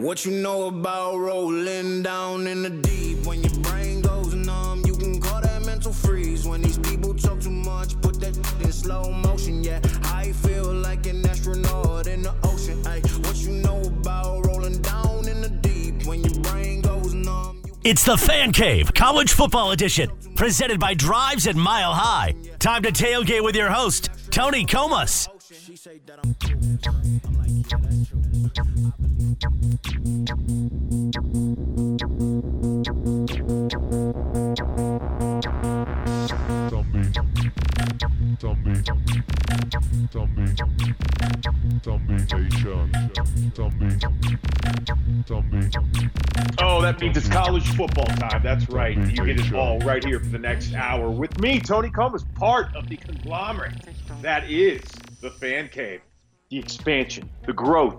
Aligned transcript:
What 0.00 0.24
you 0.24 0.32
know 0.32 0.68
about 0.68 1.18
rolling 1.18 2.02
down 2.02 2.46
in 2.46 2.62
the 2.62 2.70
deep? 2.70 3.26
When 3.26 3.42
your 3.42 3.52
brain 3.60 4.00
goes 4.00 4.32
numb, 4.32 4.82
you 4.86 4.96
can 4.96 5.20
call 5.20 5.42
that 5.42 5.62
mental 5.66 5.92
freeze. 5.92 6.48
When 6.48 6.62
these 6.62 6.78
people 6.78 7.12
talk 7.14 7.38
too 7.40 7.50
much, 7.50 8.00
put 8.00 8.18
that 8.20 8.34
in 8.34 8.72
slow 8.72 9.12
motion. 9.12 9.62
Yeah, 9.62 9.78
I 10.04 10.32
feel 10.32 10.72
like 10.72 11.06
an 11.06 11.28
astronaut 11.28 12.06
in 12.06 12.22
the 12.22 12.34
ocean. 12.44 12.82
Ay, 12.86 13.02
what 13.24 13.36
you 13.36 13.52
know 13.52 13.82
about 13.82 14.46
rolling 14.46 14.80
down 14.80 15.28
in 15.28 15.42
the 15.42 15.50
deep? 15.50 16.06
When 16.06 16.24
your 16.24 16.40
brain 16.44 16.80
goes 16.80 17.12
numb, 17.12 17.60
It's 17.84 18.02
the 18.02 18.16
Fan 18.16 18.52
Cave 18.52 18.94
College 18.94 19.32
Football 19.32 19.72
Edition, 19.72 20.10
presented 20.34 20.80
by 20.80 20.94
Drives 20.94 21.46
at 21.46 21.56
Mile 21.56 21.92
High. 21.92 22.34
Time 22.58 22.82
to 22.84 22.90
tailgate 22.90 23.44
with 23.44 23.54
your 23.54 23.68
host, 23.68 24.08
Tony 24.30 24.64
Comas. 24.64 25.28
Say 25.82 25.98
that 26.04 26.18
I'm. 26.22 26.36
Oh, 46.62 46.82
that 46.82 47.00
means 47.00 47.16
it's 47.16 47.28
college 47.28 47.66
football 47.74 48.04
time. 48.04 48.42
That's 48.42 48.68
right. 48.68 48.98
You 48.98 49.24
get 49.24 49.40
it 49.40 49.54
all 49.54 49.78
right 49.78 50.04
here 50.04 50.20
for 50.20 50.26
the 50.26 50.38
next 50.38 50.74
hour 50.74 51.08
with 51.08 51.40
me, 51.40 51.58
Tony 51.58 51.88
Comas, 51.88 52.24
part 52.34 52.76
of 52.76 52.86
the 52.90 52.98
conglomerate 52.98 53.76
that 54.20 54.50
is 54.50 54.82
the 55.20 55.30
Fan 55.30 55.68
Cave, 55.68 56.00
the 56.48 56.58
expansion, 56.58 57.28
the 57.46 57.52
growth 57.52 57.96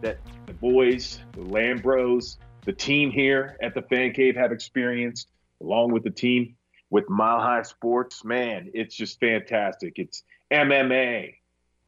that 0.00 0.18
the 0.46 0.52
boys, 0.54 1.20
the 1.32 1.40
Lambros, 1.40 2.38
the 2.64 2.72
team 2.72 3.10
here 3.10 3.56
at 3.62 3.74
the 3.74 3.82
Fan 3.82 4.12
Cave 4.12 4.36
have 4.36 4.50
experienced, 4.50 5.28
along 5.60 5.92
with 5.92 6.02
the 6.02 6.10
team 6.10 6.56
with 6.90 7.08
Mile 7.08 7.40
High 7.40 7.62
Sports. 7.62 8.24
Man, 8.24 8.70
it's 8.74 8.94
just 8.94 9.20
fantastic. 9.20 9.98
It's 9.98 10.24
MMA, 10.52 11.34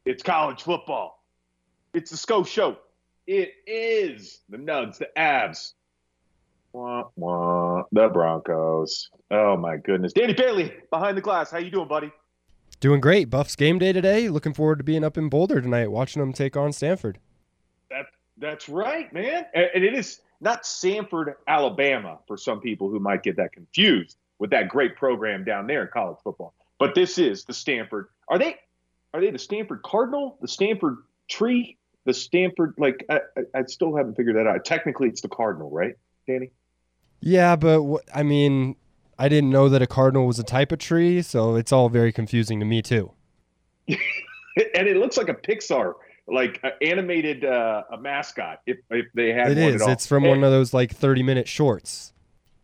it's 0.05 0.23
college 0.23 0.63
football, 0.63 1.23
it's 1.93 2.11
the 2.11 2.17
SCO 2.17 2.45
Show. 2.45 2.77
It 3.27 3.55
is 3.67 4.41
the 4.49 4.57
Nugs, 4.57 4.99
the 4.99 5.09
Avs, 5.17 5.73
Wah, 6.73 7.05
wah, 7.17 7.85
the 7.91 8.09
Broncos. 8.09 9.09
Oh 9.31 9.57
my 9.57 9.79
goodness, 9.79 10.13
Danny 10.13 10.35
Bailey 10.35 10.73
behind 10.91 11.17
the 11.17 11.23
glass. 11.23 11.51
How 11.51 11.59
you 11.59 11.71
doing, 11.71 11.89
buddy? 11.89 12.13
Doing 12.81 13.01
great. 13.01 13.31
Buffs 13.31 13.57
game 13.57 13.79
day 13.79 13.93
today. 13.93 14.29
Looking 14.29 14.53
forward 14.53 14.79
to 14.79 14.85
being 14.85 15.03
up 15.05 15.17
in 15.17 15.29
Boulder 15.29 15.61
tonight, 15.61 15.91
watching 15.91 16.21
them 16.21 16.33
take 16.33 16.57
on 16.57 16.73
Stanford. 16.73 17.19
That 17.91 18.07
that's 18.37 18.69
right, 18.69 19.11
man. 19.13 19.47
And, 19.55 19.85
it 19.85 19.95
is 19.95 20.21
not 20.41 20.67
Sanford, 20.67 21.35
Alabama, 21.49 22.19
for 22.27 22.37
some 22.37 22.61
people 22.61 22.91
who 22.91 23.01
might 23.01 23.23
get 23.23 23.37
that 23.37 23.53
confused 23.53 24.19
with 24.39 24.51
that 24.51 24.69
great 24.69 24.97
program 24.97 25.45
down 25.45 25.67
there 25.67 25.83
in 25.83 25.89
college 25.93 26.19
football. 26.23 26.53
But 26.79 26.95
this 26.95 27.17
is 27.17 27.45
the 27.45 27.55
Stanford. 27.55 28.09
Are 28.29 28.39
they? 28.39 28.57
Are 29.15 29.21
they 29.21 29.31
the 29.31 29.39
Stanford 29.39 29.83
Cardinal? 29.83 30.37
The 30.43 30.49
Stanford 30.49 30.99
Tree? 31.29 31.79
The 32.05 32.13
Stanford? 32.13 32.75
Like 32.77 33.07
I, 33.09 33.21
I, 33.37 33.61
I 33.61 33.63
still 33.65 33.97
haven't 33.97 34.17
figured 34.17 34.37
that 34.37 34.47
out. 34.47 34.67
Technically, 34.67 35.09
it's 35.09 35.23
the 35.23 35.29
Cardinal, 35.29 35.71
right, 35.71 35.95
Danny? 36.27 36.51
Yeah, 37.21 37.57
but 37.57 37.83
wh- 37.83 38.05
I 38.15 38.23
mean, 38.23 38.77
I 39.19 39.29
didn't 39.29 39.51
know 39.51 39.69
that 39.69 39.81
a 39.83 39.87
cardinal 39.87 40.27
was 40.27 40.39
a 40.39 40.45
type 40.45 40.73
of 40.73 40.79
tree, 40.79 41.23
so 41.23 41.57
it's 41.57 41.73
all 41.73 41.89
very 41.89 42.13
confusing 42.13 42.61
to 42.61 42.67
me 42.67 42.83
too. 42.83 43.13
and 43.89 43.99
it 44.57 44.97
looks 44.97 45.17
like 45.17 45.29
a 45.29 45.35
Pixar, 45.35 45.95
like 46.29 46.61
uh, 46.65 46.71
animated 46.83 47.45
uh, 47.45 47.85
a 47.93 47.97
mascot. 47.99 48.61
If 48.67 48.79
if 48.91 49.07
they 49.15 49.33
had 49.33 49.53
It 49.53 49.59
one 49.61 49.69
is. 49.75 49.75
at 49.77 49.87
all. 49.87 49.93
It's 49.93 50.07
from 50.07 50.25
And- 50.25 50.31
one 50.31 50.45
of 50.45 50.51
those 50.51 50.75
like 50.75 50.93
thirty-minute 50.93 51.49
shorts. 51.49 52.13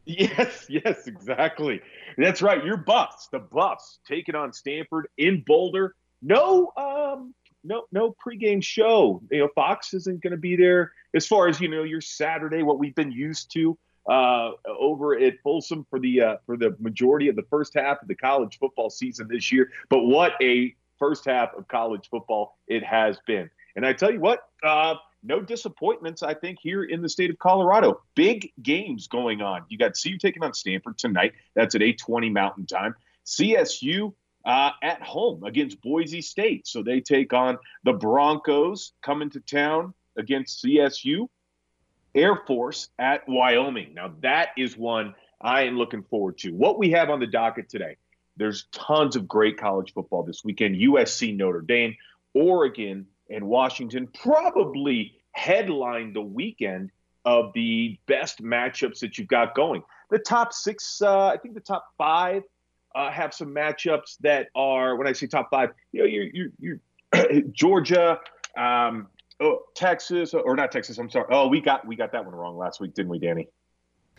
Yes, 0.04 0.66
yes, 0.68 1.06
exactly. 1.06 1.80
That's 2.18 2.42
right. 2.42 2.62
Your 2.64 2.76
Buffs, 2.76 3.28
the 3.28 3.38
Buffs, 3.38 4.00
taking 4.06 4.34
on 4.34 4.52
Stanford 4.52 5.08
in 5.16 5.42
Boulder. 5.46 5.94
No, 6.20 6.72
um, 6.76 7.34
no, 7.64 7.84
no 7.92 8.14
pregame 8.24 8.62
show. 8.62 9.22
You 9.30 9.38
know, 9.40 9.48
Fox 9.54 9.94
isn't 9.94 10.20
going 10.22 10.32
to 10.32 10.36
be 10.36 10.56
there. 10.56 10.92
As 11.14 11.26
far 11.26 11.48
as 11.48 11.60
you 11.60 11.68
know, 11.68 11.84
your 11.84 12.00
Saturday, 12.00 12.62
what 12.62 12.78
we've 12.78 12.94
been 12.94 13.12
used 13.12 13.52
to 13.54 13.78
uh, 14.08 14.52
over 14.66 15.18
at 15.18 15.34
Folsom 15.42 15.86
for 15.88 15.98
the 15.98 16.20
uh, 16.20 16.36
for 16.46 16.56
the 16.56 16.76
majority 16.80 17.28
of 17.28 17.36
the 17.36 17.44
first 17.50 17.74
half 17.74 18.02
of 18.02 18.08
the 18.08 18.14
college 18.14 18.58
football 18.58 18.90
season 18.90 19.28
this 19.28 19.52
year. 19.52 19.70
But 19.88 20.04
what 20.04 20.32
a 20.42 20.74
first 20.98 21.24
half 21.24 21.54
of 21.54 21.68
college 21.68 22.08
football 22.10 22.58
it 22.68 22.84
has 22.84 23.18
been. 23.26 23.50
And 23.74 23.86
I 23.86 23.92
tell 23.92 24.12
you 24.12 24.20
what, 24.20 24.40
uh, 24.62 24.94
no 25.22 25.40
disappointments, 25.40 26.22
I 26.22 26.34
think, 26.34 26.58
here 26.60 26.84
in 26.84 27.00
the 27.00 27.08
state 27.08 27.30
of 27.30 27.38
Colorado. 27.38 28.02
Big 28.14 28.52
games 28.62 29.06
going 29.06 29.40
on. 29.40 29.64
You 29.68 29.78
got 29.78 29.92
CU 30.00 30.18
taking 30.18 30.42
on 30.42 30.52
Stanford 30.52 30.98
tonight. 30.98 31.32
That's 31.54 31.74
at 31.74 31.80
8:20 31.80 32.30
Mountain 32.30 32.66
Time. 32.66 32.94
CSU 33.24 34.12
uh, 34.44 34.70
at 34.82 35.02
home 35.02 35.44
against 35.44 35.80
Boise 35.80 36.22
State. 36.22 36.66
So 36.66 36.82
they 36.82 37.00
take 37.00 37.32
on 37.32 37.58
the 37.84 37.92
Broncos 37.92 38.92
coming 39.02 39.30
to 39.30 39.40
town 39.40 39.94
against 40.16 40.64
CSU. 40.64 41.28
Air 42.14 42.36
Force 42.46 42.88
at 42.98 43.28
Wyoming. 43.28 43.94
Now 43.94 44.14
that 44.20 44.50
is 44.56 44.76
one 44.76 45.14
I 45.40 45.62
am 45.62 45.76
looking 45.76 46.02
forward 46.04 46.38
to. 46.38 46.50
What 46.50 46.78
we 46.78 46.90
have 46.90 47.10
on 47.10 47.20
the 47.20 47.26
docket 47.26 47.68
today. 47.68 47.96
There's 48.36 48.66
tons 48.72 49.16
of 49.16 49.28
great 49.28 49.58
college 49.58 49.92
football 49.92 50.22
this 50.22 50.42
weekend. 50.42 50.76
USC, 50.76 51.36
Notre 51.36 51.60
Dame, 51.60 51.96
Oregon, 52.34 53.06
and 53.28 53.46
Washington 53.46 54.06
probably 54.06 55.14
headline 55.32 56.12
the 56.12 56.22
weekend 56.22 56.90
of 57.24 57.52
the 57.54 57.98
best 58.06 58.42
matchups 58.42 59.00
that 59.00 59.18
you've 59.18 59.28
got 59.28 59.54
going. 59.54 59.82
The 60.10 60.18
top 60.18 60.52
six, 60.52 61.00
uh, 61.02 61.26
I 61.26 61.36
think 61.36 61.54
the 61.54 61.60
top 61.60 61.86
five 61.96 62.42
uh, 62.94 63.10
have 63.10 63.32
some 63.32 63.54
matchups 63.54 64.18
that 64.20 64.48
are, 64.54 64.96
when 64.96 65.06
I 65.06 65.12
say 65.12 65.26
top 65.26 65.48
five, 65.50 65.70
you 65.92 66.00
know, 66.00 66.06
you're, 66.06 66.50
you're, 66.58 66.78
you're 67.12 67.42
Georgia, 67.52 68.18
um, 68.56 69.08
oh, 69.42 69.58
Texas, 69.74 70.32
or 70.34 70.56
not 70.56 70.72
Texas. 70.72 70.98
I'm 70.98 71.10
sorry. 71.10 71.26
Oh, 71.30 71.48
we 71.48 71.60
got 71.60 71.86
we 71.86 71.96
got 71.96 72.12
that 72.12 72.24
one 72.24 72.34
wrong 72.34 72.56
last 72.56 72.80
week, 72.80 72.94
didn't 72.94 73.10
we, 73.10 73.18
Danny? 73.18 73.48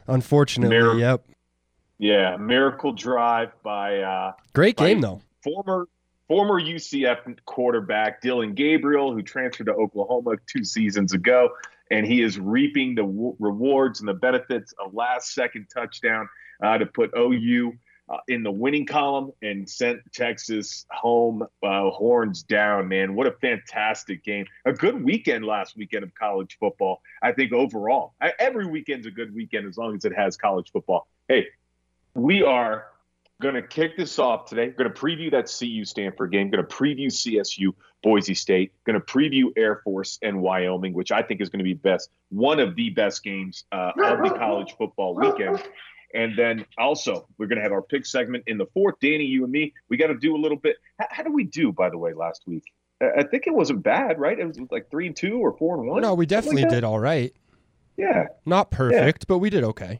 Unfortunately, 0.08 0.76
Mir- 0.78 0.96
yep. 0.96 1.26
Yeah, 1.98 2.36
Miracle 2.38 2.92
Drive 2.92 3.52
by 3.64 4.00
uh, 4.00 4.34
Great 4.54 4.76
game 4.76 5.00
though. 5.02 5.22
former 5.42 5.88
former 6.28 6.60
UCF 6.60 7.38
quarterback 7.46 8.22
Dillon 8.22 8.54
Gabriel, 8.54 9.14
who 9.14 9.22
transferred 9.22 9.68
to 9.68 9.74
Oklahoma 9.74 10.36
two 10.48 10.64
seasons 10.64 11.14
ago, 11.14 11.50
and 11.92 12.06
he 12.06 12.22
is 12.22 12.40
reaping 12.40 12.96
the 12.96 13.04
w- 13.04 13.36
rewards 13.40 14.00
and 14.00 14.10
the 14.10 14.14
benefits 14.14 14.74
of 14.84 14.94
last 14.94 15.34
second 15.34 15.68
touchdown 15.74 16.28
uh, 16.62 16.78
to 16.78 16.86
put 16.86 17.12
OU 17.18 17.74
uh, 18.10 18.18
in 18.28 18.44
the 18.44 18.52
winning 18.52 18.86
column 18.86 19.32
and 19.42 19.70
sent 19.70 20.00
Texas 20.14 20.86
home 20.92 21.44
uh, 21.64 21.90
horns 21.90 22.44
down. 22.44 22.88
Man, 22.88 23.16
what 23.16 23.28
a 23.28 23.32
fantastic 23.32 24.24
game! 24.24 24.46
A 24.66 24.74
good 24.74 25.04
weekend 25.04 25.46
last 25.46 25.76
weekend 25.78 26.04
of 26.04 26.14
college 26.16 26.58
football. 26.60 27.02
I 27.22 27.32
think 27.32 27.54
overall, 27.54 28.14
I, 28.22 28.34
every 28.40 28.66
weekend's 28.66 29.08
a 29.08 29.12
good 29.12 29.34
weekend 29.34 29.68
as 29.68 29.78
long 29.78 29.96
as 29.96 30.06
it 30.06 30.16
has 30.16 30.38
college 30.38 30.72
football. 30.72 31.08
Hey, 31.28 31.48
we 32.14 32.44
are 32.44 32.88
going 33.42 33.56
to 33.56 33.62
kick 33.62 33.98
this 33.98 34.20
off 34.20 34.46
today. 34.46 34.70
Going 34.70 34.92
to 34.92 35.00
preview 35.00 35.32
that 35.32 35.54
CU 35.60 35.86
Stanford 35.86 36.32
game. 36.32 36.50
Going 36.50 36.66
to 36.66 36.76
preview 36.76 37.08
CSU 37.08 37.74
Boise 38.02 38.34
State. 38.34 38.72
Going 38.86 39.00
to 39.00 39.06
preview 39.06 39.52
Air 39.58 39.82
Force 39.84 40.20
and 40.22 40.42
Wyoming, 40.42 40.94
which 40.94 41.12
I 41.12 41.22
think 41.22 41.42
is 41.42 41.50
going 41.50 41.60
to 41.60 41.64
be 41.64 41.74
best 41.74 42.10
one 42.30 42.60
of 42.60 42.76
the 42.76 42.90
best 42.90 43.24
games 43.24 43.66
uh, 43.72 43.92
of 43.98 44.24
the 44.24 44.34
college 44.38 44.76
football 44.78 45.16
weekend. 45.16 45.62
And 46.14 46.38
then 46.38 46.66
also 46.78 47.28
we're 47.38 47.48
going 47.48 47.58
to 47.58 47.64
have 47.64 47.72
our 47.72 47.82
pick 47.82 48.06
segment 48.06 48.44
in 48.48 48.58
the 48.58 48.68
fourth. 48.68 48.96
Danny, 49.02 49.26
you 49.26 49.44
and 49.44 49.52
me, 49.52 49.74
we 49.90 49.98
got 49.98 50.08
to 50.08 50.16
do 50.16 50.36
a 50.36 50.38
little 50.38 50.58
bit. 50.58 50.78
How, 51.00 51.08
how 51.10 51.24
did 51.24 51.34
we 51.34 51.44
do, 51.44 51.72
by 51.72 51.90
the 51.90 51.98
way, 51.98 52.14
last 52.14 52.44
week? 52.46 52.64
I 53.02 53.24
think 53.24 53.48
it 53.48 53.54
wasn't 53.54 53.84
bad, 53.84 54.20
right? 54.20 54.40
It 54.40 54.46
was 54.46 54.58
like 54.72 54.90
three 54.90 55.08
and 55.08 55.16
two 55.16 55.38
or 55.38 55.58
four 55.58 55.78
and 55.78 55.88
one. 55.88 56.02
No, 56.02 56.14
we 56.14 56.26
something 56.26 56.38
like 56.38 56.44
definitely 56.46 56.76
did 56.76 56.84
all 56.84 57.00
right. 57.00 57.34
Yeah, 57.98 58.28
Not 58.46 58.72
perfect, 58.72 59.28
but 59.28 59.38
we 59.38 59.50
did 59.50 59.64
okay. 59.64 60.00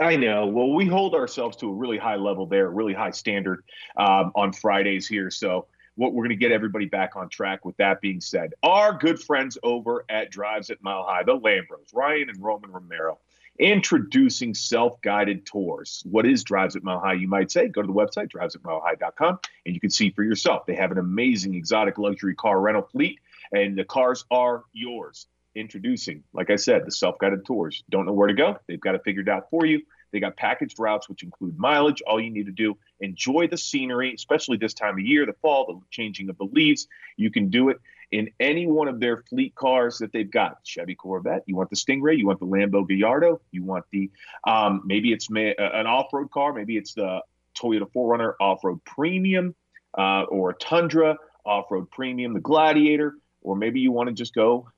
I 0.00 0.16
know. 0.16 0.46
Well, 0.46 0.72
we 0.72 0.86
hold 0.86 1.14
ourselves 1.14 1.56
to 1.58 1.68
a 1.68 1.72
really 1.72 1.98
high 1.98 2.16
level 2.16 2.46
there, 2.46 2.70
really 2.70 2.94
high 2.94 3.10
standard 3.10 3.64
um, 3.96 4.32
on 4.34 4.52
Fridays 4.52 5.06
here. 5.06 5.30
So 5.30 5.66
what 5.98 6.12
we're 6.12 6.22
going 6.22 6.30
to 6.30 6.36
get 6.36 6.52
everybody 6.52 6.86
back 6.86 7.16
on 7.16 7.28
track. 7.28 7.64
With 7.64 7.76
that 7.78 8.00
being 8.00 8.20
said, 8.20 8.54
our 8.62 8.96
good 8.96 9.20
friends 9.20 9.58
over 9.64 10.04
at 10.08 10.30
Drives 10.30 10.70
at 10.70 10.80
Mile 10.80 11.02
High, 11.02 11.24
the 11.24 11.36
Lambros, 11.36 11.92
Ryan 11.92 12.30
and 12.30 12.40
Roman 12.40 12.70
Romero, 12.70 13.18
introducing 13.58 14.54
self-guided 14.54 15.44
tours. 15.44 16.02
What 16.08 16.26
is 16.26 16.44
Drives 16.44 16.76
at 16.76 16.84
Mile 16.84 17.00
High? 17.00 17.14
You 17.14 17.28
might 17.28 17.50
say. 17.50 17.68
Go 17.68 17.82
to 17.82 17.86
the 17.86 17.92
website 17.92 18.30
drivesatmilehigh.com, 18.30 19.38
and 19.66 19.74
you 19.74 19.80
can 19.80 19.90
see 19.90 20.10
for 20.10 20.22
yourself. 20.22 20.66
They 20.66 20.74
have 20.76 20.92
an 20.92 20.98
amazing 20.98 21.54
exotic 21.54 21.98
luxury 21.98 22.34
car 22.34 22.60
rental 22.60 22.82
fleet, 22.82 23.20
and 23.52 23.76
the 23.76 23.84
cars 23.84 24.24
are 24.30 24.64
yours 24.72 25.26
introducing, 25.54 26.22
like 26.32 26.50
I 26.50 26.56
said, 26.56 26.86
the 26.86 26.92
self 26.92 27.18
guided 27.18 27.44
tours. 27.44 27.82
Don't 27.90 28.06
know 28.06 28.12
where 28.12 28.28
to 28.28 28.34
go? 28.34 28.58
They've 28.66 28.80
got 28.80 28.94
it 28.94 29.02
figured 29.04 29.28
out 29.28 29.50
for 29.50 29.66
you. 29.66 29.82
They 30.12 30.20
got 30.20 30.36
packaged 30.36 30.78
routes, 30.78 31.08
which 31.08 31.22
include 31.22 31.58
mileage. 31.58 32.02
All 32.06 32.20
you 32.20 32.30
need 32.30 32.46
to 32.46 32.52
do, 32.52 32.78
enjoy 33.00 33.48
the 33.48 33.56
scenery, 33.56 34.14
especially 34.14 34.56
this 34.56 34.74
time 34.74 34.94
of 34.94 35.00
year, 35.00 35.26
the 35.26 35.34
fall, 35.34 35.66
the 35.66 35.80
changing 35.90 36.28
of 36.28 36.38
the 36.38 36.44
leaves. 36.44 36.88
You 37.16 37.30
can 37.30 37.50
do 37.50 37.68
it 37.68 37.78
in 38.10 38.30
any 38.40 38.66
one 38.66 38.88
of 38.88 39.00
their 39.00 39.22
fleet 39.28 39.54
cars 39.54 39.98
that 39.98 40.12
they've 40.12 40.30
got. 40.30 40.58
Chevy 40.64 40.94
Corvette, 40.94 41.42
you 41.46 41.56
want 41.56 41.70
the 41.70 41.76
Stingray, 41.76 42.16
you 42.16 42.26
want 42.26 42.40
the 42.40 42.46
Lambo 42.46 42.86
Gallardo, 42.86 43.40
you 43.50 43.62
want 43.62 43.84
the, 43.90 44.10
um, 44.46 44.82
maybe 44.84 45.12
it's 45.12 45.28
ma- 45.28 45.52
an 45.58 45.86
off 45.86 46.12
road 46.12 46.30
car, 46.30 46.52
maybe 46.52 46.76
it's 46.76 46.94
the 46.94 47.20
Toyota 47.54 47.90
4Runner 47.92 48.34
off 48.40 48.64
road 48.64 48.82
premium 48.84 49.54
uh, 49.96 50.22
or 50.22 50.50
a 50.50 50.54
Tundra 50.54 51.16
off 51.44 51.70
road 51.70 51.90
premium, 51.90 52.34
the 52.34 52.40
Gladiator, 52.40 53.14
or 53.42 53.56
maybe 53.56 53.80
you 53.80 53.92
want 53.92 54.08
to 54.08 54.14
just 54.14 54.34
go 54.34 54.68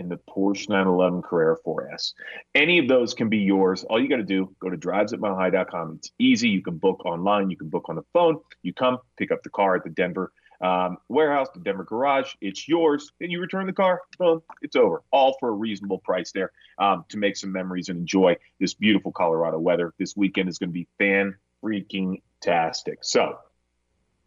in 0.00 0.08
the 0.08 0.16
Porsche 0.16 0.68
911 0.68 1.22
Carrera 1.22 1.56
4S. 1.64 2.14
Any 2.54 2.78
of 2.78 2.88
those 2.88 3.14
can 3.14 3.28
be 3.28 3.38
yours. 3.38 3.84
All 3.84 4.02
you 4.02 4.08
got 4.08 4.16
to 4.16 4.22
do, 4.22 4.54
go 4.58 4.70
to 4.70 4.76
drivesatmilehigh.com. 4.76 5.96
It's 5.98 6.10
easy. 6.18 6.48
You 6.48 6.62
can 6.62 6.78
book 6.78 7.04
online. 7.04 7.50
You 7.50 7.56
can 7.56 7.68
book 7.68 7.84
on 7.88 7.96
the 7.96 8.04
phone. 8.12 8.40
You 8.62 8.72
come, 8.72 8.98
pick 9.18 9.30
up 9.30 9.42
the 9.42 9.50
car 9.50 9.76
at 9.76 9.84
the 9.84 9.90
Denver 9.90 10.32
um, 10.62 10.98
warehouse, 11.08 11.48
the 11.54 11.60
Denver 11.60 11.84
garage. 11.84 12.32
It's 12.40 12.66
yours. 12.66 13.12
Then 13.20 13.30
you 13.30 13.40
return 13.40 13.66
the 13.66 13.72
car. 13.72 14.00
Boom, 14.18 14.42
it's 14.62 14.76
over. 14.76 15.02
All 15.10 15.36
for 15.38 15.50
a 15.50 15.52
reasonable 15.52 15.98
price 15.98 16.32
there 16.32 16.50
um, 16.78 17.04
to 17.10 17.18
make 17.18 17.36
some 17.36 17.52
memories 17.52 17.88
and 17.88 18.00
enjoy 18.00 18.36
this 18.58 18.74
beautiful 18.74 19.12
Colorado 19.12 19.58
weather. 19.58 19.94
This 19.98 20.16
weekend 20.16 20.48
is 20.48 20.58
going 20.58 20.70
to 20.70 20.74
be 20.74 20.88
fan 20.98 21.36
freaking 21.62 22.22
tastic. 22.40 22.98
So, 23.02 23.38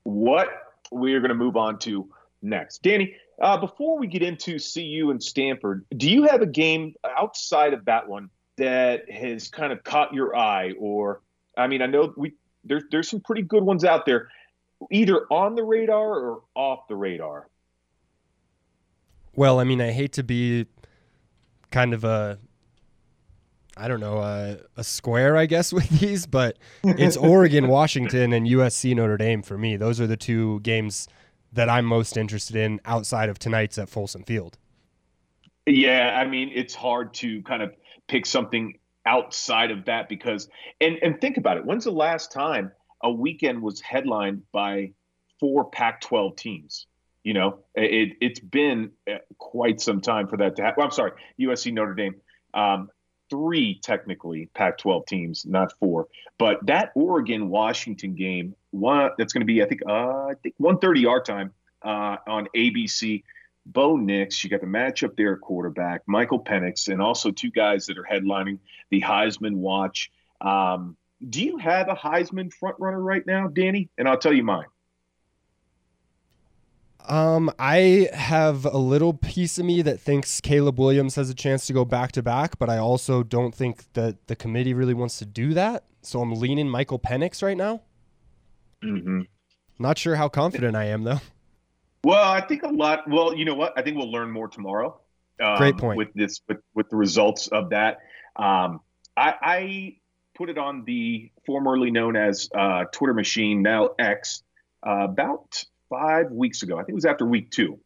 what 0.04 0.50
we 0.92 1.14
are 1.14 1.20
going 1.20 1.30
to 1.30 1.36
move 1.36 1.58
on 1.58 1.80
to 1.80 2.10
next. 2.44 2.84
Danny, 2.84 3.16
uh, 3.42 3.58
before 3.58 3.98
we 3.98 4.08
get 4.08 4.22
into 4.22 4.58
CU 4.60 5.10
and 5.12 5.22
Stanford, 5.22 5.86
do 5.96 6.10
you 6.10 6.24
have 6.24 6.42
a 6.42 6.48
game 6.48 6.94
outside 7.18 7.74
of 7.74 7.86
that 7.86 8.08
one 8.08 8.30
that 8.58 9.10
has 9.10 9.48
kind 9.50 9.74
of 9.74 9.84
caught 9.84 10.14
your 10.14 10.36
eye? 10.36 10.74
Or, 10.80 11.22
I 11.58 11.68
mean, 11.68 11.82
I 11.82 11.88
know 11.88 12.14
we 12.16 12.34
there's 12.64 12.84
there's 12.92 13.10
some 13.10 13.20
pretty 13.20 13.42
good 13.42 13.64
ones 13.64 13.84
out 13.84 14.06
there, 14.06 14.30
either 14.92 15.26
on 15.32 15.56
the 15.56 15.64
radar 15.64 16.20
or 16.20 16.42
off 16.56 16.88
the 16.88 16.96
radar. 16.96 17.48
Well, 19.36 19.60
I 19.60 19.64
mean, 19.64 19.82
I 19.82 19.92
hate 19.92 20.14
to 20.14 20.24
be 20.24 20.68
kind 21.72 21.94
of 21.94 22.04
a 22.04 22.38
I 23.76 23.88
don't 23.88 24.00
know, 24.00 24.20
a, 24.20 24.58
a 24.78 24.84
square, 24.84 25.36
I 25.36 25.48
guess, 25.48 25.74
with 25.74 25.90
these, 25.90 26.26
but 26.26 26.58
it's 26.84 27.18
Oregon, 27.18 27.68
Washington, 27.68 28.34
and 28.34 28.48
USC 28.48 28.96
Notre 28.96 29.18
Dame 29.18 29.42
for 29.42 29.58
me. 29.58 29.78
Those 29.78 30.00
are 30.00 30.08
the 30.08 30.18
two 30.18 30.60
games 30.62 31.08
that 31.54 31.70
I'm 31.70 31.86
most 31.86 32.18
interested 32.18 32.56
in 32.56 32.80
outside 32.86 33.30
of 33.30 33.40
tonight's 33.40 33.78
at 33.78 33.90
Folsom 33.90 34.24
Field. 34.24 34.58
Yeah, 35.66 36.20
I 36.20 36.28
mean, 36.28 36.52
it's 36.54 36.76
hard 36.76 37.14
to 37.16 37.42
kind 37.44 37.64
of 37.64 37.74
pick 38.08 38.26
something 38.26 38.78
outside 39.06 39.72
of 39.72 39.86
that 39.86 40.10
because 40.10 40.50
and 40.82 40.98
and 41.02 41.20
think 41.20 41.38
about 41.38 41.58
it. 41.58 41.66
When's 41.66 41.86
the 41.86 41.92
last 41.92 42.32
time 42.32 42.72
a 43.02 43.12
weekend 43.12 43.62
was 43.62 43.82
headlined 43.82 44.44
by 44.52 44.92
four 45.40 45.70
Pac-12 45.70 46.38
teams? 46.38 46.88
You 47.24 47.34
know, 47.34 47.60
it 47.76 48.18
it's 48.20 48.40
been 48.40 48.92
uh, 49.10 49.20
quite 49.38 49.80
some 49.80 50.02
time 50.02 50.28
for 50.28 50.38
that 50.38 50.58
to 50.58 50.64
happen. 50.64 50.76
Well, 50.78 50.88
I'm 50.88 50.92
sorry, 50.92 51.12
USC 51.40 51.74
Notre 51.74 51.94
Dame. 51.94 52.16
Um, 52.54 52.90
three 53.30 53.80
technically 53.80 54.50
Pac-12 54.54 55.08
teams, 55.08 55.46
not 55.46 55.74
four. 55.80 56.08
But 56.38 56.66
that 56.68 56.92
Oregon 56.96 57.50
Washington 57.50 58.16
game, 58.16 58.56
one 58.74 59.12
that's 59.18 59.34
going 59.34 59.42
to 59.42 59.46
be 59.46 59.62
I 59.62 59.66
think 59.66 59.81
uh, 59.88 60.28
I 60.28 60.34
think 60.42 60.56
1:30 60.62 61.10
our 61.10 61.22
time 61.22 61.54
uh, 61.81 62.18
on 62.28 62.48
ABC. 62.56 63.24
Bo 63.66 63.96
Nix, 63.96 64.44
you 64.44 64.50
got 64.50 64.60
the 64.60 64.68
matchup 64.68 65.16
there 65.16 65.38
quarterback, 65.38 66.02
Michael 66.06 66.44
Penix, 66.44 66.90
and 66.90 67.02
also 67.02 67.31
two 67.31 67.50
guys 67.50 67.86
that 67.86 67.98
are 67.98 68.04
headlining 68.04 68.60
the 68.90 69.00
Heisman 69.00 69.56
Watch. 69.56 70.12
Um, 70.42 70.98
do 71.30 71.42
you 71.42 71.58
have 71.58 71.88
a 71.88 71.96
Heisman 71.96 72.52
front 72.52 72.75
runner 72.78 73.00
right 73.00 73.25
now, 73.25 73.48
Danny? 73.48 73.90
And 73.98 74.06
I'll 74.06 74.18
tell 74.18 74.34
you 74.34 74.44
mine. 74.44 74.66
Um, 77.08 77.52
I 77.60 78.10
have 78.14 78.66
a 78.66 78.78
little 78.78 79.14
piece 79.14 79.58
of 79.58 79.66
me 79.66 79.81
that 79.81 80.00
thinks 80.00 80.40
Caleb 80.40 80.80
Williams 80.80 81.16
has 81.16 81.30
a 81.30 81.34
chance 81.34 81.68
to 81.68 81.74
go 81.74 81.84
back 81.84 82.14
to 82.14 82.24
back, 82.24 82.58
but 82.58 82.70
I 82.70 82.78
also 82.78 83.24
don't 83.24 83.54
think 83.54 83.92
that 83.94 84.28
the 84.28 84.36
committee 84.36 84.74
really 84.74 84.94
wants 84.94 85.20
to 85.20 85.25
do 85.25 85.54
that. 85.54 85.84
So 86.02 86.22
I'm 86.22 86.34
leaning 86.34 86.70
Michael 86.70 87.00
Penix 87.00 87.44
right 87.44 87.58
now. 87.58 87.81
Mm-hmm. 88.84 89.22
Not 89.80 89.98
sure 89.98 90.16
how 90.16 90.30
confident 90.30 90.76
I 90.76 90.86
am 90.86 91.04
though. 91.04 91.20
Well, 92.04 92.24
I 92.24 92.42
think 92.42 92.64
a 92.64 92.68
lot. 92.68 93.10
Well, 93.10 93.36
you 93.36 93.46
know 93.46 93.56
what? 93.56 93.74
I 93.78 93.82
think 93.82 93.98
we'll 93.98 94.12
learn 94.12 94.30
more 94.30 94.48
tomorrow. 94.48 95.00
Um, 95.42 95.58
Great 95.58 95.78
point. 95.78 95.98
With 95.98 96.14
this, 96.14 96.42
with, 96.48 96.58
with 96.76 96.90
the 96.90 96.96
results 96.96 97.48
of 97.48 97.70
that, 97.70 98.00
um, 98.36 98.82
I, 99.16 99.34
I 99.42 99.96
put 100.36 100.50
it 100.50 100.58
on 100.58 100.84
the 100.86 101.32
formerly 101.46 101.92
known 101.92 102.16
as 102.16 102.50
uh, 102.54 102.86
Twitter 102.92 103.14
machine, 103.14 103.62
now 103.62 103.92
X, 103.98 104.44
uh, 104.86 105.06
about 105.06 105.64
five 105.90 106.32
weeks 106.32 106.64
ago. 106.64 106.76
I 106.76 106.80
think 106.80 106.90
it 106.90 106.96
was 106.96 107.06
after 107.06 107.26
week 107.26 107.52
two 107.52 107.80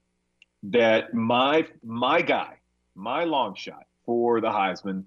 that 0.64 1.14
my 1.14 1.68
my 1.84 2.22
guy, 2.22 2.58
my 2.96 3.26
long 3.26 3.56
shot 3.56 3.86
for 4.06 4.42
the 4.42 4.50
Heisman, 4.50 5.04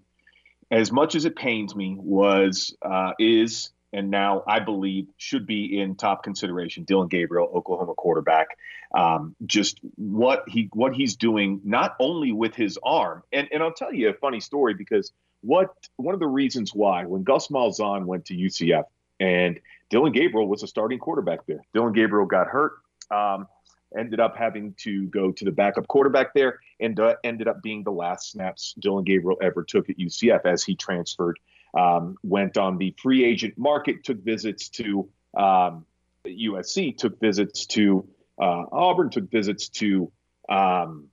as 0.71 0.93
much 0.93 1.15
as 1.15 1.25
it 1.25 1.35
pains 1.35 1.75
me, 1.75 1.97
was 1.99 2.77
uh, 2.83 3.13
is 3.19 3.71
and 3.93 4.11
now 4.11 4.43
I 4.47 4.61
believe 4.61 5.09
should 5.17 5.47
be 5.47 5.81
in 5.81 5.97
top 5.97 6.23
consideration. 6.23 6.85
Dillon 6.85 7.09
Gabriel, 7.09 7.51
Oklahoma 7.55 7.95
quarterback, 7.95 8.49
um, 8.95 9.35
just 9.47 9.81
what 9.97 10.45
he 10.49 10.69
what 10.73 10.95
he's 10.95 11.17
doing, 11.17 11.61
not 11.65 11.97
only 11.99 12.33
with 12.33 12.55
his 12.55 12.79
arm, 12.83 13.23
and 13.33 13.49
and 13.53 13.63
I'll 13.63 13.73
tell 13.73 13.93
you 13.93 14.11
a 14.11 14.15
funny 14.15 14.41
story 14.41 14.75
because 14.75 15.13
what 15.43 15.75
one 15.97 16.15
of 16.15 16.21
the 16.21 16.27
reasons 16.27 16.75
why 16.75 17.05
when 17.05 17.23
Gus 17.23 17.49
Malzahn 17.49 18.05
went 18.05 18.27
to 18.27 18.35
UCF 18.35 18.85
and 19.19 19.61
Dillon 19.91 20.13
Gabriel 20.13 20.49
was 20.49 20.63
a 20.63 20.67
starting 20.67 20.99
quarterback 20.99 21.47
there. 21.47 21.63
Dillon 21.75 21.93
Gabriel 21.93 22.27
got 22.27 22.47
hurt. 22.47 22.73
Um, 23.11 23.49
ended 23.97 24.21
up 24.21 24.37
having 24.37 24.75
to 24.79 25.07
go 25.09 25.33
to 25.33 25.45
the 25.45 25.51
backup 25.51 25.89
quarterback 25.89 26.33
there 26.35 26.61
and 26.79 26.99
uh, 27.01 27.17
ended 27.25 27.49
up 27.49 27.63
being 27.63 27.83
the 27.83 27.91
last 27.91 28.31
snaps 28.31 28.75
Dillon 28.79 29.05
Gabriel 29.05 29.39
ever 29.43 29.65
took 29.65 29.91
at 29.91 29.99
UCF 29.99 30.47
as 30.47 30.63
he 30.63 30.77
transferred, 30.77 31.39
um, 31.75 32.17
went 32.23 32.57
on 32.57 32.79
the 32.79 32.95
free 33.01 33.25
agent 33.25 33.57
market, 33.57 34.05
took 34.05 34.23
visits 34.23 34.69
to 34.71 35.09
um, 35.37 35.87
USC, 36.27 36.97
took 36.97 37.21
visits 37.21 37.67
to 37.67 38.07
uh, 38.41 38.65
Auburn, 38.73 39.11
took 39.11 39.31
visits 39.31 39.69
to 39.69 40.11
um, 40.49 41.09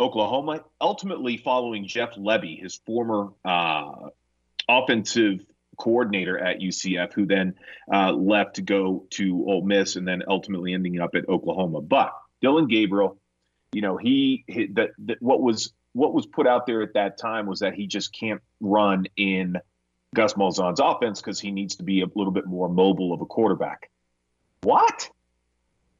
Oklahoma, 0.00 0.64
ultimately 0.80 1.36
following 1.36 1.86
Jeff 1.86 2.14
Lebby, 2.14 2.60
his 2.60 2.76
former 2.86 3.30
uh, 3.44 4.10
offensive 4.68 5.40
coordinator 5.76 6.38
at 6.38 6.60
UCF, 6.60 7.12
who 7.12 7.26
then 7.26 7.54
uh, 7.92 8.12
left 8.12 8.56
to 8.56 8.62
go 8.62 9.06
to 9.10 9.44
Ole 9.46 9.64
Miss 9.64 9.96
and 9.96 10.06
then 10.06 10.22
ultimately 10.28 10.72
ending 10.72 11.00
up 11.00 11.14
at 11.14 11.28
Oklahoma. 11.28 11.80
But 11.80 12.12
Dillon 12.40 12.68
Gabriel, 12.68 13.18
you 13.72 13.82
know, 13.82 13.96
he, 13.96 14.44
he 14.46 14.66
that, 14.74 14.90
what 15.20 15.40
was 15.40 15.72
what 15.98 16.14
was 16.14 16.26
put 16.26 16.46
out 16.46 16.66
there 16.66 16.82
at 16.82 16.94
that 16.94 17.18
time 17.18 17.46
was 17.46 17.60
that 17.60 17.74
he 17.74 17.86
just 17.86 18.12
can't 18.12 18.40
run 18.60 19.06
in 19.16 19.56
Gus 20.14 20.34
Malzahn's 20.34 20.80
offense 20.80 21.20
because 21.20 21.38
he 21.40 21.50
needs 21.50 21.76
to 21.76 21.82
be 21.82 22.00
a 22.02 22.06
little 22.14 22.32
bit 22.32 22.46
more 22.46 22.68
mobile 22.68 23.12
of 23.12 23.20
a 23.20 23.26
quarterback. 23.26 23.90
What? 24.62 25.10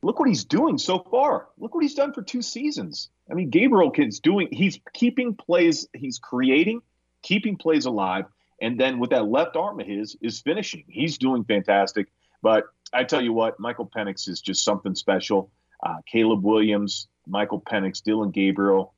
Look 0.03 0.19
what 0.19 0.29
he's 0.29 0.45
doing 0.45 0.79
so 0.79 0.99
far. 0.99 1.49
Look 1.59 1.75
what 1.75 1.83
he's 1.83 1.95
done 1.95 2.13
for 2.13 2.23
two 2.23 2.43
seasons. 2.43 3.11
I 3.31 3.35
mean, 3.35 3.51
Gabriel 3.51 3.93
is 3.97 4.21
doing. 4.21 4.49
He's 4.53 4.81
keeping 4.95 5.35
plays. 5.35 5.89
He's 5.93 6.19
creating, 6.19 6.83
keeping 7.23 7.57
plays 7.57 7.85
alive 7.85 8.27
and 8.61 8.79
then 8.79 8.99
with 8.99 9.11
that 9.11 9.27
left 9.27 9.57
arm 9.57 9.81
of 9.81 9.87
his 9.87 10.17
is 10.21 10.41
finishing. 10.41 10.85
He's 10.89 11.19
doing 11.19 11.45
fantastic. 11.45 12.09
But 12.43 12.65
I 12.93 13.05
tell 13.05 13.21
you 13.21 13.33
what, 13.33 13.61
Michael 13.61 13.87
Penix 13.87 14.29
is 14.29 14.41
just 14.41 14.65
something 14.65 14.95
special. 14.95 15.51
Uh, 15.83 15.97
Caleb 16.07 16.43
Williams, 16.43 17.07
Michael 17.27 17.61
Penix, 17.61 18.03
Dillon 18.03 18.31
Gabriel, 18.31 18.95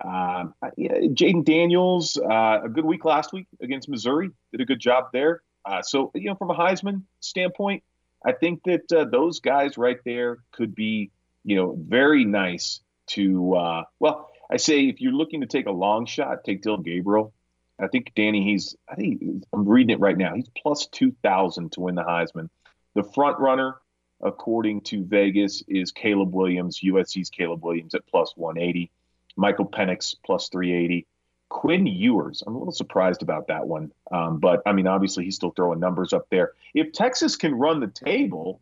uh, 0.00 0.44
yeah, 0.76 0.92
Jayden 0.92 1.44
Daniels, 1.44 2.18
uh, 2.18 2.60
a 2.64 2.68
good 2.68 2.84
week 2.84 3.04
last 3.04 3.32
week 3.32 3.46
against 3.60 3.88
Missouri, 3.88 4.30
did 4.52 4.60
a 4.60 4.64
good 4.64 4.80
job 4.80 5.06
there. 5.12 5.42
Uh, 5.64 5.82
so 5.82 6.10
you 6.14 6.28
know, 6.28 6.34
from 6.34 6.50
a 6.50 6.54
Heisman 6.54 7.02
standpoint, 7.20 7.82
I 8.24 8.32
think 8.32 8.62
that 8.64 8.92
uh, 8.92 9.04
those 9.04 9.40
guys 9.40 9.78
right 9.78 9.98
there 10.04 10.38
could 10.52 10.74
be, 10.74 11.10
you 11.44 11.56
know, 11.56 11.76
very 11.78 12.24
nice 12.24 12.80
to. 13.08 13.54
Uh, 13.54 13.84
well, 14.00 14.30
I 14.50 14.56
say 14.56 14.88
if 14.88 15.00
you're 15.00 15.12
looking 15.12 15.40
to 15.40 15.46
take 15.46 15.66
a 15.66 15.72
long 15.72 16.06
shot, 16.06 16.44
take 16.44 16.62
Dillon 16.62 16.82
Gabriel 16.82 17.32
I 17.78 17.88
think 17.88 18.12
Danny, 18.14 18.44
he's 18.44 18.76
I 18.88 18.94
think 18.94 19.44
I'm 19.52 19.68
reading 19.68 19.90
it 19.90 20.00
right 20.00 20.16
now. 20.16 20.34
He's 20.34 20.48
plus 20.56 20.86
two 20.86 21.14
thousand 21.22 21.72
to 21.72 21.80
win 21.80 21.94
the 21.94 22.04
Heisman. 22.04 22.48
The 22.94 23.02
front 23.02 23.38
runner, 23.40 23.76
according 24.22 24.82
to 24.82 25.04
Vegas, 25.04 25.62
is 25.66 25.90
Caleb 25.90 26.32
Williams. 26.32 26.80
USC's 26.80 27.30
Caleb 27.30 27.64
Williams 27.64 27.94
at 27.94 28.06
plus 28.06 28.32
one 28.36 28.58
eighty. 28.58 28.90
Michael 29.36 29.66
Penix 29.66 30.14
plus 30.24 30.48
three 30.48 30.72
eighty. 30.72 31.06
Quinn 31.50 31.86
Ewers, 31.86 32.42
I'm 32.44 32.54
a 32.56 32.58
little 32.58 32.72
surprised 32.72 33.22
about 33.22 33.46
that 33.46 33.68
one, 33.68 33.92
um, 34.10 34.40
but 34.40 34.62
I 34.66 34.72
mean, 34.72 34.88
obviously 34.88 35.24
he's 35.24 35.36
still 35.36 35.52
throwing 35.52 35.78
numbers 35.78 36.12
up 36.12 36.26
there. 36.30 36.52
If 36.72 36.92
Texas 36.92 37.36
can 37.36 37.54
run 37.54 37.78
the 37.78 37.86
table, 37.86 38.60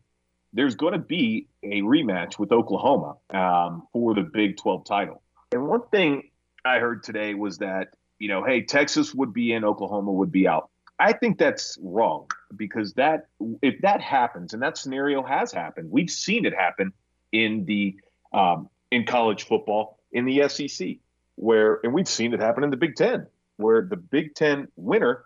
there's 0.51 0.75
going 0.75 0.93
to 0.93 0.99
be 0.99 1.47
a 1.63 1.81
rematch 1.81 2.37
with 2.37 2.51
Oklahoma 2.51 3.15
um, 3.31 3.87
for 3.93 4.13
the 4.13 4.21
Big 4.21 4.57
12 4.57 4.85
title. 4.85 5.23
And 5.53 5.67
one 5.67 5.81
thing 5.91 6.29
I 6.63 6.77
heard 6.77 7.01
today 7.01 7.33
was 7.33 7.57
that 7.59 7.95
you 8.23 8.29
know, 8.29 8.41
hey, 8.41 8.61
Texas 8.61 9.13
would 9.13 9.33
be 9.33 9.51
in, 9.51 9.65
Oklahoma 9.65 10.09
would 10.13 10.31
be 10.31 10.47
out. 10.47 10.69
I 10.97 11.11
think 11.11 11.37
that's 11.37 11.77
wrong 11.81 12.27
because 12.55 12.93
that 12.93 13.27
if 13.61 13.81
that 13.81 13.99
happens, 13.99 14.53
and 14.53 14.63
that 14.63 14.77
scenario 14.77 15.23
has 15.23 15.51
happened, 15.51 15.91
we've 15.91 16.09
seen 16.09 16.45
it 16.45 16.53
happen 16.53 16.93
in 17.33 17.65
the 17.65 17.97
um, 18.31 18.69
in 18.91 19.05
college 19.05 19.43
football 19.43 19.99
in 20.13 20.25
the 20.25 20.47
SEC, 20.47 20.97
where 21.35 21.79
and 21.83 21.93
we've 21.93 22.07
seen 22.07 22.33
it 22.33 22.39
happen 22.39 22.63
in 22.63 22.69
the 22.69 22.77
Big 22.77 22.95
Ten, 22.95 23.27
where 23.57 23.81
the 23.81 23.97
Big 23.97 24.35
Ten 24.35 24.67
winner 24.75 25.25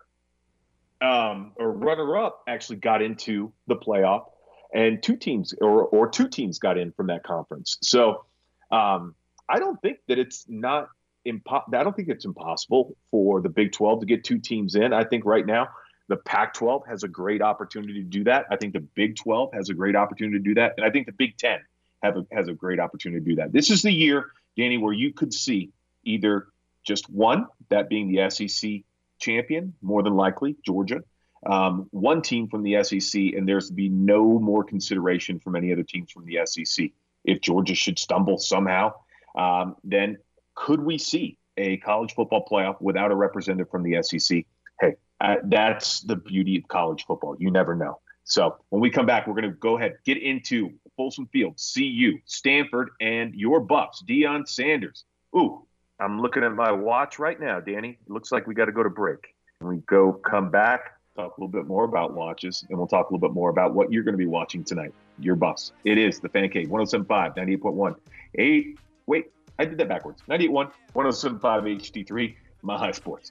um, 1.00 1.52
or 1.56 1.72
runner 1.72 2.16
up 2.16 2.42
actually 2.48 2.76
got 2.76 3.02
into 3.02 3.52
the 3.66 3.76
playoff, 3.76 4.26
and 4.74 5.02
two 5.02 5.16
teams 5.16 5.54
or 5.60 5.84
or 5.84 6.08
two 6.08 6.28
teams 6.28 6.58
got 6.58 6.78
in 6.78 6.92
from 6.92 7.08
that 7.08 7.22
conference. 7.22 7.78
So 7.82 8.24
um, 8.70 9.14
I 9.48 9.58
don't 9.58 9.80
think 9.80 9.98
that 10.08 10.18
it's 10.18 10.44
not 10.48 10.88
impo- 11.26 11.74
I 11.74 11.84
don't 11.84 11.94
think 11.94 12.08
it's 12.08 12.24
impossible 12.24 12.96
for 13.10 13.40
the 13.40 13.48
Big 13.48 13.72
12 13.72 14.00
to 14.00 14.06
get 14.06 14.24
two 14.24 14.38
teams 14.38 14.74
in. 14.74 14.92
I 14.92 15.04
think 15.04 15.24
right 15.24 15.46
now 15.46 15.68
the 16.08 16.16
Pac 16.16 16.54
12 16.54 16.86
has 16.86 17.02
a 17.02 17.08
great 17.08 17.42
opportunity 17.42 17.94
to 17.94 18.08
do 18.08 18.24
that. 18.24 18.46
I 18.50 18.56
think 18.56 18.72
the 18.72 18.80
Big 18.80 19.16
12 19.16 19.52
has 19.52 19.68
a 19.68 19.74
great 19.74 19.94
opportunity 19.94 20.38
to 20.38 20.44
do 20.44 20.54
that. 20.54 20.74
And 20.76 20.84
I 20.84 20.90
think 20.90 21.06
the 21.06 21.12
Big 21.12 21.36
10 21.36 21.58
have 22.02 22.16
a, 22.16 22.26
has 22.32 22.48
a 22.48 22.54
great 22.54 22.80
opportunity 22.80 23.20
to 23.20 23.30
do 23.30 23.36
that. 23.36 23.52
This 23.52 23.70
is 23.70 23.82
the 23.82 23.92
year, 23.92 24.32
Danny, 24.58 24.76
where 24.76 24.92
you 24.92 25.12
could 25.12 25.32
see 25.32 25.70
either 26.04 26.48
just 26.84 27.08
one, 27.08 27.46
that 27.70 27.88
being 27.88 28.12
the 28.12 28.28
SEC 28.28 28.82
champion, 29.20 29.72
more 29.80 30.02
than 30.02 30.16
likely, 30.16 30.56
Georgia, 30.66 31.00
um, 31.46 31.86
one 31.90 32.20
team 32.20 32.48
from 32.48 32.64
the 32.64 32.82
SEC, 32.82 33.20
and 33.36 33.48
there's 33.48 33.68
to 33.68 33.72
be 33.72 33.88
no 33.88 34.38
more 34.40 34.64
consideration 34.64 35.38
from 35.38 35.54
any 35.54 35.72
other 35.72 35.84
teams 35.84 36.10
from 36.10 36.26
the 36.26 36.40
SEC. 36.44 36.90
If 37.24 37.40
Georgia 37.40 37.74
should 37.74 37.98
stumble 37.98 38.38
somehow, 38.38 38.94
um, 39.36 39.76
then 39.84 40.18
could 40.54 40.80
we 40.82 40.98
see 40.98 41.38
a 41.56 41.76
college 41.78 42.14
football 42.14 42.44
playoff 42.50 42.80
without 42.80 43.12
a 43.12 43.14
representative 43.14 43.70
from 43.70 43.84
the 43.84 44.02
SEC? 44.02 44.44
Hey, 44.80 44.94
uh, 45.20 45.36
that's 45.44 46.00
the 46.00 46.16
beauty 46.16 46.56
of 46.56 46.66
college 46.66 47.04
football. 47.06 47.36
You 47.38 47.52
never 47.52 47.76
know. 47.76 48.00
So 48.24 48.56
when 48.70 48.80
we 48.80 48.90
come 48.90 49.06
back, 49.06 49.26
we're 49.26 49.34
going 49.34 49.44
to 49.44 49.56
go 49.56 49.78
ahead 49.78 49.98
get 50.04 50.20
into 50.20 50.72
Folsom 50.98 51.28
Field, 51.32 51.58
CU, 51.74 52.18
Stanford, 52.26 52.90
and 53.00 53.32
your 53.34 53.60
Buffs, 53.60 54.02
Deion 54.02 54.46
Sanders. 54.46 55.04
Ooh, 55.34 55.64
I'm 56.00 56.20
looking 56.20 56.42
at 56.42 56.52
my 56.52 56.72
watch 56.72 57.20
right 57.20 57.40
now, 57.40 57.60
Danny. 57.60 57.90
It 58.04 58.10
looks 58.10 58.32
like 58.32 58.48
we 58.48 58.54
got 58.54 58.64
to 58.64 58.72
go 58.72 58.82
to 58.82 58.90
break. 58.90 59.34
We 59.60 59.76
go 59.86 60.12
come 60.12 60.50
back, 60.50 60.98
talk 61.14 61.38
a 61.38 61.40
little 61.40 61.52
bit 61.52 61.68
more 61.68 61.84
about 61.84 62.14
watches, 62.14 62.64
and 62.68 62.76
we'll 62.76 62.88
talk 62.88 63.10
a 63.10 63.14
little 63.14 63.26
bit 63.26 63.32
more 63.32 63.48
about 63.48 63.74
what 63.74 63.92
you're 63.92 64.02
going 64.02 64.14
to 64.14 64.18
be 64.18 64.26
watching 64.26 64.64
tonight. 64.64 64.92
Your 65.20 65.36
Buffs. 65.36 65.72
It 65.84 65.98
is 65.98 66.18
the 66.18 66.28
Fan 66.28 66.48
Cave, 66.50 66.66
107.5, 66.66 67.36
98.1. 67.36 67.94
Eight. 68.34 68.78
Wait, 69.06 69.30
I 69.60 69.64
did 69.64 69.78
that 69.78 69.88
backwards. 69.88 70.22
98.1, 70.28 70.72
107.5 70.94 71.40
HD3, 71.40 72.34
Mile 72.62 72.78
High 72.78 72.90
Sports. 72.90 73.30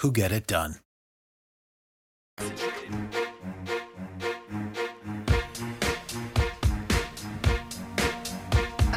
who 0.00 0.12
get 0.12 0.30
it 0.30 0.46
done. 0.46 0.76
I 2.38 2.44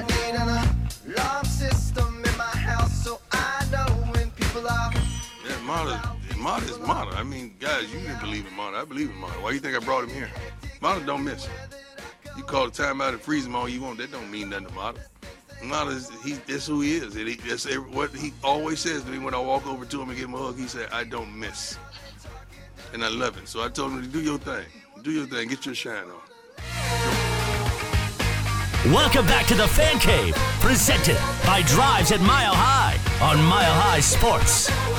need 0.07 0.35
an 0.35 0.47
alarm 0.47 1.45
system 1.45 2.23
in 2.23 2.37
my 2.37 2.43
house 2.43 3.03
so 3.03 3.19
I 3.31 3.65
know 3.71 3.85
when 4.11 4.29
people 4.31 4.67
are. 4.67 4.93
Yeah, 5.47 5.59
Mata, 5.65 6.15
Mata 6.37 6.65
is 6.65 6.77
Mata. 6.79 7.17
I 7.17 7.23
mean, 7.23 7.55
guys, 7.59 7.91
you 7.91 7.99
didn't 7.99 8.19
believe 8.19 8.45
in 8.45 8.53
Mata. 8.55 8.77
I 8.77 8.85
believe 8.85 9.09
in 9.09 9.17
Mata. 9.17 9.39
Why 9.41 9.49
do 9.49 9.55
you 9.55 9.61
think 9.61 9.75
I 9.75 9.79
brought 9.79 10.03
him 10.03 10.11
here? 10.11 10.29
Mata 10.81 11.03
don't 11.03 11.23
miss. 11.23 11.47
You 12.37 12.43
call 12.43 12.69
the 12.69 12.83
timeout 12.83 13.09
and 13.09 13.21
freeze 13.21 13.47
him 13.47 13.55
all 13.55 13.67
you 13.67 13.81
want. 13.81 13.97
That 13.97 14.11
don't 14.11 14.29
mean 14.29 14.49
nothing 14.51 14.67
to 14.67 14.73
Mata. 14.73 14.99
Mata 15.63 15.91
is 15.91 16.09
he. 16.23 16.33
That's 16.33 16.67
who 16.67 16.81
he 16.81 16.95
is. 16.95 17.15
And 17.15 17.27
he, 17.27 17.35
that's 17.35 17.65
what 17.77 18.11
he 18.11 18.33
always 18.43 18.79
says. 18.79 19.03
to 19.03 19.09
me 19.09 19.19
When 19.19 19.33
I 19.33 19.39
walk 19.39 19.67
over 19.67 19.85
to 19.85 20.01
him 20.01 20.09
and 20.09 20.17
give 20.17 20.27
him 20.27 20.35
a 20.35 20.37
hug, 20.37 20.57
he 20.57 20.67
said, 20.67 20.89
"I 20.91 21.03
don't 21.03 21.37
miss," 21.37 21.77
and 22.93 23.03
I 23.03 23.09
love 23.09 23.37
it. 23.37 23.47
So 23.47 23.63
I 23.63 23.69
told 23.69 23.91
him 23.91 24.09
do 24.09 24.21
your 24.21 24.37
thing. 24.37 24.65
Do 25.03 25.11
your 25.11 25.25
thing. 25.25 25.47
Get 25.49 25.65
your 25.65 25.75
shine 25.75 26.05
on. 26.05 26.21
Welcome 28.91 29.27
back 29.27 29.45
to 29.45 29.53
the 29.53 29.67
Fan 29.67 29.99
Cave, 29.99 30.33
presented 30.59 31.17
by 31.45 31.61
Drives 31.67 32.11
at 32.11 32.19
Mile 32.21 32.55
High 32.55 32.97
on 33.23 33.37
Mile 33.45 33.73
High 33.73 33.99
Sports. 33.99 34.90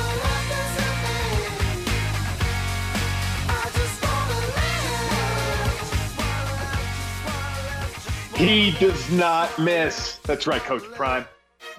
He 8.35 8.71
does 8.79 9.11
not 9.11 9.57
miss. 9.59 10.17
That's 10.23 10.47
right, 10.47 10.61
Coach 10.61 10.83
Prime. 10.95 11.25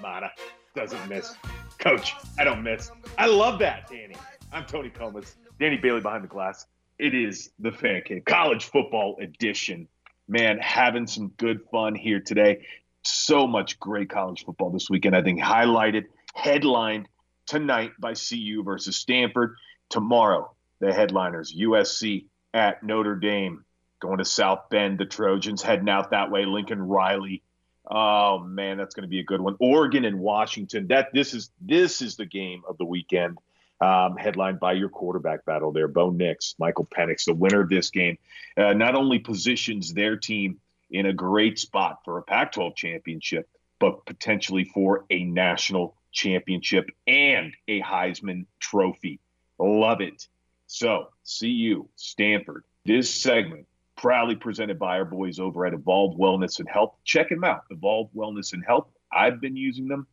Mata 0.01 0.31
doesn't 0.73 1.07
miss. 1.09 1.35
Coach, 1.79 2.15
I 2.39 2.45
don't 2.45 2.63
miss. 2.63 2.91
I 3.17 3.25
love 3.27 3.59
that, 3.59 3.89
Danny. 3.89 4.15
I'm 4.53 4.65
Tony 4.65 4.89
Comas. 4.89 5.35
Danny 5.59 5.75
Bailey 5.75 5.99
behind 5.99 6.23
the 6.23 6.29
glass. 6.29 6.65
It 6.97 7.13
is 7.13 7.51
the 7.59 7.73
Fan 7.73 8.01
Cave 8.05 8.23
College 8.25 8.65
Football 8.65 9.17
Edition. 9.19 9.89
Man, 10.29 10.57
having 10.57 11.07
some 11.07 11.27
good 11.35 11.59
fun 11.71 11.93
here 11.93 12.21
today. 12.21 12.65
So 13.03 13.45
much 13.45 13.77
great 13.77 14.09
college 14.09 14.45
football 14.45 14.71
this 14.71 14.89
weekend. 14.89 15.13
I 15.13 15.21
think 15.21 15.41
highlighted, 15.41 16.05
headlined 16.33 17.09
tonight 17.45 17.91
by 17.99 18.13
CU 18.13 18.63
versus 18.63 18.95
Stanford. 18.95 19.55
Tomorrow, 19.89 20.55
the 20.79 20.93
headliners 20.93 21.53
USC 21.53 22.27
at 22.53 22.81
Notre 22.81 23.15
Dame 23.15 23.64
going 24.05 24.19
to 24.19 24.25
South 24.25 24.69
Bend. 24.69 24.99
The 24.99 25.05
Trojans 25.05 25.61
heading 25.61 25.89
out 25.89 26.11
that 26.11 26.31
way. 26.31 26.45
Lincoln 26.45 26.81
Riley. 26.81 27.41
Oh 27.89 28.39
man, 28.39 28.77
that's 28.77 28.95
going 28.95 29.03
to 29.03 29.09
be 29.09 29.19
a 29.19 29.23
good 29.23 29.41
one. 29.41 29.55
Oregon 29.59 30.05
and 30.05 30.19
Washington. 30.19 30.87
That 30.87 31.13
this 31.13 31.33
is 31.33 31.51
this 31.61 32.01
is 32.01 32.15
the 32.15 32.25
game 32.25 32.63
of 32.67 32.77
the 32.77 32.85
weekend. 32.85 33.37
Um, 33.81 34.15
headlined 34.15 34.61
by 34.61 34.71
your 34.73 34.87
quarterback 34.87 35.43
battle 35.43 35.73
there, 35.73 35.89
Bo 35.89 36.09
Nix, 36.09 36.55
Michael 36.57 36.85
Penix, 36.85 37.25
the 37.25 37.33
winner 37.33 37.59
of 37.59 37.67
this 37.67 37.89
game, 37.89 38.17
uh, 38.55 38.71
not 38.71 38.95
only 38.95 39.19
positions 39.19 39.93
their 39.93 40.15
team 40.15 40.61
in 40.89 41.05
a 41.05 41.13
great 41.13 41.59
spot 41.59 41.99
for 42.05 42.17
a 42.17 42.23
Pac-12 42.23 42.73
championship, 42.77 43.49
but 43.79 44.05
potentially 44.05 44.63
for 44.63 45.03
a 45.09 45.25
national 45.25 45.93
championship 46.13 46.89
and 47.05 47.53
a 47.67 47.81
Heisman 47.81 48.45
Trophy. 48.61 49.19
Love 49.59 49.99
it. 49.99 50.25
So, 50.67 51.09
see 51.23 51.49
you, 51.49 51.89
Stanford. 51.97 52.63
This 52.85 53.13
segment 53.13 53.67
proudly 53.95 54.35
presented 54.35 54.77
by 54.77 54.97
our 54.97 55.05
boys 55.05 55.39
over 55.39 55.65
at 55.65 55.73
Evolved 55.73 56.19
Wellness 56.19 56.59
and 56.59 56.69
Health. 56.69 56.95
Check 57.03 57.29
them 57.29 57.43
out, 57.43 57.63
Evolved 57.71 58.13
Wellness 58.13 58.53
and 58.53 58.63
Health. 58.65 58.87
I've 59.11 59.39
been 59.39 59.55
using 59.55 59.87
them. 59.87 60.07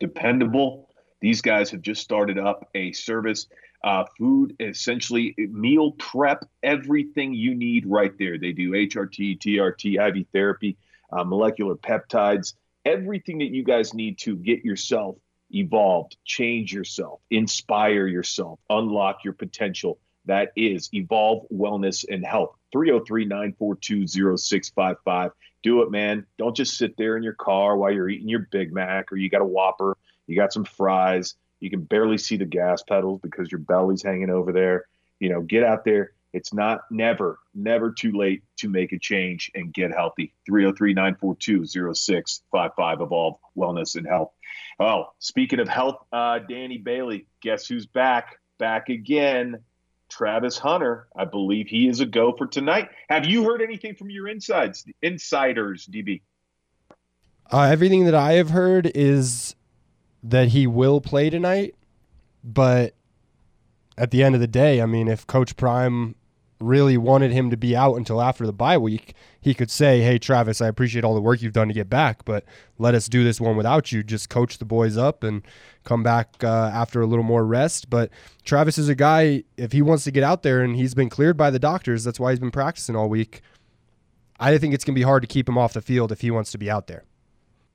Dependable. 0.00 0.88
These 1.20 1.42
guys 1.42 1.70
have 1.70 1.82
just 1.82 2.02
started 2.02 2.38
up 2.38 2.68
a 2.74 2.92
service, 2.92 3.48
uh, 3.84 4.04
food, 4.16 4.56
essentially 4.60 5.34
meal 5.36 5.92
prep, 5.92 6.44
everything 6.62 7.34
you 7.34 7.54
need 7.54 7.86
right 7.86 8.16
there. 8.18 8.38
They 8.38 8.52
do 8.52 8.70
HRT, 8.70 9.38
TRT, 9.38 10.18
IV 10.18 10.26
therapy, 10.32 10.76
uh, 11.12 11.24
molecular 11.24 11.74
peptides, 11.74 12.54
everything 12.84 13.38
that 13.38 13.52
you 13.52 13.64
guys 13.64 13.94
need 13.94 14.18
to 14.18 14.36
get 14.36 14.64
yourself 14.64 15.16
evolved, 15.50 16.16
change 16.24 16.72
yourself, 16.72 17.20
inspire 17.30 18.06
yourself, 18.06 18.58
unlock 18.70 19.24
your 19.24 19.32
potential. 19.32 19.98
That 20.26 20.52
is 20.56 20.90
Evolve 20.92 21.46
Wellness 21.52 22.04
and 22.08 22.24
Health. 22.24 22.54
303 22.72 23.24
942 23.24 24.06
0655. 24.36 25.32
Do 25.62 25.82
it, 25.82 25.90
man. 25.90 26.26
Don't 26.36 26.56
just 26.56 26.76
sit 26.76 26.96
there 26.96 27.16
in 27.16 27.22
your 27.22 27.34
car 27.34 27.76
while 27.76 27.92
you're 27.92 28.08
eating 28.08 28.28
your 28.28 28.46
Big 28.50 28.72
Mac 28.72 29.10
or 29.10 29.16
you 29.16 29.30
got 29.30 29.40
a 29.40 29.46
Whopper, 29.46 29.96
you 30.26 30.36
got 30.36 30.52
some 30.52 30.64
fries, 30.64 31.34
you 31.60 31.70
can 31.70 31.82
barely 31.82 32.18
see 32.18 32.36
the 32.36 32.44
gas 32.44 32.82
pedals 32.82 33.20
because 33.22 33.50
your 33.50 33.60
belly's 33.60 34.02
hanging 34.02 34.30
over 34.30 34.52
there. 34.52 34.84
You 35.18 35.30
know, 35.30 35.40
get 35.40 35.64
out 35.64 35.84
there. 35.84 36.12
It's 36.32 36.52
not 36.52 36.82
never, 36.90 37.38
never 37.54 37.90
too 37.90 38.12
late 38.12 38.42
to 38.58 38.68
make 38.68 38.92
a 38.92 38.98
change 38.98 39.50
and 39.54 39.72
get 39.72 39.92
healthy. 39.92 40.34
303 40.46 40.94
942 40.94 41.64
0655 41.94 43.00
Evolve 43.00 43.38
Wellness 43.56 43.96
and 43.96 44.06
Health. 44.06 44.32
Oh, 44.78 45.06
speaking 45.18 45.58
of 45.58 45.68
health, 45.68 46.04
uh, 46.12 46.38
Danny 46.38 46.78
Bailey, 46.78 47.26
guess 47.42 47.66
who's 47.66 47.86
back? 47.86 48.38
Back 48.58 48.90
again. 48.90 49.64
Travis 50.08 50.58
Hunter. 50.58 51.08
I 51.16 51.24
believe 51.24 51.68
he 51.68 51.88
is 51.88 52.00
a 52.00 52.06
go 52.06 52.32
for 52.36 52.46
tonight. 52.46 52.88
Have 53.08 53.26
you 53.26 53.44
heard 53.44 53.62
anything 53.62 53.94
from 53.94 54.10
your 54.10 54.28
insides, 54.28 54.84
insiders, 55.02 55.86
DB? 55.86 56.22
Uh, 57.50 57.62
everything 57.62 58.04
that 58.04 58.14
I 58.14 58.32
have 58.32 58.50
heard 58.50 58.90
is 58.94 59.54
that 60.22 60.48
he 60.48 60.66
will 60.66 61.00
play 61.00 61.30
tonight, 61.30 61.74
but 62.44 62.94
at 63.96 64.10
the 64.10 64.22
end 64.22 64.34
of 64.34 64.40
the 64.40 64.46
day, 64.46 64.82
I 64.82 64.86
mean, 64.86 65.08
if 65.08 65.26
Coach 65.26 65.56
Prime 65.56 66.14
really 66.60 66.96
wanted 66.96 67.30
him 67.30 67.50
to 67.50 67.56
be 67.56 67.76
out 67.76 67.94
until 67.94 68.20
after 68.20 68.46
the 68.46 68.52
bye 68.52 68.78
week, 68.78 69.14
he 69.40 69.54
could 69.54 69.70
say, 69.70 70.00
"Hey, 70.00 70.18
Travis, 70.18 70.60
I 70.60 70.68
appreciate 70.68 71.04
all 71.04 71.14
the 71.14 71.20
work 71.20 71.40
you've 71.42 71.52
done 71.52 71.68
to 71.68 71.74
get 71.74 71.88
back, 71.88 72.24
but 72.24 72.44
let 72.78 72.94
us 72.94 73.08
do 73.08 73.24
this 73.24 73.40
one 73.40 73.56
without 73.56 73.92
you. 73.92 74.02
Just 74.02 74.28
coach 74.28 74.58
the 74.58 74.64
boys 74.64 74.96
up 74.96 75.22
and 75.22 75.42
come 75.84 76.02
back 76.02 76.42
uh, 76.42 76.70
after 76.72 77.00
a 77.00 77.06
little 77.06 77.24
more 77.24 77.44
rest." 77.44 77.90
But 77.90 78.10
Travis 78.44 78.78
is 78.78 78.88
a 78.88 78.94
guy. 78.94 79.44
If 79.56 79.72
he 79.72 79.82
wants 79.82 80.04
to 80.04 80.10
get 80.10 80.22
out 80.24 80.42
there 80.42 80.62
and 80.62 80.76
he's 80.76 80.94
been 80.94 81.08
cleared 81.08 81.36
by 81.36 81.50
the 81.50 81.58
doctors, 81.58 82.04
that's 82.04 82.20
why 82.20 82.32
he's 82.32 82.40
been 82.40 82.50
practicing 82.50 82.96
all 82.96 83.08
week. 83.08 83.42
I 84.40 84.56
think 84.58 84.74
it's 84.74 84.84
gonna 84.84 84.94
be 84.94 85.02
hard 85.02 85.22
to 85.22 85.28
keep 85.28 85.48
him 85.48 85.58
off 85.58 85.72
the 85.72 85.82
field 85.82 86.12
if 86.12 86.20
he 86.20 86.30
wants 86.30 86.52
to 86.52 86.58
be 86.58 86.70
out 86.70 86.86
there. 86.86 87.04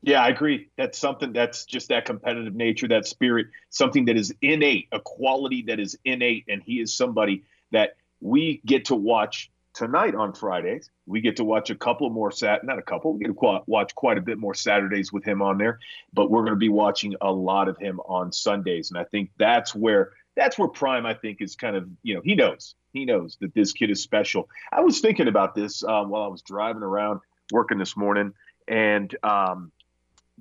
Yeah, 0.06 0.22
I 0.22 0.28
agree. 0.28 0.68
That's 0.78 0.98
something 0.98 1.32
that's 1.32 1.64
just 1.66 1.88
that 1.88 2.04
competitive 2.04 2.54
nature, 2.54 2.90
that 2.90 3.08
spirit, 3.08 3.48
something 3.70 4.04
that 4.06 4.18
is 4.18 4.34
innate, 4.42 4.90
a 4.92 5.00
quality 5.00 5.62
that 5.68 5.80
is 5.80 5.98
innate. 6.04 6.44
And 6.50 6.62
he 6.62 6.82
is 6.82 6.94
somebody 6.94 7.44
that 7.72 7.96
we 8.24 8.62
get 8.66 8.86
to 8.86 8.96
watch 8.96 9.52
tonight 9.74 10.16
on 10.16 10.34
Fridays. 10.34 10.90
We 11.06 11.20
get 11.20 11.36
to 11.38 11.44
watch 11.44 11.70
a 11.70 11.76
couple 11.76 12.10
more 12.10 12.32
sat, 12.32 12.64
not 12.64 12.80
a 12.80 12.82
couple. 12.82 13.14
We 13.14 13.20
get 13.20 13.38
to 13.38 13.62
watch 13.68 13.94
quite 13.96 14.18
a 14.18 14.22
bit 14.22 14.38
more 14.38 14.54
Saturdays 14.54 15.12
with 15.12 15.26
him 15.26 15.42
on 15.42 15.58
there, 15.58 15.80
but 16.14 16.32
we're 16.32 16.44
going 16.44 16.54
to 16.54 16.58
be 16.60 16.70
watching 16.70 17.16
a 17.20 17.32
lot 17.32 17.68
of 17.68 17.78
him 17.78 18.00
on 18.06 18.32
Sundays, 18.32 18.92
and 18.92 18.98
I 18.98 19.04
think 19.04 19.32
that's 19.38 19.76
where 19.76 20.12
that's 20.36 20.58
where 20.58 20.70
Prime 20.70 21.06
I 21.06 21.14
think 21.14 21.42
is 21.42 21.56
kind 21.56 21.76
of 21.76 21.88
you 22.02 22.16
know 22.16 22.22
he 22.24 22.34
knows 22.34 22.76
he 22.94 23.06
knows 23.06 23.38
that 23.42 23.54
this 23.54 23.74
kid 23.74 23.92
is 23.92 24.02
special. 24.02 24.48
I 24.72 24.82
was 24.82 25.02
thinking 25.02 25.28
about 25.28 25.54
this 25.54 25.84
um, 25.84 26.10
while 26.10 26.24
I 26.24 26.28
was 26.28 26.42
driving 26.42 26.84
around 26.84 27.20
working 27.52 27.78
this 27.78 27.98
morning, 27.98 28.34
and 28.68 29.14
um, 29.24 29.72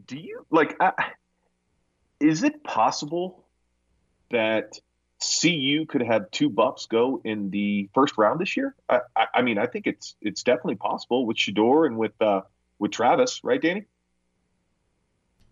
do 0.07 0.17
you 0.17 0.47
like? 0.51 0.77
I, 0.81 0.93
is 2.21 2.45
it 2.45 2.63
possible 2.63 3.45
that 4.31 4.79
CU 5.23 5.87
could 5.87 6.03
have 6.03 6.31
two 6.31 6.51
Buffs 6.51 6.87
go 6.87 7.21
in 7.25 7.51
the 7.51 7.89
first 7.95 8.19
round 8.19 8.41
this 8.41 8.57
year? 8.57 8.75
I, 8.89 9.01
I, 9.17 9.27
I 9.37 9.43
mean, 9.43 9.59
I 9.59 9.67
think 9.67 9.87
it's 9.87 10.17
it's 10.21 10.43
definitely 10.43 10.77
possible 10.77 11.27
with 11.27 11.37
Shedeur 11.37 11.87
and 11.87 11.97
with 11.97 12.21
uh, 12.21 12.43
with 12.79 12.91
Travis, 12.91 13.41
right, 13.45 13.61
Danny? 13.61 13.85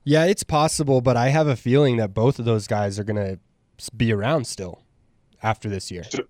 Yeah, 0.05 0.25
it's 0.25 0.43
possible, 0.43 1.01
but 1.01 1.17
I 1.17 1.29
have 1.29 1.47
a 1.47 1.57
feeling 1.57 1.99
that 1.99 2.15
both 2.15 2.39
of 2.39 2.45
those 2.45 2.67
guys 2.67 2.99
are 2.99 3.05
going 3.05 3.17
to 3.17 3.39
be 3.97 4.13
around 4.13 4.47
still 4.47 4.83
after 5.43 5.69
this 5.69 5.91
year. 5.91 6.05
So 6.05 6.25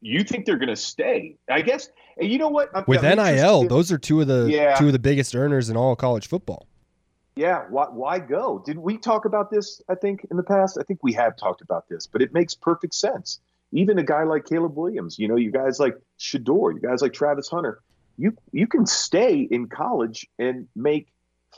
you 0.00 0.22
think 0.22 0.46
they're 0.46 0.58
going 0.58 0.68
to 0.68 0.76
stay? 0.76 1.36
I 1.50 1.62
guess. 1.62 1.90
You 2.18 2.38
know 2.38 2.48
what? 2.48 2.88
With 2.88 3.04
I'm 3.04 3.18
NIL, 3.18 3.68
those 3.68 3.92
are 3.92 3.98
two 3.98 4.20
of 4.20 4.26
the 4.26 4.48
yeah. 4.50 4.76
two 4.76 4.86
of 4.86 4.92
the 4.92 4.98
biggest 4.98 5.34
earners 5.34 5.68
in 5.68 5.76
all 5.76 5.94
college 5.96 6.28
football. 6.28 6.66
Yeah, 7.36 7.64
why, 7.68 7.84
why 7.90 8.18
go? 8.18 8.62
Did 8.64 8.78
we 8.78 8.96
talk 8.96 9.26
about 9.26 9.50
this? 9.50 9.82
I 9.90 9.94
think 9.94 10.26
in 10.30 10.38
the 10.38 10.42
past, 10.42 10.78
I 10.80 10.82
think 10.84 11.00
we 11.02 11.12
have 11.12 11.36
talked 11.36 11.60
about 11.60 11.86
this, 11.86 12.06
but 12.06 12.22
it 12.22 12.32
makes 12.32 12.54
perfect 12.54 12.94
sense. 12.94 13.40
Even 13.72 13.98
a 13.98 14.02
guy 14.02 14.22
like 14.22 14.46
Caleb 14.46 14.74
Williams, 14.74 15.18
you 15.18 15.28
know, 15.28 15.36
you 15.36 15.50
guys 15.50 15.78
like 15.78 15.96
Shedeur, 16.18 16.72
you 16.72 16.80
guys 16.80 17.02
like 17.02 17.12
Travis 17.12 17.48
Hunter, 17.48 17.80
you 18.16 18.34
you 18.52 18.66
can 18.66 18.86
stay 18.86 19.40
in 19.40 19.68
college 19.68 20.26
and 20.38 20.66
make 20.74 21.12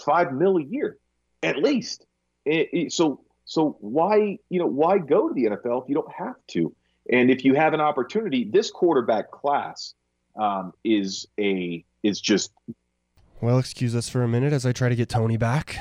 five 0.04 0.32
mil 0.32 0.56
a 0.56 0.62
year, 0.62 0.96
at 1.44 1.58
least. 1.58 2.06
It, 2.44 2.68
it, 2.72 2.92
so 2.92 3.20
so 3.44 3.76
why 3.80 4.38
you 4.48 4.58
know 4.58 4.66
why 4.66 4.98
go 4.98 5.28
to 5.28 5.34
the 5.34 5.44
NFL 5.44 5.84
if 5.84 5.88
you 5.88 5.94
don't 5.94 6.12
have 6.12 6.36
to? 6.48 6.74
And 7.10 7.30
if 7.30 7.44
you 7.44 7.54
have 7.54 7.72
an 7.72 7.80
opportunity, 7.80 8.48
this 8.50 8.70
quarterback 8.70 9.30
class 9.30 9.94
um, 10.34 10.72
is 10.82 11.26
a 11.38 11.84
is 12.02 12.20
just 12.20 12.52
well, 13.40 13.58
excuse 13.58 13.94
us 13.94 14.08
for 14.08 14.22
a 14.22 14.28
minute 14.28 14.52
as 14.52 14.66
I 14.66 14.72
try 14.72 14.88
to 14.88 14.96
get 14.96 15.08
Tony 15.08 15.36
back. 15.36 15.80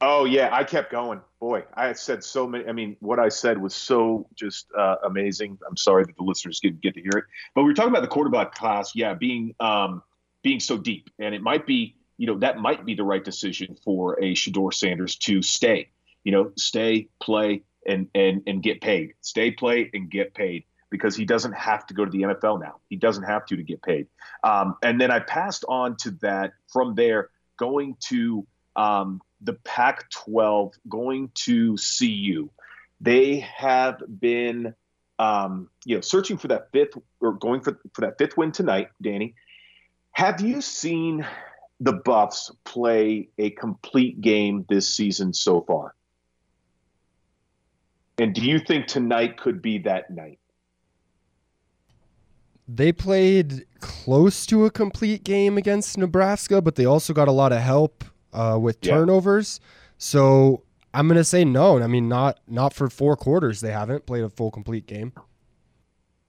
Oh 0.00 0.24
yeah, 0.24 0.48
I 0.52 0.62
kept 0.62 0.92
going. 0.92 1.20
Boy, 1.40 1.64
I 1.74 1.92
said 1.92 2.22
so 2.22 2.46
many. 2.46 2.66
I 2.66 2.72
mean, 2.72 2.96
what 3.00 3.18
I 3.18 3.28
said 3.28 3.60
was 3.60 3.74
so 3.74 4.28
just 4.34 4.68
uh, 4.76 4.96
amazing. 5.04 5.58
I'm 5.68 5.76
sorry 5.76 6.04
that 6.04 6.16
the 6.16 6.22
listeners 6.22 6.60
didn't 6.60 6.80
get 6.80 6.94
to 6.94 7.00
hear 7.00 7.12
it, 7.16 7.24
but 7.54 7.62
we 7.62 7.68
were 7.68 7.74
talking 7.74 7.90
about 7.90 8.02
the 8.02 8.08
quarterback 8.08 8.54
class. 8.54 8.94
Yeah, 8.94 9.14
being 9.14 9.54
um, 9.58 10.02
being 10.42 10.60
so 10.60 10.76
deep, 10.76 11.10
and 11.18 11.34
it 11.34 11.42
might 11.42 11.66
be, 11.66 11.96
you 12.16 12.28
know, 12.28 12.38
that 12.38 12.58
might 12.58 12.86
be 12.86 12.94
the 12.94 13.02
right 13.02 13.24
decision 13.24 13.76
for 13.84 14.14
a 14.22 14.34
Shedeur 14.34 14.72
Sanders 14.72 15.16
to 15.16 15.42
stay. 15.42 15.90
You 16.22 16.30
know, 16.30 16.52
stay, 16.56 17.08
play, 17.20 17.64
and 17.84 18.08
and 18.14 18.42
and 18.46 18.62
get 18.62 18.80
paid. 18.80 19.14
Stay, 19.20 19.50
play, 19.50 19.90
and 19.92 20.08
get 20.08 20.32
paid 20.32 20.64
because 20.90 21.16
he 21.16 21.24
doesn't 21.24 21.52
have 21.52 21.86
to 21.86 21.94
go 21.94 22.04
to 22.04 22.10
the 22.10 22.22
NFL 22.22 22.60
now. 22.60 22.76
He 22.88 22.96
doesn't 22.96 23.24
have 23.24 23.46
to 23.46 23.56
to 23.56 23.62
get 23.62 23.82
paid. 23.82 24.06
Um, 24.42 24.76
and 24.82 25.00
then 25.00 25.10
I 25.10 25.20
passed 25.20 25.64
on 25.68 25.96
to 25.98 26.12
that 26.22 26.52
from 26.68 26.94
there, 26.94 27.30
going 27.56 27.96
to 28.08 28.46
um, 28.76 29.20
the 29.40 29.54
Pac 29.54 30.10
12, 30.10 30.74
going 30.88 31.30
to 31.34 31.76
CU. 31.76 32.50
They 33.00 33.40
have 33.40 34.02
been, 34.20 34.74
um, 35.18 35.68
you 35.84 35.96
know, 35.96 36.00
searching 36.00 36.38
for 36.38 36.48
that 36.48 36.70
fifth 36.72 36.96
or 37.20 37.32
going 37.34 37.60
for, 37.60 37.78
for 37.92 38.02
that 38.02 38.18
fifth 38.18 38.36
win 38.36 38.52
tonight, 38.52 38.88
Danny. 39.00 39.34
Have 40.12 40.40
you 40.40 40.60
seen 40.60 41.26
the 41.80 41.92
Buffs 41.92 42.50
play 42.64 43.28
a 43.38 43.50
complete 43.50 44.20
game 44.20 44.64
this 44.68 44.88
season 44.88 45.32
so 45.32 45.60
far? 45.60 45.94
And 48.18 48.34
do 48.34 48.42
you 48.42 48.58
think 48.58 48.88
tonight 48.88 49.36
could 49.36 49.62
be 49.62 49.78
that 49.78 50.10
night? 50.10 50.40
They 52.68 52.92
played 52.92 53.64
close 53.80 54.44
to 54.46 54.66
a 54.66 54.70
complete 54.70 55.24
game 55.24 55.56
against 55.56 55.96
Nebraska, 55.96 56.60
but 56.60 56.74
they 56.74 56.84
also 56.84 57.12
got 57.12 57.26
a 57.26 57.32
lot 57.32 57.52
of 57.52 57.58
help 57.58 58.04
uh, 58.32 58.58
with 58.60 58.80
turnovers. 58.80 59.60
Yeah. 59.60 59.66
So 59.98 60.62
I'm 60.92 61.08
gonna 61.08 61.24
say 61.24 61.44
no. 61.44 61.82
I 61.82 61.86
mean, 61.86 62.08
not 62.08 62.40
not 62.46 62.74
for 62.74 62.88
four 62.90 63.16
quarters. 63.16 63.60
They 63.60 63.72
haven't 63.72 64.06
played 64.06 64.22
a 64.22 64.28
full 64.28 64.50
complete 64.50 64.86
game. 64.86 65.12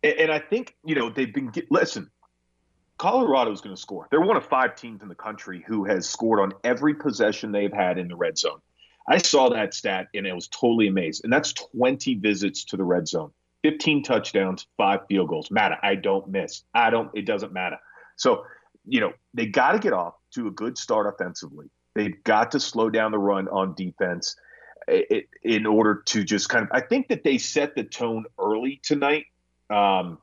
And, 0.02 0.14
and 0.14 0.32
I 0.32 0.40
think 0.40 0.76
you 0.84 0.96
know 0.96 1.10
they've 1.10 1.34
been. 1.34 1.52
Listen, 1.70 2.10
Colorado's 3.00 3.62
going 3.62 3.76
to 3.76 3.82
score. 3.82 4.08
They're 4.12 4.22
one 4.22 4.38
of 4.38 4.46
five 4.46 4.76
teams 4.76 5.02
in 5.02 5.08
the 5.08 5.16
country 5.16 5.64
who 5.66 5.86
has 5.86 6.08
scored 6.08 6.40
on 6.40 6.52
every 6.64 6.94
possession 6.94 7.52
they've 7.52 7.74
had 7.74 7.98
in 7.98 8.10
the 8.10 8.16
red 8.16 8.38
zone. 8.38 8.60
I 9.08 9.18
saw 9.18 9.50
that 9.50 9.74
stat 9.74 10.10
and 10.14 10.28
I 10.28 10.34
was 10.34 10.50
totally 10.50 10.88
amazed. 10.88 11.24
And 11.24 11.34
that's 11.34 11.54
20 11.54 12.16
visits 12.16 12.66
to 12.66 12.78
the 12.78 12.84
red 12.84 13.08
zone. 13.08 13.32
15 13.64 14.04
touchdowns, 14.04 14.68
five 14.78 15.02
field 15.08 15.30
goals. 15.30 15.52
Matter. 15.52 15.78
I 15.82 15.96
don't 15.96 16.28
miss. 16.30 16.64
I 16.74 16.90
don't. 16.90 17.10
It 17.14 17.26
doesn't 17.26 17.52
matter. 17.52 17.78
So, 18.16 18.46
you 18.86 19.02
know, 19.02 19.14
they 19.34 19.46
got 19.46 19.74
to 19.74 19.80
get 19.80 19.94
off 19.94 20.16
to 20.32 20.48
a 20.48 20.52
good 20.52 20.78
start 20.78 21.08
offensively. 21.08 21.70
They've 21.96 22.24
got 22.24 22.52
to 22.52 22.60
slow 22.60 22.90
down 22.90 23.12
the 23.12 23.20
run 23.20 23.48
on 23.50 23.74
defense 23.76 24.36
in 25.44 25.66
order 25.66 26.02
to 26.06 26.24
just 26.24 26.50
kind 26.50 26.64
of. 26.64 26.70
I 26.72 26.82
think 26.82 27.10
that 27.10 27.24
they 27.24 27.38
set 27.38 27.76
the 27.76 27.84
tone 27.84 28.26
early 28.38 28.80
tonight. 28.84 29.26
Um, 29.70 30.20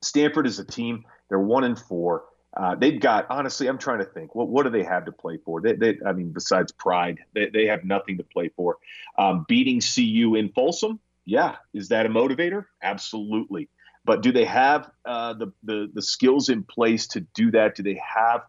Stanford 0.00 0.46
is 0.46 0.58
a 0.58 0.64
team. 0.64 1.04
They're 1.28 1.38
one 1.38 1.64
and 1.64 1.78
four. 1.78 2.24
Uh, 2.54 2.74
they've 2.74 3.00
got 3.00 3.26
honestly. 3.30 3.66
I'm 3.66 3.78
trying 3.78 3.98
to 3.98 4.04
think. 4.04 4.34
What 4.34 4.48
what 4.48 4.64
do 4.64 4.70
they 4.70 4.84
have 4.84 5.06
to 5.06 5.12
play 5.12 5.38
for? 5.44 5.60
They, 5.60 5.72
they 5.72 5.98
I 6.06 6.12
mean, 6.12 6.30
besides 6.30 6.70
pride, 6.72 7.18
they, 7.34 7.48
they 7.48 7.66
have 7.66 7.84
nothing 7.84 8.18
to 8.18 8.24
play 8.24 8.50
for. 8.54 8.78
Um, 9.18 9.44
beating 9.48 9.80
CU 9.80 10.34
in 10.36 10.50
Folsom 10.50 11.00
yeah, 11.24 11.56
is 11.72 11.88
that 11.88 12.06
a 12.06 12.08
motivator? 12.08 12.64
Absolutely. 12.82 13.68
But 14.04 14.22
do 14.22 14.32
they 14.32 14.44
have 14.44 14.90
uh, 15.04 15.34
the, 15.34 15.52
the 15.62 15.88
the 15.92 16.02
skills 16.02 16.48
in 16.48 16.64
place 16.64 17.06
to 17.08 17.20
do 17.20 17.52
that? 17.52 17.76
Do 17.76 17.82
they 17.82 18.00
have 18.16 18.42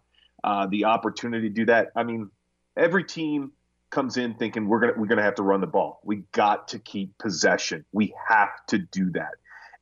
uh, 0.43 0.67
the 0.67 0.85
opportunity 0.85 1.49
to 1.49 1.53
do 1.53 1.65
that? 1.65 1.91
I 1.95 2.03
mean, 2.03 2.29
every 2.75 3.03
team 3.03 3.51
comes 3.91 4.17
in 4.17 4.33
thinking 4.33 4.67
we're 4.67 4.79
gonna 4.79 4.93
we're 4.97 5.07
gonna 5.07 5.23
have 5.23 5.35
to 5.35 5.43
run 5.43 5.61
the 5.61 5.67
ball. 5.67 6.01
We 6.03 6.23
got 6.31 6.69
to 6.69 6.79
keep 6.79 7.15
possession. 7.19 7.85
We 7.91 8.15
have 8.27 8.49
to 8.67 8.79
do 8.79 9.11
that. 9.11 9.35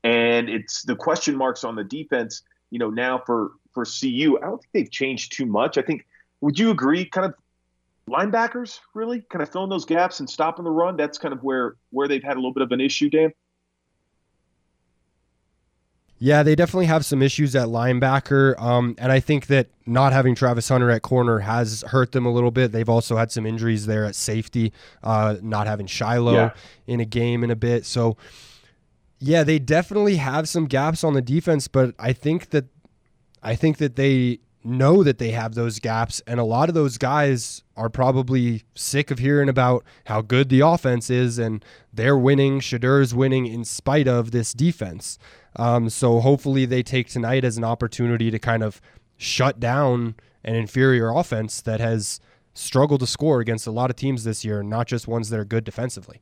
And 0.04 0.50
it's 0.50 0.84
the 0.84 0.96
question 0.96 1.36
marks 1.38 1.64
on 1.64 1.76
the 1.76 1.86
defense. 1.86 2.44
You 2.70 2.80
know, 2.80 2.90
now 2.90 3.22
for 3.26 3.52
for 3.74 3.86
CU, 3.86 4.38
I 4.42 4.46
don't 4.46 4.62
think 4.62 4.72
they've 4.74 4.92
changed 4.92 5.34
too 5.34 5.46
much. 5.46 5.78
I 5.78 5.82
think. 5.82 6.06
Would 6.42 6.58
you 6.58 6.72
agree? 6.72 7.06
Kind 7.06 7.28
of 7.28 7.36
linebackers 8.12 8.80
really 8.94 9.22
kind 9.32 9.42
of 9.42 9.50
filling 9.52 9.70
those 9.70 9.86
gaps 9.86 10.20
and 10.20 10.30
stopping 10.30 10.66
the 10.66 10.72
run. 10.72 10.98
That's 10.98 11.18
kind 11.18 11.34
of 11.34 11.42
where 11.44 11.76
where 11.92 12.08
they've 12.08 12.24
had 12.24 12.34
a 12.34 12.40
little 12.40 12.54
bit 12.54 12.64
of 12.64 12.72
an 12.72 12.82
issue, 12.82 13.10
Dan. 13.10 13.32
Yeah, 16.24 16.44
they 16.44 16.54
definitely 16.54 16.86
have 16.86 17.04
some 17.04 17.24
issues 17.24 17.56
at 17.56 17.68
linebacker. 17.68 18.60
Um, 18.62 18.94
and 19.00 19.12
I 19.12 19.20
think 19.20 19.48
that 19.48 19.70
not 19.88 20.14
having 20.14 20.36
Travis 20.36 20.70
Hunter 20.70 20.92
at 20.92 21.02
corner 21.02 21.40
has 21.40 21.84
hurt 21.88 22.12
them 22.12 22.28
a 22.28 22.32
little 22.32 22.52
bit. 22.52 22.72
They've 22.72 22.88
also 22.88 23.18
had 23.18 23.32
some 23.32 23.48
injuries 23.48 23.88
there 23.88 24.06
at 24.06 24.14
safety, 24.14 24.72
uh, 25.02 25.38
not 25.42 25.66
having 25.66 25.88
Shiloh 25.88 26.34
Yeah. 26.34 26.52
in 26.86 27.00
a 27.00 27.06
game 27.06 27.44
in 27.44 27.50
a 27.50 27.56
bit. 27.56 27.88
So, 27.88 28.18
yeah, 29.18 29.44
they 29.44 29.58
definitely 29.58 30.18
have 30.18 30.48
some 30.48 30.66
gaps 30.68 31.04
on 31.04 31.16
the 31.16 31.24
defense, 31.24 31.68
but 31.68 31.96
I 31.98 32.14
think 32.14 32.52
that 32.52 32.66
I 33.42 33.56
think 33.56 33.78
that 33.78 33.96
they 33.96 34.42
know 34.64 35.04
that 35.04 35.18
they 35.18 35.32
have 35.32 35.56
those 35.56 35.80
gaps, 35.80 36.22
and 36.28 36.40
a 36.40 36.44
lot 36.44 36.70
of 36.70 36.76
those 36.76 36.98
guys 36.98 37.64
are 37.76 37.90
probably 37.90 38.64
sick 38.76 39.12
of 39.12 39.20
hearing 39.20 39.50
about 39.50 39.84
how 40.06 40.22
good 40.22 40.50
the 40.50 40.62
offense 40.62 41.10
is, 41.10 41.40
and 41.40 41.64
they're 41.94 42.18
winning. 42.18 42.60
Shedeur's 42.60 43.14
winning 43.14 43.48
in 43.48 43.66
spite 43.66 44.08
of 44.08 44.32
this 44.32 44.54
defense. 44.54 45.18
Um, 45.56 45.90
so 45.90 46.20
hopefully 46.20 46.66
they 46.66 46.84
take 46.84 47.10
tonight 47.10 47.44
as 47.44 47.58
an 47.58 47.64
opportunity 47.64 48.32
to 48.32 48.40
kind 48.40 48.64
of 48.64 48.82
shut 49.18 49.60
down 49.60 50.16
an 50.44 50.56
inferior 50.56 51.10
offense 51.10 51.62
that 51.62 51.80
has 51.80 52.20
struggled 52.54 53.00
to 53.02 53.08
score 53.08 53.40
against 53.40 53.68
a 53.68 53.72
lot 53.72 53.90
of 53.90 53.96
teams 53.96 54.24
this 54.24 54.44
year, 54.44 54.64
not 54.64 54.88
just 54.88 55.08
ones 55.08 55.30
that 55.30 55.40
are 55.40 55.46
good 55.46 55.64
defensively. 55.64 56.22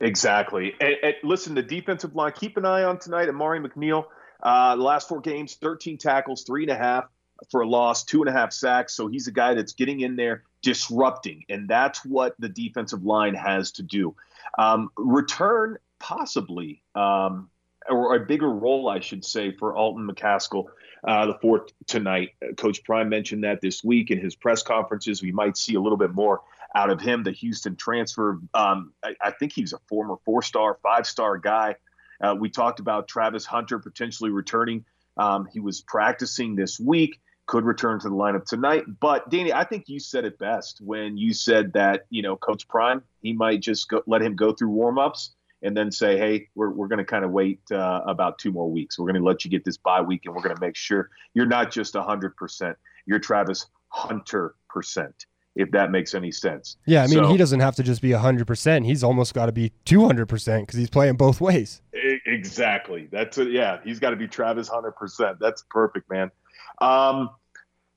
Exactly. 0.00 0.74
And, 0.80 0.94
and 1.02 1.14
listen, 1.22 1.54
the 1.54 1.62
defensive 1.62 2.14
line, 2.14 2.32
keep 2.32 2.56
an 2.56 2.64
eye 2.64 2.84
on 2.84 2.98
tonight. 2.98 3.28
Amari 3.28 3.60
McNeil, 3.60 4.04
uh, 4.42 4.76
the 4.76 4.82
last 4.82 5.08
four 5.08 5.20
games, 5.20 5.56
13 5.60 5.98
tackles, 5.98 6.44
three 6.44 6.62
and 6.62 6.70
a 6.70 6.76
half 6.76 7.04
for 7.50 7.62
a 7.62 7.68
loss, 7.68 8.04
two 8.04 8.20
and 8.20 8.28
a 8.28 8.32
half 8.32 8.52
sacks. 8.52 8.94
So 8.94 9.06
he's 9.06 9.28
a 9.28 9.32
guy 9.32 9.54
that's 9.54 9.72
getting 9.72 10.00
in 10.00 10.16
there, 10.16 10.42
disrupting. 10.62 11.44
And 11.48 11.68
that's 11.68 12.04
what 12.04 12.34
the 12.38 12.48
defensive 12.48 13.04
line 13.04 13.34
has 13.34 13.72
to 13.72 13.82
do. 13.82 14.16
Um, 14.58 14.90
return, 14.96 15.78
possibly, 15.98 16.82
um, 16.94 17.50
or 17.88 18.16
a 18.16 18.20
bigger 18.20 18.50
role, 18.50 18.88
I 18.88 19.00
should 19.00 19.24
say, 19.24 19.52
for 19.52 19.74
Alton 19.74 20.08
McCaskill. 20.08 20.66
Uh, 21.06 21.26
the 21.26 21.38
fourth 21.40 21.70
tonight. 21.86 22.30
Uh, 22.42 22.54
Coach 22.54 22.82
Prime 22.82 23.08
mentioned 23.08 23.44
that 23.44 23.60
this 23.60 23.84
week 23.84 24.10
in 24.10 24.20
his 24.20 24.34
press 24.34 24.64
conferences. 24.64 25.22
We 25.22 25.30
might 25.30 25.56
see 25.56 25.74
a 25.74 25.80
little 25.80 25.96
bit 25.96 26.12
more 26.12 26.42
out 26.74 26.90
of 26.90 27.00
him. 27.00 27.22
The 27.22 27.30
Houston 27.30 27.76
transfer. 27.76 28.40
Um, 28.52 28.92
I, 29.04 29.14
I 29.22 29.30
think 29.30 29.52
he's 29.52 29.72
a 29.72 29.78
former 29.88 30.16
four-star, 30.24 30.78
five-star 30.82 31.38
guy. 31.38 31.76
Uh, 32.20 32.34
we 32.38 32.50
talked 32.50 32.80
about 32.80 33.06
Travis 33.06 33.46
Hunter 33.46 33.78
potentially 33.78 34.30
returning. 34.30 34.84
Um, 35.16 35.46
he 35.50 35.60
was 35.60 35.80
practicing 35.80 36.56
this 36.56 36.80
week, 36.80 37.20
could 37.48 37.64
return 37.64 37.98
to 37.98 38.08
the 38.08 38.14
lineup 38.14 38.44
tonight. 38.44 38.84
But 39.00 39.28
Danny, 39.30 39.52
I 39.52 39.64
think 39.64 39.88
you 39.88 39.98
said 39.98 40.24
it 40.24 40.38
best 40.38 40.80
when 40.80 41.16
you 41.16 41.32
said 41.32 41.72
that 41.72 42.06
you 42.10 42.22
know 42.22 42.36
Coach 42.36 42.68
Prime 42.68 43.02
he 43.22 43.32
might 43.32 43.60
just 43.60 43.88
go, 43.88 44.02
let 44.06 44.22
him 44.22 44.36
go 44.36 44.52
through 44.52 44.68
warm-ups 44.68 45.34
and 45.62 45.76
then 45.76 45.90
say, 45.90 46.16
hey, 46.16 46.48
we're, 46.54 46.70
we're 46.70 46.86
going 46.86 47.00
to 47.00 47.04
kind 47.04 47.24
of 47.24 47.32
wait 47.32 47.60
uh, 47.72 48.02
about 48.06 48.38
two 48.38 48.52
more 48.52 48.70
weeks. 48.70 48.96
We're 48.96 49.06
going 49.10 49.20
to 49.20 49.26
let 49.26 49.44
you 49.44 49.50
get 49.50 49.64
this 49.64 49.76
bye 49.76 50.00
week, 50.00 50.22
and 50.24 50.32
we're 50.32 50.42
going 50.42 50.54
to 50.54 50.60
make 50.60 50.76
sure 50.76 51.10
you're 51.34 51.46
not 51.46 51.72
just 51.72 51.94
100%. 51.94 52.76
You're 53.06 53.18
Travis 53.18 53.66
Hunter 53.88 54.54
percent, 54.68 55.26
if 55.56 55.68
that 55.72 55.90
makes 55.90 56.14
any 56.14 56.30
sense. 56.30 56.76
Yeah, 56.86 57.02
I 57.02 57.06
mean, 57.08 57.24
So- 57.24 57.28
he 57.28 57.36
doesn't 57.36 57.58
have 57.58 57.74
to 57.76 57.82
just 57.82 58.00
be 58.02 58.10
100%. 58.10 58.84
He's 58.84 59.02
almost 59.02 59.34
got 59.34 59.46
to 59.46 59.52
be 59.52 59.72
200% 59.84 60.60
because 60.60 60.78
he's 60.78 60.90
playing 60.90 61.16
both 61.16 61.40
ways. 61.40 61.82
Exactly. 61.92 63.08
That's 63.10 63.38
it. 63.38 63.50
Yeah, 63.50 63.78
he's 63.82 63.98
got 63.98 64.10
to 64.10 64.16
be 64.16 64.28
Travis 64.28 64.68
hundred 64.68 64.92
percent. 64.92 65.38
That's 65.40 65.64
perfect, 65.70 66.08
man. 66.10 66.30
Um, 66.80 67.30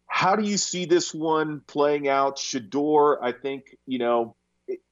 how 0.07 0.35
do 0.35 0.43
you 0.43 0.57
see 0.57 0.85
this 0.85 1.13
one 1.13 1.61
playing 1.67 2.07
out? 2.07 2.37
Shedeur, 2.37 3.17
I 3.21 3.31
think 3.31 3.77
you 3.85 3.99
know 3.99 4.35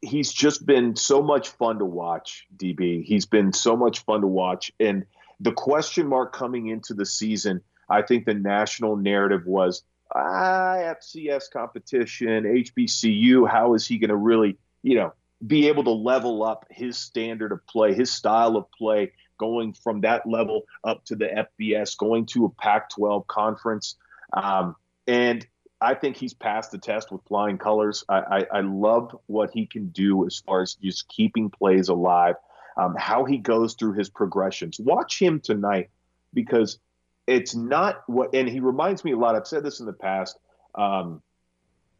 he's 0.01 0.31
just 0.31 0.65
been 0.65 0.95
so 0.95 1.21
much 1.21 1.49
fun 1.49 1.79
to 1.79 1.85
watch. 1.85 2.47
DB, 2.55 3.03
he's 3.03 3.25
been 3.25 3.53
so 3.53 3.75
much 3.75 3.99
fun 4.05 4.21
to 4.21 4.27
watch, 4.27 4.71
and 4.79 5.05
the 5.39 5.51
question 5.51 6.07
mark 6.07 6.33
coming 6.33 6.67
into 6.67 6.93
the 6.93 7.05
season, 7.05 7.61
I 7.89 8.01
think 8.01 8.25
the 8.25 8.33
national 8.33 8.97
narrative 8.97 9.45
was 9.45 9.83
ah, 10.13 10.77
FCS 10.77 11.51
competition, 11.51 12.43
HBCU. 12.43 13.49
How 13.49 13.73
is 13.73 13.87
he 13.87 13.97
going 13.97 14.09
to 14.09 14.15
really, 14.15 14.57
you 14.83 14.95
know, 14.95 15.13
be 15.45 15.67
able 15.67 15.83
to 15.85 15.91
level 15.91 16.43
up 16.43 16.65
his 16.69 16.97
standard 16.97 17.51
of 17.51 17.65
play, 17.67 17.93
his 17.93 18.11
style 18.11 18.57
of 18.57 18.69
play, 18.71 19.13
going 19.39 19.73
from 19.73 20.01
that 20.01 20.27
level 20.27 20.63
up 20.83 21.03
to 21.05 21.15
the 21.15 21.47
FBS, 21.59 21.97
going 21.97 22.27
to 22.27 22.45
a 22.45 22.49
Pac 22.49 22.89
12 22.91 23.25
conference. 23.27 23.95
Um, 24.33 24.75
and 25.07 25.45
I 25.81 25.95
think 25.95 26.17
he's 26.17 26.33
passed 26.33 26.71
the 26.71 26.77
test 26.77 27.11
with 27.11 27.21
flying 27.27 27.57
colors. 27.57 28.03
I, 28.07 28.19
I, 28.19 28.57
I 28.57 28.61
love 28.61 29.17
what 29.25 29.49
he 29.51 29.65
can 29.65 29.87
do 29.87 30.27
as 30.27 30.43
far 30.45 30.61
as 30.61 30.75
just 30.75 31.07
keeping 31.07 31.49
plays 31.49 31.89
alive, 31.89 32.35
um, 32.77 32.95
how 32.97 33.25
he 33.25 33.37
goes 33.37 33.73
through 33.73 33.93
his 33.93 34.09
progressions. 34.09 34.79
Watch 34.79 35.19
him 35.19 35.39
tonight 35.39 35.89
because 36.33 36.79
it's 37.25 37.55
not 37.55 38.03
what, 38.07 38.35
and 38.35 38.47
he 38.47 38.59
reminds 38.59 39.03
me 39.03 39.13
a 39.13 39.17
lot. 39.17 39.35
I've 39.35 39.47
said 39.47 39.63
this 39.63 39.79
in 39.79 39.85
the 39.85 39.93
past. 39.93 40.37
Um, 40.75 41.21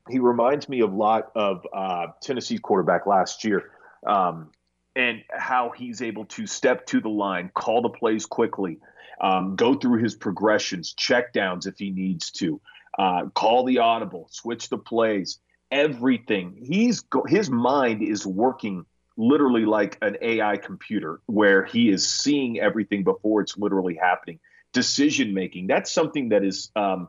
he 0.10 0.20
reminds 0.20 0.68
me 0.68 0.82
a 0.82 0.88
lot 0.88 1.32
of 1.36 1.66
uh, 1.72 2.08
Tennessee's 2.22 2.60
quarterback 2.60 3.06
last 3.06 3.44
year, 3.44 3.72
um, 4.06 4.52
and 5.00 5.24
how 5.32 5.70
he's 5.70 6.02
able 6.02 6.26
to 6.26 6.46
step 6.46 6.86
to 6.88 7.00
the 7.00 7.10
line, 7.10 7.50
call 7.54 7.82
the 7.82 7.90
plays 7.90 8.26
quickly, 8.26 8.80
um, 9.22 9.56
go 9.56 9.74
through 9.74 10.04
his 10.04 10.14
progressions, 10.14 10.94
check 10.94 11.32
downs 11.32 11.66
if 11.66 11.78
he 11.78 11.90
needs 11.90 12.32
to, 12.32 12.60
uh, 12.98 13.28
call 13.34 13.64
the 13.64 13.78
audible, 13.78 14.28
switch 14.30 14.68
the 14.68 14.78
plays, 14.78 15.40
everything. 15.72 16.54
He's 16.62 17.00
go- 17.00 17.24
his 17.26 17.50
mind 17.50 18.04
is 18.04 18.28
working 18.28 18.86
literally 19.16 19.66
like 19.66 19.98
an 20.02 20.18
AI 20.22 20.58
computer, 20.58 21.22
where 21.28 21.64
he 21.64 21.90
is 21.90 22.08
seeing 22.08 22.60
everything 22.60 23.06
before 23.06 23.40
it's 23.40 23.58
literally 23.58 23.96
happening. 23.96 24.40
Decision 24.74 25.34
making. 25.34 25.68
That's 25.68 25.92
something 25.92 26.30
that 26.30 26.44
is. 26.44 26.72
Um, 26.76 27.08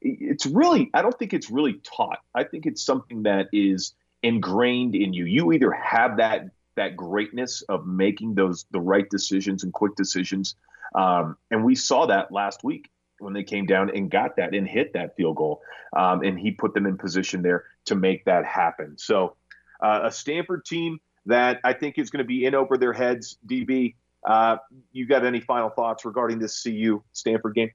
it's 0.00 0.46
really 0.46 0.90
i 0.94 1.02
don't 1.02 1.18
think 1.18 1.34
it's 1.34 1.50
really 1.50 1.72
taught 1.82 2.20
i 2.32 2.44
think 2.44 2.66
it's 2.66 2.84
something 2.84 3.24
that 3.24 3.48
is 3.52 3.94
ingrained 4.22 4.94
in 4.94 5.12
you 5.12 5.24
you 5.24 5.52
either 5.52 5.72
have 5.72 6.18
that 6.18 6.50
that 6.78 6.96
greatness 6.96 7.62
of 7.62 7.86
making 7.86 8.34
those 8.34 8.66
the 8.70 8.80
right 8.80 9.08
decisions 9.10 9.62
and 9.62 9.72
quick 9.72 9.94
decisions. 9.94 10.56
Um, 10.94 11.36
and 11.50 11.64
we 11.64 11.74
saw 11.74 12.06
that 12.06 12.32
last 12.32 12.64
week 12.64 12.90
when 13.18 13.34
they 13.34 13.44
came 13.44 13.66
down 13.66 13.90
and 13.94 14.10
got 14.10 14.36
that 14.36 14.54
and 14.54 14.66
hit 14.66 14.94
that 14.94 15.16
field 15.16 15.36
goal. 15.36 15.60
Um, 15.96 16.22
and 16.22 16.38
he 16.38 16.50
put 16.50 16.74
them 16.74 16.86
in 16.86 16.96
position 16.96 17.42
there 17.42 17.64
to 17.86 17.94
make 17.94 18.24
that 18.24 18.44
happen. 18.44 18.96
So 18.96 19.36
uh, 19.80 20.00
a 20.04 20.10
stanford 20.10 20.64
team 20.64 20.98
that 21.26 21.60
i 21.62 21.72
think 21.72 21.98
is 21.98 22.10
going 22.10 22.18
to 22.18 22.26
be 22.26 22.44
in 22.44 22.54
over 22.54 22.76
their 22.76 22.92
heads 22.92 23.38
db 23.46 23.94
uh, 24.26 24.56
you 24.92 25.06
got 25.06 25.24
any 25.24 25.40
final 25.40 25.70
thoughts 25.70 26.04
regarding 26.04 26.38
this 26.38 26.62
cu 26.62 27.02
stanford 27.12 27.54
game? 27.54 27.70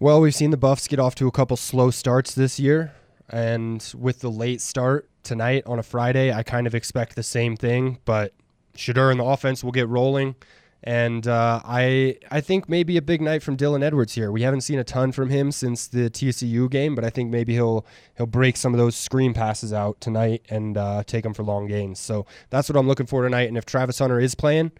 Well, 0.00 0.20
we've 0.20 0.34
seen 0.34 0.50
the 0.50 0.56
Buffs 0.56 0.86
get 0.86 0.98
off 0.98 1.14
to 1.16 1.26
a 1.26 1.30
couple 1.30 1.56
slow 1.56 1.90
starts 1.90 2.34
this 2.34 2.60
year. 2.60 2.92
And 3.28 3.84
with 3.96 4.20
the 4.20 4.30
late 4.30 4.60
start 4.60 5.08
tonight 5.28 5.62
on 5.66 5.78
a 5.78 5.82
Friday, 5.82 6.32
I 6.32 6.42
kind 6.42 6.66
of 6.66 6.74
expect 6.74 7.14
the 7.14 7.22
same 7.22 7.56
thing. 7.56 7.98
But 8.04 8.32
Shedeur 8.76 9.10
and 9.10 9.20
the 9.20 9.24
offense 9.24 9.62
will 9.62 9.72
get 9.72 9.88
rolling. 9.88 10.34
And 10.82 11.26
uh, 11.26 11.60
I 11.64 12.18
I 12.30 12.40
think 12.40 12.68
maybe 12.68 12.96
a 12.96 13.02
big 13.02 13.20
night 13.20 13.42
from 13.42 13.56
Dylan 13.56 13.82
Edwards 13.82 14.14
here. 14.14 14.30
We 14.30 14.42
haven't 14.42 14.60
seen 14.60 14.78
a 14.78 14.84
ton 14.84 15.10
from 15.12 15.28
him 15.28 15.50
since 15.50 15.88
the 15.88 16.08
TCU 16.08 16.70
game, 16.70 16.94
but 16.94 17.04
I 17.04 17.10
think 17.10 17.30
maybe 17.30 17.54
he'll 17.54 17.84
he'll 18.16 18.26
break 18.26 18.56
some 18.56 18.74
of 18.74 18.78
those 18.78 18.96
screen 18.96 19.34
passes 19.34 19.72
out 19.72 20.00
tonight 20.00 20.46
and 20.48 20.76
uh, 20.76 21.02
take 21.04 21.24
them 21.24 21.34
for 21.34 21.42
long 21.42 21.66
gains. 21.66 21.98
So 21.98 22.26
that's 22.50 22.68
what 22.68 22.76
I'm 22.76 22.86
looking 22.86 23.06
for 23.06 23.22
tonight. 23.22 23.48
And 23.48 23.58
if 23.58 23.66
Travis 23.66 23.98
Hunter 23.98 24.20
is 24.20 24.36
playing, 24.36 24.70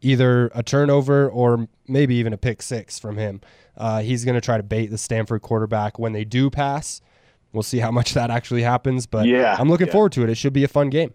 either 0.00 0.50
a 0.54 0.62
turnover 0.62 1.28
or 1.28 1.68
maybe 1.88 2.14
even 2.16 2.32
a 2.32 2.38
pick 2.38 2.62
six 2.62 2.98
from 2.98 3.16
him. 3.16 3.40
Uh, 3.76 4.00
he's 4.00 4.24
going 4.24 4.34
to 4.34 4.40
try 4.40 4.56
to 4.56 4.62
bait 4.62 4.86
the 4.86 4.98
Stanford 4.98 5.42
quarterback 5.42 5.98
when 5.98 6.12
they 6.12 6.24
do 6.24 6.50
pass. 6.50 7.00
We'll 7.54 7.62
see 7.62 7.78
how 7.78 7.90
much 7.90 8.14
that 8.14 8.30
actually 8.30 8.62
happens, 8.62 9.06
but 9.06 9.26
Yeah, 9.26 9.56
I'm 9.58 9.70
looking 9.70 9.86
yeah. 9.86 9.92
forward 9.92 10.12
to 10.12 10.22
it. 10.24 10.30
It 10.30 10.36
should 10.36 10.52
be 10.52 10.64
a 10.64 10.68
fun 10.68 10.90
game. 10.90 11.14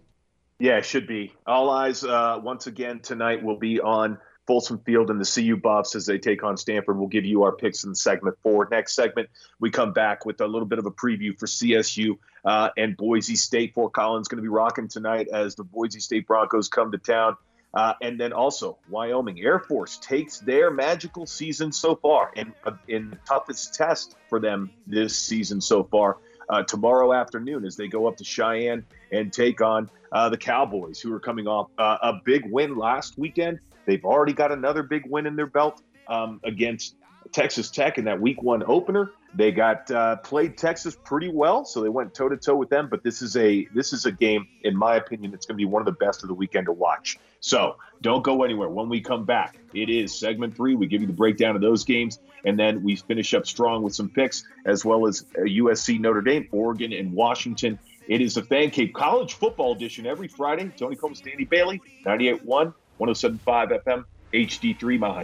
Yeah, 0.60 0.78
it 0.78 0.86
should 0.86 1.08
be. 1.08 1.34
All 1.46 1.70
eyes 1.70 2.04
uh, 2.04 2.40
once 2.42 2.68
again 2.68 3.00
tonight 3.00 3.44
will 3.44 3.58
be 3.58 3.80
on 3.80 4.18
Folsom 4.46 4.80
Field 4.80 5.12
and 5.12 5.22
the 5.22 5.32
CU 5.32 5.56
Buffs 5.56 5.96
as 5.96 6.06
they 6.06 6.18
take 6.18 6.44
on 6.44 6.58
Stanford. 6.58 6.98
We'll 6.98 7.08
give 7.08 7.24
you 7.24 7.44
our 7.44 7.52
picks 7.52 7.84
in 7.84 7.94
segment 7.94 8.36
four. 8.42 8.68
Next 8.72 8.96
segment, 8.96 9.30
we 9.60 9.70
come 9.70 9.94
back 9.94 10.26
with 10.26 10.42
a 10.42 10.48
little 10.48 10.68
bit 10.68 10.80
of 10.80 10.86
a 10.86 10.92
preview 10.92 11.38
for 11.38 11.46
CSU 11.46 12.18
uh, 12.44 12.70
and 12.76 12.98
Boise 12.98 13.36
State. 13.36 13.74
Fort 13.74 13.94
Collins 13.94 14.28
going 14.28 14.38
to 14.38 14.42
be 14.42 14.50
rocking 14.50 14.88
tonight 14.88 15.28
as 15.32 15.56
the 15.56 15.64
Boise 15.64 16.00
State 16.00 16.26
Broncos 16.26 16.68
come 16.68 16.92
to 16.92 16.98
town. 16.98 17.38
Uh, 17.74 17.94
and 18.02 18.20
then 18.20 18.34
also 18.34 18.80
Wyoming 18.90 19.40
Air 19.40 19.60
Force 19.60 19.98
takes 19.98 20.40
their 20.40 20.72
magical 20.72 21.28
season 21.28 21.72
so 21.72 21.96
far 21.96 22.32
and 22.36 22.52
uh, 22.66 22.72
in 22.88 23.12
the 23.12 23.18
toughest 23.28 23.76
test 23.76 24.16
for 24.28 24.40
them 24.40 24.72
this 24.88 25.16
season 25.16 25.62
so 25.62 25.84
far 25.84 26.18
uh, 26.50 26.64
tomorrow 26.64 27.14
afternoon 27.14 27.66
as 27.66 27.76
they 27.76 27.88
go 27.88 28.08
up 28.08 28.18
to 28.18 28.24
Cheyenne 28.24 28.86
and 29.12 29.32
take 29.32 29.62
on 29.62 29.90
uh, 30.12 30.30
the 30.30 30.38
Cowboys, 30.38 31.00
who 31.00 31.14
are 31.14 31.20
coming 31.20 31.48
off 31.48 31.70
uh, 31.78 31.98
a 32.02 32.14
big 32.26 32.52
win 32.52 32.76
last 32.78 33.18
weekend. 33.18 33.60
They've 33.86 34.04
already 34.04 34.34
got 34.34 34.52
another 34.52 34.84
big 34.84 35.04
win 35.06 35.26
in 35.26 35.36
their 35.36 35.48
belt 35.48 35.82
um, 36.08 36.40
against 36.44 36.96
Texas 37.32 37.70
Tech 37.70 37.98
in 37.98 38.06
that 38.06 38.20
Week 38.20 38.42
One 38.42 38.64
opener. 38.66 39.12
They 39.36 39.52
got 39.52 39.90
uh, 39.92 40.16
played 40.18 40.58
Texas 40.58 40.98
pretty 41.04 41.30
well, 41.30 41.64
so 41.64 41.82
they 41.82 41.90
went 41.90 42.14
toe 42.14 42.30
to 42.30 42.38
toe 42.38 42.56
with 42.56 42.70
them. 42.70 42.88
But 42.90 43.04
this 43.04 43.22
is 43.22 43.38
a 43.38 43.68
this 43.76 43.94
is 43.94 44.06
a 44.06 44.12
game, 44.12 44.48
in 44.64 44.76
my 44.76 44.96
opinion, 44.96 45.34
it's 45.34 45.46
going 45.46 45.56
to 45.56 45.62
be 45.62 45.66
one 45.66 45.82
of 45.82 45.86
the 45.86 46.04
best 46.04 46.24
of 46.24 46.30
the 46.30 46.34
weekend 46.34 46.66
to 46.66 46.72
watch. 46.72 47.20
So 47.40 47.78
don't 48.02 48.24
go 48.24 48.44
anywhere. 48.44 48.70
When 48.70 48.90
we 48.90 49.02
come 49.02 49.26
back, 49.26 49.60
it 49.74 49.90
is 49.90 50.18
segment 50.18 50.56
three. 50.56 50.76
We 50.76 50.88
give 50.88 51.02
you 51.02 51.08
the 51.08 51.14
breakdown 51.14 51.56
of 51.56 51.62
those 51.62 51.86
games, 51.86 52.20
and 52.44 52.58
then 52.58 52.82
we 52.84 52.96
finish 52.96 53.34
up 53.36 53.46
strong 53.46 53.84
with 53.84 53.94
some 53.94 54.10
picks 54.10 54.44
as 54.66 54.84
well 54.84 55.06
as 55.06 55.26
USC, 55.38 56.00
Notre 56.00 56.22
Dame, 56.22 56.48
Oregon, 56.52 56.92
and 56.92 57.14
Washington. 57.14 57.78
It 58.08 58.22
is 58.22 58.34
the 58.34 58.42
Fan 58.42 58.72
Cave 58.72 58.92
College 58.94 59.36
Football 59.36 59.74
Edition 59.74 60.08
every 60.08 60.28
Friday. 60.28 60.72
Tony 60.76 60.96
Combs, 60.96 61.22
Danny 61.22 61.46
Bailey, 61.46 61.80
98.1, 62.08 62.74
107.5 63.00 63.84
FM, 63.84 64.06
HD3, 64.34 65.00
Mile 65.00 65.14
High 65.14 65.24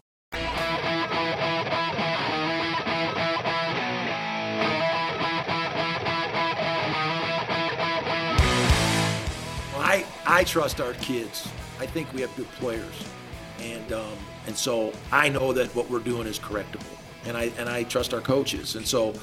I 10.31 10.45
trust 10.45 10.79
our 10.79 10.93
kids. 10.93 11.45
I 11.77 11.85
think 11.85 12.11
we 12.13 12.21
have 12.21 12.33
good 12.37 12.49
players, 12.51 13.03
and 13.59 13.91
um, 13.91 14.17
and 14.47 14.55
so 14.55 14.93
I 15.11 15.27
know 15.27 15.51
that 15.51 15.75
what 15.75 15.89
we're 15.89 15.99
doing 15.99 16.25
is 16.25 16.39
correctable, 16.39 16.85
and 17.25 17.35
I 17.35 17.51
and 17.57 17.67
I 17.67 17.83
trust 17.83 18.13
our 18.13 18.21
coaches, 18.21 18.77
and 18.77 18.87
so 18.87 19.13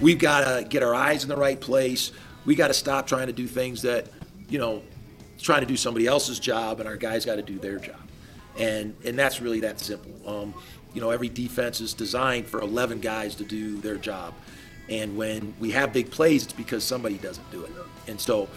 we've 0.00 0.18
got 0.18 0.40
to 0.40 0.64
get 0.64 0.82
our 0.82 0.96
eyes 0.96 1.22
in 1.22 1.28
the 1.28 1.36
right 1.36 1.60
place. 1.60 2.10
We 2.44 2.56
got 2.56 2.68
to 2.68 2.74
stop 2.74 3.06
trying 3.06 3.28
to 3.28 3.32
do 3.32 3.46
things 3.46 3.82
that 3.82 4.08
you 4.48 4.58
know, 4.58 4.82
trying 5.38 5.60
to 5.60 5.66
do 5.66 5.76
somebody 5.76 6.08
else's 6.08 6.40
job, 6.40 6.80
and 6.80 6.88
our 6.88 6.96
guys 6.96 7.24
got 7.24 7.36
to 7.36 7.42
do 7.42 7.60
their 7.60 7.78
job, 7.78 8.00
and 8.58 8.96
and 9.04 9.16
that's 9.16 9.40
really 9.40 9.60
that 9.60 9.78
simple. 9.78 10.10
Um, 10.28 10.54
you 10.92 11.00
know, 11.00 11.10
every 11.10 11.28
defense 11.28 11.80
is 11.80 11.94
designed 11.94 12.48
for 12.48 12.60
11 12.60 12.98
guys 12.98 13.36
to 13.36 13.44
do 13.44 13.76
their 13.76 13.96
job, 13.96 14.34
and 14.88 15.16
when 15.16 15.54
we 15.60 15.70
have 15.70 15.92
big 15.92 16.10
plays, 16.10 16.42
it's 16.42 16.52
because 16.52 16.82
somebody 16.82 17.16
doesn't 17.18 17.48
do 17.52 17.62
it, 17.62 17.70
and 18.08 18.20
so 18.20 18.48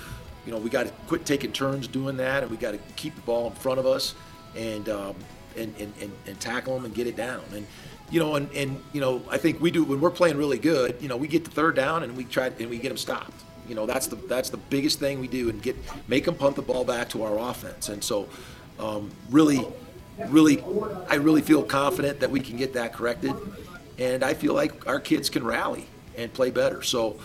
you 0.46 0.52
know, 0.52 0.58
we 0.58 0.70
got 0.70 0.88
to 0.88 0.94
quit 1.08 1.26
taking 1.26 1.52
turns 1.52 1.88
doing 1.88 2.18
that, 2.18 2.44
and 2.44 2.52
we 2.52 2.58
got 2.58 2.72
to 2.72 2.80
keep 2.96 3.16
the 3.16 3.22
ball 3.22 3.48
in 3.48 3.54
front 3.54 3.80
of 3.80 3.86
us 3.86 4.16
and, 4.56 4.90
um, 4.90 5.16
and, 5.56 5.74
and, 5.80 5.94
and, 6.02 6.12
and 6.26 6.40
tackle 6.40 6.76
them 6.76 6.86
and 6.86 6.96
get 6.96 7.08
it 7.08 7.16
down. 7.16 7.44
And, 7.54 7.68
you 8.10 8.20
know, 8.20 8.36
and, 8.36 8.52
and, 8.54 8.82
you 8.92 9.02
know, 9.02 9.22
I 9.30 9.38
think 9.38 9.62
we 9.62 9.72
do, 9.72 9.84
when 9.84 10.02
we're 10.02 10.10
playing 10.10 10.38
really 10.38 10.58
good, 10.58 10.98
you 11.00 11.08
know, 11.08 11.16
we 11.16 11.28
get 11.28 11.46
the 11.46 11.52
third 11.52 11.76
down 11.76 12.04
and 12.04 12.18
we 12.18 12.26
try, 12.26 12.48
and 12.48 12.70
we 12.70 12.78
get 12.78 12.90
them 12.90 12.98
stopped. 12.98 13.44
You 13.68 13.76
know, 13.76 13.86
that's 13.86 14.08
the, 14.08 14.16
that's 14.16 14.50
the 14.50 14.58
biggest 14.58 15.00
thing 15.00 15.22
we 15.22 15.28
do 15.28 15.50
and 15.50 15.62
get, 15.62 15.78
make 16.08 16.26
them 16.26 16.36
punt 16.36 16.56
the 16.56 16.62
ball 16.62 16.84
back 16.84 17.08
to 17.10 17.24
our 17.24 17.38
offense. 17.38 17.90
And 17.90 18.04
so, 18.04 18.28
um, 18.80 19.12
really, 19.30 19.66
really, 20.28 20.62
I 21.08 21.16
really 21.16 21.42
feel 21.42 21.64
confident 21.64 22.20
that 22.20 22.32
we 22.32 22.40
can 22.40 22.58
get 22.58 22.74
that 22.74 22.94
corrected. 22.94 23.34
And 24.00 24.24
I 24.24 24.34
feel 24.34 24.56
like 24.56 24.88
our 24.88 25.00
kids 25.00 25.30
can 25.30 25.46
rally 25.46 25.86
and 26.18 26.34
play 26.34 26.50
better. 26.50 26.82
So, 26.82 27.20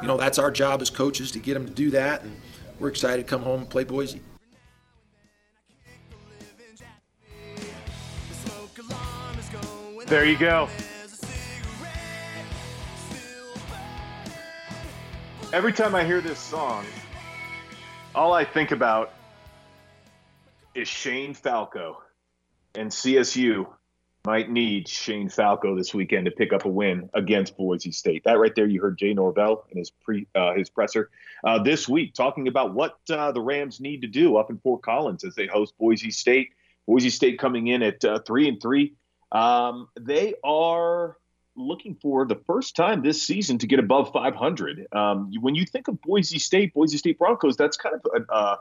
you 0.00 0.06
know, 0.06 0.16
that's 0.16 0.38
our 0.38 0.50
job 0.50 0.80
as 0.80 0.88
coaches 0.88 1.32
to 1.32 1.40
get 1.40 1.54
them 1.54 1.66
to 1.66 1.72
do 1.72 1.90
that. 1.90 2.22
And, 2.22 2.40
we're 2.82 2.88
excited 2.88 3.22
to 3.22 3.30
come 3.30 3.42
home 3.42 3.60
and 3.60 3.70
play 3.70 3.84
Boise. 3.84 4.20
There 10.06 10.24
you 10.24 10.36
go. 10.36 10.68
Every 15.52 15.72
time 15.72 15.94
I 15.94 16.02
hear 16.02 16.20
this 16.20 16.40
song, 16.40 16.84
all 18.16 18.32
I 18.32 18.44
think 18.44 18.72
about 18.72 19.12
is 20.74 20.88
Shane 20.88 21.34
Falco 21.34 22.02
and 22.74 22.90
CSU 22.90 23.66
might 24.24 24.50
need 24.50 24.86
Shane 24.86 25.28
Falco 25.28 25.76
this 25.76 25.92
weekend 25.92 26.26
to 26.26 26.30
pick 26.30 26.52
up 26.52 26.64
a 26.64 26.68
win 26.68 27.10
against 27.12 27.56
Boise 27.56 27.90
State. 27.90 28.22
That 28.24 28.38
right 28.38 28.54
there, 28.54 28.66
you 28.66 28.80
heard 28.80 28.96
Jay 28.96 29.12
Norvell 29.14 29.64
in 29.70 29.78
his 29.78 29.90
pre 29.90 30.28
uh, 30.34 30.54
his 30.54 30.70
presser 30.70 31.10
uh, 31.44 31.60
this 31.62 31.88
week 31.88 32.14
talking 32.14 32.46
about 32.46 32.72
what 32.72 32.98
uh, 33.10 33.32
the 33.32 33.40
Rams 33.40 33.80
need 33.80 34.02
to 34.02 34.06
do 34.06 34.36
up 34.36 34.48
in 34.50 34.58
Fort 34.58 34.82
Collins 34.82 35.24
as 35.24 35.34
they 35.34 35.46
host 35.46 35.76
Boise 35.76 36.12
State. 36.12 36.50
Boise 36.86 37.10
State 37.10 37.38
coming 37.38 37.66
in 37.66 37.82
at 37.82 38.04
uh, 38.04 38.20
three 38.20 38.48
and 38.48 38.62
three. 38.62 38.94
Um, 39.32 39.88
they 39.98 40.34
are 40.44 41.16
looking 41.56 41.96
for 42.00 42.24
the 42.24 42.36
first 42.46 42.76
time 42.76 43.02
this 43.02 43.22
season 43.22 43.58
to 43.58 43.66
get 43.66 43.78
above 43.78 44.12
500. 44.12 44.86
Um, 44.92 45.32
when 45.40 45.54
you 45.54 45.66
think 45.66 45.88
of 45.88 46.00
Boise 46.00 46.38
State, 46.38 46.74
Boise 46.74 46.96
State 46.96 47.18
Broncos, 47.18 47.56
that's 47.56 47.76
kind 47.76 47.96
of 47.96 48.24
uh, 48.28 48.56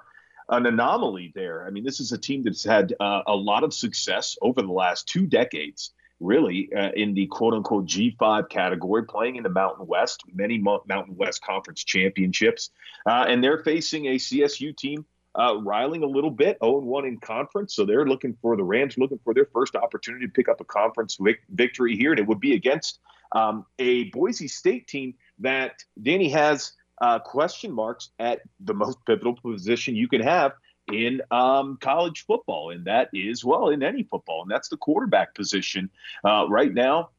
an 0.52 0.66
anomaly 0.66 1.32
there. 1.34 1.66
I 1.66 1.70
mean, 1.70 1.84
this 1.84 2.00
is 2.00 2.12
a 2.12 2.18
team 2.18 2.44
that's 2.44 2.64
had 2.64 2.94
uh, 3.00 3.22
a 3.26 3.36
lot 3.36 3.64
of 3.64 3.74
success 3.74 4.38
over 4.42 4.62
the 4.62 4.72
last 4.72 5.08
two 5.08 5.26
decades, 5.26 5.92
really, 6.20 6.70
uh, 6.76 6.92
in 6.96 7.14
the 7.14 7.28
quote 7.28 7.54
unquote 7.54 7.86
G5 7.86 8.50
category, 8.50 9.06
playing 9.06 9.38
in 9.38 9.44
the 9.44 9.50
Mountain 9.50 9.88
West, 9.88 10.24
many 10.32 10.58
Mountain 10.58 11.16
West 11.16 11.42
Conference 11.42 11.84
championships. 11.84 12.70
Uh, 13.06 13.26
and 13.28 13.44
they're 13.44 13.64
facing 13.64 14.08
a 14.08 14.16
CSU 14.16 14.76
team. 14.76 15.06
Uh, 15.34 15.56
riling 15.62 16.04
a 16.04 16.06
little 16.06 16.30
bit, 16.30 16.58
0 16.62 16.80
1 16.80 17.06
in 17.06 17.18
conference. 17.18 17.74
So 17.74 17.86
they're 17.86 18.06
looking 18.06 18.36
for 18.42 18.58
the 18.58 18.66
Rams, 18.66 18.98
looking 18.98 19.20
for 19.24 19.34
their 19.34 19.48
first 19.54 19.78
opportunity 19.78 20.26
to 20.26 20.32
pick 20.34 20.50
up 20.50 20.60
a 20.60 20.66
conference 20.66 21.18
victory 21.50 21.96
here. 21.96 22.12
And 22.12 22.20
it 22.20 22.28
would 22.28 22.42
be 22.42 22.54
against 22.54 23.00
um, 23.32 23.66
a 23.80 24.10
Boise 24.10 24.50
State 24.50 24.88
team 24.88 25.14
that 25.40 25.86
Danny 26.02 26.28
has 26.32 26.74
uh, 27.02 27.20
question 27.20 27.72
marks 27.72 28.12
at 28.20 28.42
the 28.60 28.74
most 28.74 28.98
pivotal 29.06 29.36
position 29.36 29.96
you 29.96 30.08
can 30.08 30.22
have 30.22 30.54
in 30.92 31.22
um, 31.32 31.78
college 31.82 32.26
football, 32.26 32.70
and 32.70 32.86
that 32.86 33.10
is 33.14 33.44
well 33.44 33.70
in 33.70 33.82
any 33.84 34.04
football, 34.04 34.44
and 34.44 34.52
that's 34.52 34.70
the 34.70 34.78
quarterback 34.78 35.34
position. 35.34 35.90
Uh, 36.24 36.46
right 36.48 36.74
now, 36.74 37.10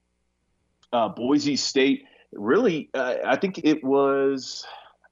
uh, 0.93 1.09
Boise 1.09 1.57
State 1.57 2.05
really, 2.33 2.91
uh, 2.95 3.17
I 3.25 3.37
think 3.37 3.61
it 3.65 3.83
was 3.83 4.65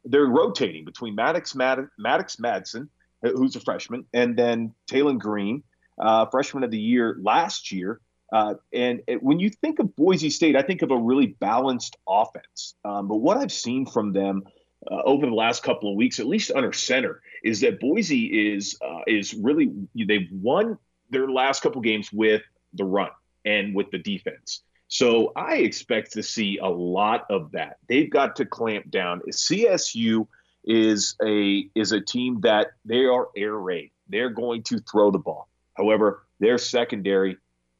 they're 0.04 0.26
rotating 0.26 0.84
between 0.84 1.14
Maddox 1.14 1.54
Mad- 1.54 1.88
Maddox 1.98 2.36
Madsen, 2.36 2.88
who's 3.22 3.56
a 3.56 3.60
freshman, 3.60 4.06
and 4.14 4.36
then 4.36 4.74
Taylen 4.90 5.18
Green, 5.18 5.62
uh, 5.98 6.26
freshman 6.26 6.64
of 6.64 6.70
the 6.70 6.78
year 6.78 7.18
last 7.20 7.72
year. 7.72 8.00
Uh, 8.32 8.54
and 8.72 9.02
it, 9.08 9.22
when 9.22 9.40
you 9.40 9.50
think 9.50 9.80
of 9.80 9.96
Boise 9.96 10.30
State, 10.30 10.54
I 10.54 10.62
think 10.62 10.82
of 10.82 10.92
a 10.92 10.96
really 10.96 11.26
balanced 11.26 11.96
offense. 12.08 12.74
Um, 12.84 13.08
but 13.08 13.16
what 13.16 13.36
I've 13.36 13.52
seen 13.52 13.86
from 13.86 14.12
them 14.12 14.44
uh, 14.90 15.02
over 15.04 15.26
the 15.26 15.34
last 15.34 15.62
couple 15.62 15.90
of 15.90 15.96
weeks, 15.96 16.20
at 16.20 16.26
least 16.26 16.50
under 16.52 16.72
center, 16.72 17.22
is 17.42 17.60
that 17.60 17.80
Boise 17.80 18.54
is 18.54 18.78
uh, 18.80 19.00
is 19.06 19.34
really 19.34 19.72
they've 19.94 20.28
won 20.32 20.78
their 21.10 21.28
last 21.28 21.62
couple 21.62 21.80
games 21.80 22.12
with 22.12 22.42
the 22.74 22.84
run 22.84 23.10
and 23.44 23.74
with 23.74 23.90
the 23.90 23.98
defense. 23.98 24.62
So 24.88 25.32
I 25.36 25.56
expect 25.56 26.12
to 26.12 26.22
see 26.22 26.58
a 26.58 26.68
lot 26.68 27.26
of 27.30 27.52
that. 27.52 27.76
They've 27.88 28.10
got 28.10 28.36
to 28.36 28.44
clamp 28.44 28.90
down. 28.90 29.20
CSU 29.30 30.26
is 30.64 31.16
a 31.24 31.68
is 31.74 31.92
a 31.92 32.00
team 32.00 32.40
that 32.42 32.72
they 32.84 33.04
are 33.04 33.28
air 33.36 33.54
raid. 33.54 33.90
They're 34.08 34.30
going 34.30 34.62
to 34.64 34.78
throw 34.80 35.10
the 35.10 35.18
ball. 35.18 35.48
However, 35.74 36.26
their 36.40 36.58
secondary 36.58 37.38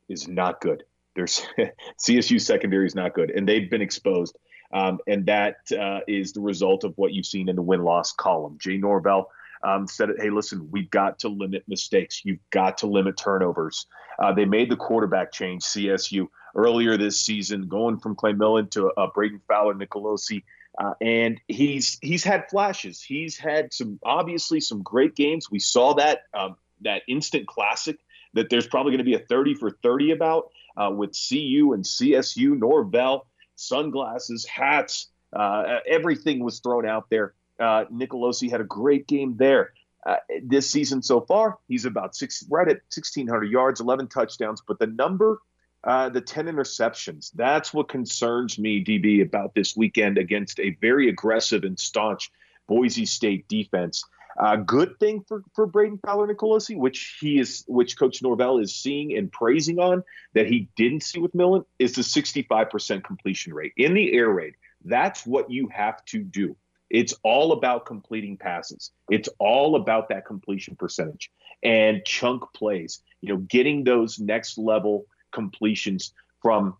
is 0.09 0.29
not 0.29 0.61
good. 0.61 0.85
Their 1.17 1.25
CSU 2.01 2.41
secondary 2.41 2.87
is 2.87 2.95
not 2.95 3.15
good, 3.15 3.31
and 3.31 3.49
they've 3.49 3.71
been 3.71 3.83
exposed. 3.83 4.37
Um, 4.73 4.99
and 5.07 5.27
that 5.27 5.57
uh, 5.79 6.01
is 6.07 6.33
the 6.33 6.41
result 6.41 6.85
of 6.85 6.97
what 6.97 7.13
you've 7.13 7.27
seen 7.27 7.49
in 7.49 7.57
the 7.57 7.63
win 7.63 7.83
loss 7.83 8.13
column. 8.13 8.57
Jay 8.59 8.77
Norvell 8.77 9.31
um, 9.63 9.87
said, 9.87 10.11
Hey, 10.19 10.31
listen, 10.31 10.69
we've 10.71 10.91
got 10.91 11.19
to 11.21 11.29
limit 11.29 11.65
mistakes. 11.67 12.23
You've 12.25 12.39
got 12.51 12.79
to 12.79 12.87
limit 12.87 13.17
turnovers. 13.17 13.87
Uh, 14.19 14.33
they 14.33 14.45
made 14.45 14.71
the 14.71 14.77
quarterback 14.77 15.33
change, 15.33 15.63
CSU, 15.65 16.29
earlier 16.55 16.97
this 16.97 17.21
season, 17.21 17.69
going 17.69 17.99
from 17.99 18.15
Clay 18.15 18.33
Millen 18.33 18.69
to 18.69 18.91
uh, 18.93 19.11
Brayden 19.11 19.41
Fowler 19.49 19.75
Nicolosi. 19.75 20.43
Uh, 20.79 20.95
and 21.01 21.41
he's 21.49 21.99
he's 22.01 22.23
had 22.23 22.49
flashes. 22.49 23.03
He's 23.03 23.37
had 23.37 23.73
some 23.73 23.99
obviously 24.05 24.61
some 24.61 24.83
great 24.83 25.17
games. 25.17 25.51
We 25.51 25.59
saw 25.59 25.95
that 25.95 26.23
um, 26.33 26.57
that 26.83 27.03
instant 27.09 27.47
classic 27.49 27.99
that 28.35 28.49
there's 28.51 28.67
probably 28.67 28.93
going 28.93 28.99
to 28.99 29.05
be 29.05 29.15
a 29.15 29.19
30 29.19 29.55
for 29.55 29.71
30 29.71 30.13
about 30.13 30.51
uh, 30.77 30.91
with 30.95 31.17
CU 31.29 31.73
and 31.73 31.85
CSU. 31.85 32.57
Norvell 32.57 33.27
sunglasses, 33.61 34.47
hats, 34.47 35.09
uh, 35.33 35.79
everything 35.87 36.43
was 36.43 36.61
thrown 36.61 36.87
out 36.87 37.09
there. 37.11 37.35
Uh, 37.59 37.85
Nicolosi 37.93 38.51
had 38.51 38.61
a 38.61 38.65
great 38.65 39.07
game 39.07 39.37
there. 39.37 39.73
Uh, 40.05 40.17
this 40.43 40.71
season 40.71 41.03
so 41.03 41.21
far, 41.21 41.59
he's 41.69 41.85
about 41.85 42.17
six, 42.17 42.45
right 42.49 42.69
at 42.69 42.81
1,600 42.95 43.45
yards, 43.45 43.81
11 43.81 44.09
touchdowns. 44.09 44.63
But 44.67 44.79
the 44.79 44.87
number, 44.87 45.41
uh, 45.85 46.09
the 46.09 46.23
10 46.23 46.47
interceptions, 46.47 47.31
that's 47.35 47.75
what 47.75 47.89
concerns 47.89 48.59
me, 48.59 48.83
DB, 48.83 49.23
about 49.23 49.55
this 49.55 49.77
weekend 49.77 50.17
against 50.17 50.59
a 50.59 50.77
very 50.81 51.11
aggressive 51.11 51.65
and 51.65 51.79
staunch 51.79 52.31
Boise 52.67 53.05
State 53.05 53.47
defense. 53.49 54.05
Uh, 54.41 54.57
good 54.57 54.99
thing 54.99 55.23
for, 55.29 55.43
for 55.55 55.69
Brayden 55.69 56.01
Fowler 56.01 56.27
Nicolosi, 56.27 56.75
which 56.75 57.19
he 57.21 57.39
is, 57.39 57.63
which 57.69 57.99
Coach 57.99 58.23
Norvell 58.23 58.59
is 58.59 58.75
seeing 58.75 59.15
and 59.15 59.31
praising 59.31 59.79
on 59.79 60.03
that 60.33 60.47
he 60.47 60.71
didn't 60.77 61.03
see 61.03 61.21
with 61.21 61.35
Millen, 61.35 61.63
is 61.79 61.93
the 61.93 62.01
65% 62.01 63.05
completion 63.05 63.53
rate 63.53 63.75
in 63.77 63.93
the 63.93 64.15
air 64.15 64.31
raid. 64.31 64.55
That's 64.83 65.27
what 65.27 65.51
you 65.51 65.69
have 65.69 66.03
to 66.07 66.21
do. 66.21 66.57
It's 66.89 67.13
all 67.23 67.53
about 67.53 67.85
completing 67.85 68.39
passes. 68.39 68.93
It's 69.11 69.29
all 69.39 69.77
about 69.77 70.09
that 70.09 70.25
completion 70.25 70.75
percentage 70.75 71.31
and 71.63 72.03
chunk 72.07 72.45
plays. 72.55 73.03
You 73.21 73.35
know, 73.35 73.41
getting 73.41 73.85
those 73.85 74.19
next 74.19 74.57
level 74.57 75.05
completions 75.33 76.15
from 76.41 76.79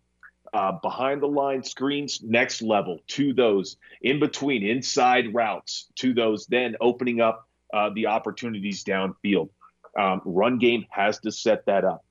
uh, 0.51 0.71
behind 0.81 1.21
the 1.21 1.27
line 1.27 1.63
screens, 1.63 2.21
next 2.23 2.63
level 2.63 3.01
to 3.09 3.33
those 3.33 3.77
in 4.01 4.19
between 4.19 4.65
inside 4.65 5.35
routes 5.35 5.87
to 5.97 6.15
those, 6.15 6.47
then 6.47 6.75
opening 6.81 7.21
up 7.21 7.47
uh, 7.73 7.89
the 7.93 8.07
opportunities 8.07 8.83
downfield. 8.83 9.49
Um, 9.97 10.21
run 10.25 10.57
game 10.57 10.85
has 10.89 11.19
to 11.19 11.31
set 11.31 11.65
that 11.65 11.83
up. 11.83 12.05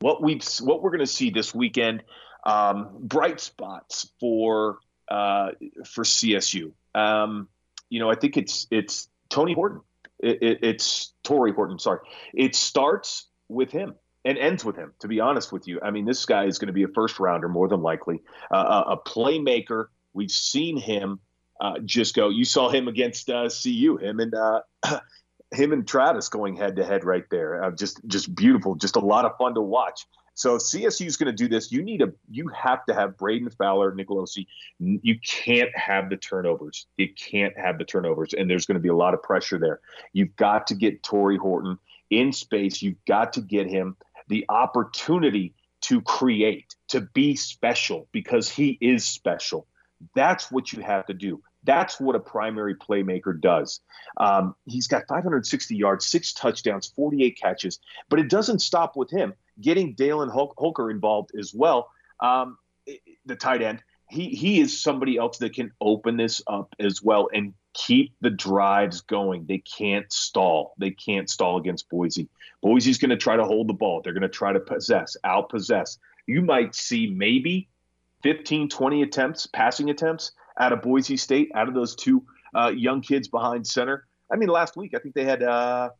What 0.00 0.22
we 0.22 0.40
what 0.60 0.82
we're 0.82 0.90
going 0.90 1.00
to 1.00 1.06
see 1.06 1.30
this 1.30 1.54
weekend, 1.54 2.02
um, 2.44 2.90
bright 3.00 3.40
spots 3.40 4.10
for 4.20 4.78
uh, 5.08 5.50
for 5.86 6.04
CSU. 6.04 6.72
Um, 6.94 7.48
you 7.90 8.00
know, 8.00 8.10
I 8.10 8.14
think 8.14 8.36
it's 8.36 8.66
it's 8.70 9.08
Tony 9.28 9.54
Horton. 9.54 9.80
It, 10.20 10.42
it, 10.42 10.58
it's 10.62 11.12
Tory 11.22 11.52
Horton. 11.52 11.78
Sorry, 11.78 12.00
it 12.34 12.54
starts 12.54 13.26
with 13.48 13.70
him 13.70 13.94
and 14.24 14.36
ends 14.36 14.64
with 14.64 14.76
him. 14.76 14.92
To 15.00 15.08
be 15.08 15.20
honest 15.20 15.52
with 15.52 15.66
you, 15.66 15.80
I 15.82 15.90
mean, 15.90 16.04
this 16.04 16.26
guy 16.26 16.44
is 16.44 16.58
going 16.58 16.66
to 16.66 16.72
be 16.72 16.82
a 16.82 16.88
first 16.88 17.18
rounder 17.20 17.48
more 17.48 17.68
than 17.68 17.82
likely, 17.82 18.20
uh, 18.50 18.84
a 18.88 18.96
playmaker. 18.96 19.86
We've 20.12 20.30
seen 20.30 20.76
him 20.76 21.20
uh, 21.60 21.78
just 21.84 22.14
go. 22.14 22.28
You 22.28 22.44
saw 22.44 22.68
him 22.68 22.88
against 22.88 23.28
uh, 23.30 23.48
CU. 23.48 23.98
Him 24.00 24.20
and 24.20 24.34
uh, 24.34 24.62
him 25.52 25.72
and 25.72 25.86
Travis 25.86 26.28
going 26.28 26.56
head 26.56 26.76
to 26.76 26.84
head 26.84 27.04
right 27.04 27.24
there. 27.30 27.64
Uh, 27.64 27.70
just 27.72 28.00
just 28.06 28.34
beautiful. 28.34 28.74
Just 28.74 28.96
a 28.96 29.00
lot 29.00 29.24
of 29.24 29.36
fun 29.38 29.54
to 29.54 29.62
watch. 29.62 30.06
So 30.34 30.54
if 30.54 30.62
CSU 30.62 31.04
is 31.06 31.16
going 31.16 31.26
to 31.26 31.32
do 31.32 31.48
this, 31.48 31.72
you 31.72 31.82
need 31.82 32.00
a 32.00 32.12
you 32.30 32.46
have 32.48 32.84
to 32.86 32.94
have 32.94 33.16
Brayden 33.16 33.52
Fowler, 33.56 33.90
Nicolosi. 33.92 34.46
You 34.78 35.18
can't 35.18 35.76
have 35.76 36.10
the 36.10 36.16
turnovers. 36.16 36.86
You 36.96 37.08
can't 37.12 37.58
have 37.58 37.78
the 37.78 37.84
turnovers, 37.84 38.34
and 38.34 38.48
there's 38.48 38.64
going 38.64 38.76
to 38.76 38.80
be 38.80 38.88
a 38.88 38.94
lot 38.94 39.14
of 39.14 39.22
pressure 39.22 39.58
there. 39.58 39.80
You've 40.12 40.36
got 40.36 40.68
to 40.68 40.76
get 40.76 41.02
Tory 41.02 41.38
Horton 41.38 41.76
in 42.10 42.32
space. 42.32 42.80
You've 42.80 43.04
got 43.04 43.32
to 43.32 43.40
get 43.40 43.66
him 43.66 43.96
the 44.28 44.44
opportunity 44.48 45.54
to 45.80 46.00
create, 46.02 46.76
to 46.88 47.00
be 47.00 47.34
special, 47.34 48.06
because 48.12 48.48
he 48.48 48.78
is 48.80 49.04
special. 49.04 49.66
That's 50.14 50.52
what 50.52 50.72
you 50.72 50.82
have 50.82 51.06
to 51.06 51.14
do. 51.14 51.42
That's 51.64 52.00
what 52.00 52.16
a 52.16 52.20
primary 52.20 52.74
playmaker 52.74 53.38
does. 53.38 53.80
Um, 54.16 54.54
he's 54.64 54.86
got 54.86 55.06
560 55.08 55.76
yards, 55.76 56.06
six 56.06 56.32
touchdowns, 56.32 56.92
48 56.94 57.38
catches, 57.40 57.78
but 58.08 58.20
it 58.20 58.30
doesn't 58.30 58.60
stop 58.60 58.96
with 58.96 59.10
him 59.10 59.34
getting 59.60 59.94
Dallin 59.94 60.30
Holker 60.30 60.90
involved 60.90 61.32
as 61.38 61.52
well, 61.54 61.90
um, 62.20 62.58
the 63.26 63.36
tight 63.36 63.62
end, 63.62 63.82
he 64.08 64.30
he 64.30 64.60
is 64.60 64.80
somebody 64.80 65.18
else 65.18 65.38
that 65.38 65.54
can 65.54 65.72
open 65.80 66.16
this 66.16 66.40
up 66.46 66.74
as 66.78 67.02
well 67.02 67.28
and 67.32 67.52
keep 67.74 68.14
the 68.20 68.30
drives 68.30 69.02
going. 69.02 69.44
They 69.46 69.58
can't 69.58 70.10
stall. 70.10 70.74
They 70.78 70.90
can't 70.90 71.28
stall 71.28 71.58
against 71.58 71.90
Boise. 71.90 72.28
Boise's 72.62 72.98
going 72.98 73.10
to 73.10 73.16
try 73.16 73.36
to 73.36 73.44
hold 73.44 73.68
the 73.68 73.74
ball. 73.74 74.00
They're 74.00 74.14
going 74.14 74.22
to 74.22 74.28
try 74.28 74.52
to 74.52 74.60
possess, 74.60 75.16
out 75.24 75.50
possess. 75.50 75.98
You 76.26 76.40
might 76.40 76.74
see 76.74 77.06
maybe 77.08 77.68
15, 78.22 78.70
20 78.70 79.02
attempts, 79.02 79.46
passing 79.46 79.90
attempts 79.90 80.32
out 80.58 80.72
of 80.72 80.82
Boise 80.82 81.16
State, 81.16 81.50
out 81.54 81.68
of 81.68 81.74
those 81.74 81.94
two 81.94 82.24
uh, 82.54 82.68
young 82.68 83.00
kids 83.00 83.28
behind 83.28 83.66
center. 83.66 84.06
I 84.30 84.36
mean, 84.36 84.48
last 84.48 84.76
week 84.76 84.94
I 84.94 84.98
think 84.98 85.14
they 85.14 85.24
had 85.24 85.42
uh, 85.42 85.90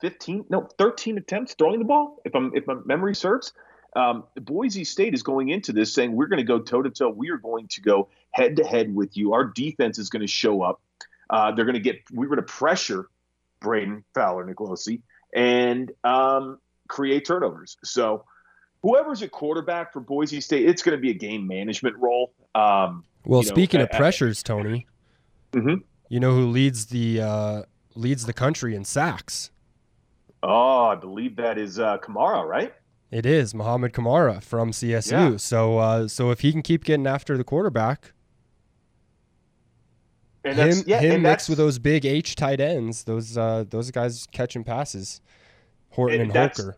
15, 0.00 0.46
no, 0.50 0.68
13 0.78 1.18
attempts 1.18 1.54
throwing 1.54 1.78
the 1.78 1.84
ball, 1.84 2.20
if 2.24 2.34
I'm 2.34 2.52
if 2.54 2.66
my 2.66 2.74
memory 2.84 3.14
serves. 3.14 3.52
Um, 3.96 4.24
Boise 4.34 4.84
State 4.84 5.14
is 5.14 5.22
going 5.22 5.50
into 5.50 5.72
this 5.72 5.94
saying 5.94 6.12
we're 6.12 6.26
going 6.26 6.38
to 6.38 6.44
go 6.44 6.58
toe 6.58 6.82
to 6.82 6.90
toe. 6.90 7.08
We 7.08 7.30
are 7.30 7.36
going 7.36 7.68
to 7.68 7.80
go 7.80 8.08
head 8.32 8.56
to 8.56 8.64
head 8.64 8.92
with 8.94 9.16
you. 9.16 9.34
Our 9.34 9.44
defense 9.44 9.98
is 9.98 10.10
going 10.10 10.22
to 10.22 10.26
show 10.26 10.62
up. 10.62 10.80
Uh, 11.30 11.52
they're 11.52 11.64
going 11.64 11.74
to 11.74 11.80
get. 11.80 12.00
We're 12.12 12.26
going 12.26 12.36
to 12.38 12.42
pressure 12.42 13.08
Brayden 13.60 14.02
Fowler, 14.14 14.44
Nicolosi, 14.44 15.00
and 15.32 15.92
um, 16.02 16.58
create 16.88 17.24
turnovers. 17.24 17.76
So 17.84 18.24
whoever's 18.84 19.22
a 19.22 19.28
quarterback 19.28 19.92
for 19.92 20.00
Boise 20.00 20.40
State, 20.40 20.68
it's 20.68 20.82
going 20.82 20.96
to 20.96 21.00
be 21.00 21.10
a 21.10 21.14
game 21.14 21.46
management 21.46 21.96
role. 21.96 22.32
Um, 22.54 23.02
well, 23.24 23.42
speaking 23.42 23.78
know, 23.78 23.84
of 23.84 23.90
I, 23.94 23.96
pressures, 23.96 24.42
Tony, 24.42 24.86
mm-hmm. 25.52 25.76
you 26.08 26.20
know 26.20 26.32
who 26.32 26.46
leads 26.46 26.86
the 26.86 27.22
uh, 27.22 27.62
leads 27.94 28.26
the 28.26 28.34
country 28.34 28.76
in 28.76 28.84
sacks? 28.84 29.50
Oh, 30.42 30.88
I 30.88 30.94
believe 30.94 31.36
that 31.36 31.56
is 31.56 31.78
uh, 31.78 31.96
Kamara, 31.98 32.46
right? 32.46 32.74
It 33.10 33.24
is 33.24 33.54
Mohamed 33.54 33.92
Kamara 33.92 34.42
from 34.42 34.72
CSU. 34.72 35.12
Yeah. 35.12 35.36
So, 35.38 35.78
uh, 35.78 36.08
so 36.08 36.30
if 36.30 36.40
he 36.40 36.52
can 36.52 36.62
keep 36.62 36.84
getting 36.84 37.06
after 37.06 37.38
the 37.38 37.44
quarterback, 37.44 38.12
and 40.44 40.58
him, 40.58 40.84
yeah, 40.86 41.00
him 41.00 41.22
mixed 41.22 41.48
with 41.48 41.56
those 41.56 41.78
big 41.78 42.04
H 42.04 42.36
tight 42.36 42.60
ends, 42.60 43.04
those 43.04 43.38
uh, 43.38 43.64
those 43.70 43.90
guys 43.90 44.26
catching 44.32 44.64
passes, 44.64 45.22
Horton 45.90 46.20
and, 46.20 46.36
and 46.36 46.38
Holker. 46.38 46.76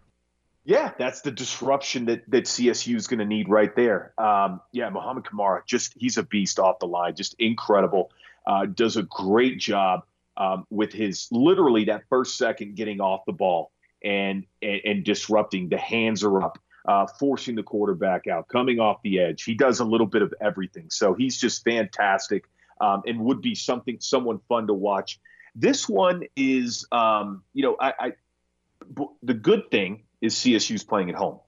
Yeah, 0.66 0.90
that's 0.98 1.20
the 1.20 1.30
disruption 1.30 2.06
that 2.06 2.28
that 2.28 2.44
CSU 2.44 2.96
is 2.96 3.06
going 3.06 3.20
to 3.20 3.24
need 3.24 3.48
right 3.48 3.74
there. 3.76 4.12
Um, 4.18 4.60
yeah, 4.72 4.90
Mohamed 4.90 5.22
Kamara, 5.22 5.64
just 5.64 5.94
he's 5.96 6.18
a 6.18 6.24
beast 6.24 6.58
off 6.58 6.80
the 6.80 6.88
line, 6.88 7.14
just 7.14 7.36
incredible. 7.38 8.10
Uh, 8.44 8.66
does 8.66 8.96
a 8.96 9.04
great 9.04 9.60
job 9.60 10.02
um, 10.36 10.66
with 10.68 10.92
his 10.92 11.28
literally 11.30 11.84
that 11.84 12.02
first 12.08 12.36
second 12.36 12.74
getting 12.74 13.00
off 13.00 13.24
the 13.26 13.32
ball 13.32 13.70
and 14.02 14.44
and, 14.60 14.80
and 14.84 15.04
disrupting. 15.04 15.68
The 15.68 15.78
hands 15.78 16.24
are 16.24 16.42
up, 16.42 16.58
uh, 16.88 17.06
forcing 17.06 17.54
the 17.54 17.62
quarterback 17.62 18.26
out, 18.26 18.48
coming 18.48 18.80
off 18.80 19.00
the 19.04 19.20
edge. 19.20 19.44
He 19.44 19.54
does 19.54 19.78
a 19.78 19.84
little 19.84 20.08
bit 20.08 20.22
of 20.22 20.34
everything, 20.40 20.90
so 20.90 21.14
he's 21.14 21.40
just 21.40 21.62
fantastic 21.62 22.44
um, 22.80 23.02
and 23.06 23.20
would 23.20 23.40
be 23.40 23.54
something 23.54 23.98
someone 24.00 24.40
fun 24.48 24.66
to 24.66 24.74
watch. 24.74 25.20
This 25.54 25.88
one 25.88 26.24
is, 26.34 26.88
um, 26.90 27.44
you 27.54 27.62
know, 27.62 27.76
I, 27.78 27.92
I 28.00 28.12
the 29.22 29.34
good 29.34 29.70
thing 29.70 30.02
is 30.20 30.34
CSU's 30.34 30.84
playing 30.84 31.10
at 31.10 31.16
home. 31.16 31.40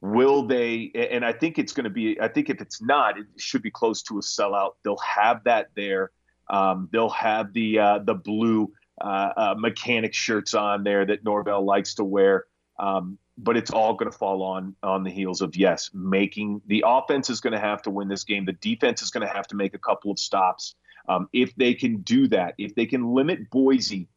Will 0.00 0.46
they? 0.46 0.92
And 0.94 1.24
I 1.24 1.32
think 1.32 1.58
it's 1.58 1.72
going 1.72 1.84
to 1.84 1.90
be. 1.90 2.20
I 2.20 2.28
think 2.28 2.50
if 2.50 2.60
it's 2.60 2.82
not, 2.82 3.18
it 3.18 3.26
should 3.38 3.62
be 3.62 3.70
close 3.70 4.02
to 4.04 4.18
a 4.18 4.20
sellout. 4.20 4.72
They'll 4.82 4.98
have 4.98 5.44
that 5.44 5.70
there. 5.74 6.10
Um, 6.50 6.90
they'll 6.92 7.08
have 7.08 7.54
the 7.54 7.78
uh, 7.78 7.98
the 8.00 8.14
blue 8.14 8.70
uh, 9.00 9.30
uh, 9.36 9.54
mechanic 9.56 10.12
shirts 10.12 10.52
on 10.52 10.84
there 10.84 11.06
that 11.06 11.24
Norvell 11.24 11.64
likes 11.64 11.94
to 11.94 12.04
wear. 12.04 12.44
Um, 12.78 13.18
but 13.36 13.56
it's 13.56 13.70
all 13.70 13.94
going 13.94 14.10
to 14.10 14.16
fall 14.16 14.42
on 14.42 14.76
on 14.82 15.02
the 15.02 15.10
heels 15.10 15.40
of 15.40 15.56
yes, 15.56 15.90
making 15.92 16.60
the 16.66 16.84
offense 16.86 17.30
is 17.30 17.40
going 17.40 17.52
to 17.54 17.58
have 17.58 17.82
to 17.82 17.90
win 17.90 18.08
this 18.08 18.24
game. 18.24 18.44
The 18.44 18.52
defense 18.52 19.02
is 19.02 19.10
going 19.10 19.26
to 19.26 19.32
have 19.32 19.46
to 19.48 19.56
make 19.56 19.74
a 19.74 19.78
couple 19.78 20.10
of 20.10 20.18
stops. 20.18 20.76
Um, 21.08 21.28
if 21.32 21.54
they 21.56 21.74
can 21.74 21.98
do 21.98 22.28
that, 22.28 22.54
if 22.58 22.74
they 22.74 22.86
can 22.86 23.14
limit 23.14 23.50
Boise 23.50 24.08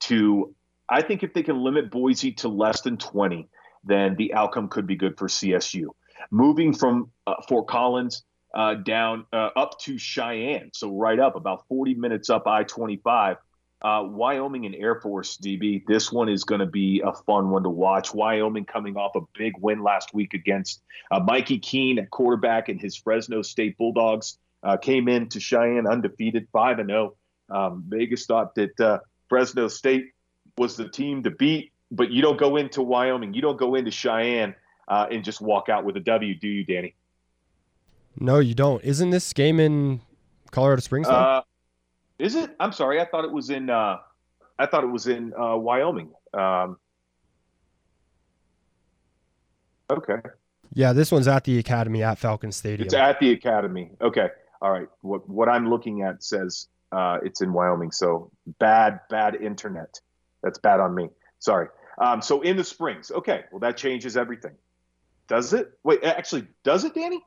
to, 0.00 0.54
I 0.92 1.00
think 1.00 1.22
if 1.22 1.32
they 1.32 1.42
can 1.42 1.64
limit 1.64 1.90
Boise 1.90 2.32
to 2.32 2.48
less 2.48 2.82
than 2.82 2.98
20, 2.98 3.48
then 3.82 4.14
the 4.16 4.34
outcome 4.34 4.68
could 4.68 4.86
be 4.86 4.94
good 4.94 5.16
for 5.16 5.26
CSU. 5.26 5.86
Moving 6.30 6.74
from 6.74 7.10
uh, 7.26 7.36
Fort 7.48 7.66
Collins 7.66 8.24
uh, 8.54 8.74
down 8.74 9.24
uh, 9.32 9.48
up 9.56 9.80
to 9.80 9.96
Cheyenne, 9.96 10.68
so 10.74 10.94
right 10.94 11.18
up 11.18 11.34
about 11.34 11.66
40 11.68 11.94
minutes 11.94 12.28
up 12.28 12.46
I 12.46 12.64
25. 12.64 13.38
Uh, 13.80 14.04
Wyoming 14.06 14.66
and 14.66 14.74
Air 14.74 15.00
Force 15.00 15.38
DB. 15.38 15.82
This 15.86 16.12
one 16.12 16.28
is 16.28 16.44
going 16.44 16.60
to 16.60 16.66
be 16.66 17.02
a 17.04 17.12
fun 17.12 17.48
one 17.48 17.62
to 17.62 17.70
watch. 17.70 18.12
Wyoming 18.14 18.66
coming 18.66 18.96
off 18.96 19.16
a 19.16 19.22
big 19.36 19.54
win 19.58 19.82
last 19.82 20.12
week 20.12 20.34
against 20.34 20.82
uh, 21.10 21.20
Mikey 21.20 21.58
Keene 21.58 21.98
at 21.98 22.10
quarterback 22.10 22.68
and 22.68 22.78
his 22.78 22.94
Fresno 22.94 23.40
State 23.40 23.78
Bulldogs 23.78 24.36
uh, 24.62 24.76
came 24.76 25.08
in 25.08 25.30
to 25.30 25.40
Cheyenne 25.40 25.86
undefeated, 25.86 26.48
five 26.52 26.78
and 26.78 26.90
zero. 26.90 27.14
Oh. 27.50 27.56
Um, 27.56 27.84
Vegas 27.88 28.26
thought 28.26 28.54
that 28.54 29.00
Fresno 29.28 29.68
State 29.68 30.12
was 30.58 30.76
the 30.76 30.88
team 30.88 31.22
to 31.22 31.30
beat, 31.30 31.72
but 31.90 32.10
you 32.10 32.22
don't 32.22 32.38
go 32.38 32.56
into 32.56 32.82
Wyoming, 32.82 33.34
you 33.34 33.42
don't 33.42 33.58
go 33.58 33.74
into 33.74 33.90
Cheyenne 33.90 34.54
uh, 34.88 35.06
and 35.10 35.24
just 35.24 35.40
walk 35.40 35.68
out 35.68 35.84
with 35.84 35.96
a 35.96 36.00
W, 36.00 36.34
do 36.34 36.48
you, 36.48 36.64
Danny? 36.64 36.94
No, 38.18 38.38
you 38.38 38.54
don't. 38.54 38.82
Isn't 38.84 39.10
this 39.10 39.32
game 39.32 39.58
in 39.58 40.00
Colorado 40.50 40.80
Springs? 40.80 41.08
Uh, 41.08 41.40
is 42.18 42.34
it? 42.34 42.50
I'm 42.60 42.72
sorry. 42.72 43.00
I 43.00 43.06
thought 43.06 43.24
it 43.24 43.32
was 43.32 43.48
in. 43.48 43.70
Uh, 43.70 43.98
I 44.58 44.66
thought 44.66 44.84
it 44.84 44.90
was 44.90 45.06
in 45.06 45.32
uh, 45.32 45.56
Wyoming. 45.56 46.10
Um, 46.34 46.76
okay. 49.90 50.18
Yeah, 50.74 50.92
this 50.92 51.10
one's 51.10 51.26
at 51.26 51.44
the 51.44 51.58
Academy 51.58 52.02
at 52.02 52.18
Falcon 52.18 52.52
Stadium. 52.52 52.86
It's 52.86 52.94
at 52.94 53.18
the 53.18 53.32
Academy. 53.32 53.92
Okay. 54.00 54.28
All 54.60 54.70
right. 54.70 54.88
What 55.00 55.26
what 55.28 55.48
I'm 55.48 55.68
looking 55.68 56.02
at 56.02 56.22
says 56.22 56.68
Uh, 56.92 57.18
it's 57.24 57.40
in 57.40 57.52
Wyoming, 57.54 57.90
so 57.90 58.30
bad, 58.58 59.00
bad 59.08 59.34
internet. 59.34 59.98
That's 60.42 60.58
bad 60.58 60.80
on 60.80 60.94
me. 60.94 61.08
Sorry. 61.38 61.68
Um, 61.98 62.22
so 62.22 62.40
in 62.40 62.56
the 62.56 62.64
Springs, 62.64 63.10
okay. 63.10 63.44
Well, 63.50 63.60
that 63.60 63.76
changes 63.76 64.16
everything. 64.16 64.54
Does 65.28 65.52
it? 65.52 65.72
Wait, 65.82 66.02
actually, 66.04 66.46
does 66.64 66.84
it, 66.84 66.94
Danny? 66.94 67.22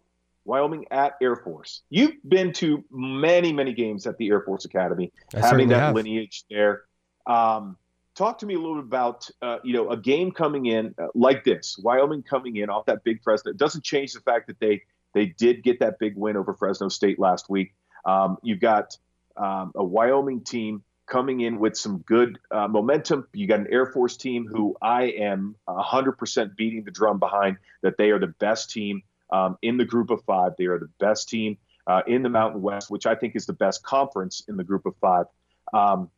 Wyoming 0.45 0.85
at 0.91 1.15
Air 1.21 1.35
Force. 1.35 1.81
You've 1.89 2.15
been 2.27 2.53
to 2.53 2.83
many, 2.91 3.51
many 3.51 3.73
games 3.73 4.05
at 4.05 4.17
the 4.17 4.29
Air 4.29 4.41
Force 4.41 4.65
Academy, 4.65 5.11
I 5.35 5.39
having 5.39 5.69
that 5.69 5.79
have. 5.79 5.95
lineage 5.95 6.43
there. 6.49 6.83
Um, 7.25 7.77
talk 8.15 8.37
to 8.39 8.45
me 8.45 8.53
a 8.53 8.59
little 8.59 8.75
bit 8.75 8.85
about 8.85 9.29
uh, 9.41 9.57
you 9.63 9.73
know 9.73 9.89
a 9.89 9.97
game 9.97 10.31
coming 10.31 10.67
in 10.67 10.93
uh, 10.97 11.07
like 11.15 11.43
this, 11.43 11.77
Wyoming 11.81 12.23
coming 12.23 12.57
in 12.57 12.69
off 12.69 12.85
that 12.85 13.03
big 13.03 13.23
Fresno. 13.23 13.51
It 13.51 13.57
doesn't 13.57 13.83
change 13.83 14.13
the 14.13 14.21
fact 14.21 14.47
that 14.47 14.59
they 14.59 14.83
they 15.13 15.27
did 15.27 15.63
get 15.63 15.79
that 15.79 15.99
big 15.99 16.15
win 16.15 16.37
over 16.37 16.53
Fresno 16.53 16.89
State 16.89 17.19
last 17.19 17.49
week. 17.49 17.73
Um, 18.05 18.37
you've 18.43 18.59
got 18.59 18.97
um, 19.37 19.71
a 19.75 19.83
Wyoming 19.83 20.41
team 20.41 20.83
coming 21.05 21.41
in 21.41 21.59
with 21.59 21.77
some 21.77 21.99
good 21.99 22.39
uh, 22.51 22.67
momentum. 22.67 23.27
You 23.33 23.47
got 23.47 23.59
an 23.59 23.67
Air 23.69 23.85
Force 23.85 24.17
team 24.17 24.47
who 24.47 24.75
I 24.81 25.03
am 25.03 25.55
100% 25.67 26.55
beating 26.55 26.83
the 26.83 26.91
drum 26.91 27.19
behind 27.19 27.57
that 27.81 27.97
they 27.97 28.09
are 28.11 28.19
the 28.19 28.27
best 28.27 28.71
team 28.71 29.03
um, 29.31 29.57
in 29.61 29.77
the 29.77 29.85
group 29.85 30.09
of 30.09 30.23
five. 30.23 30.53
They 30.57 30.65
are 30.65 30.79
the 30.79 30.89
best 30.99 31.29
team 31.29 31.57
uh, 31.87 32.01
in 32.07 32.23
the 32.23 32.29
Mountain 32.29 32.61
West, 32.61 32.89
which 32.89 33.05
I 33.05 33.15
think 33.15 33.35
is 33.35 33.45
the 33.45 33.53
best 33.53 33.83
conference 33.83 34.43
in 34.47 34.57
the 34.57 34.63
group 34.63 34.85
of 34.85 34.95
five. 34.97 35.25
Um, 35.73 36.09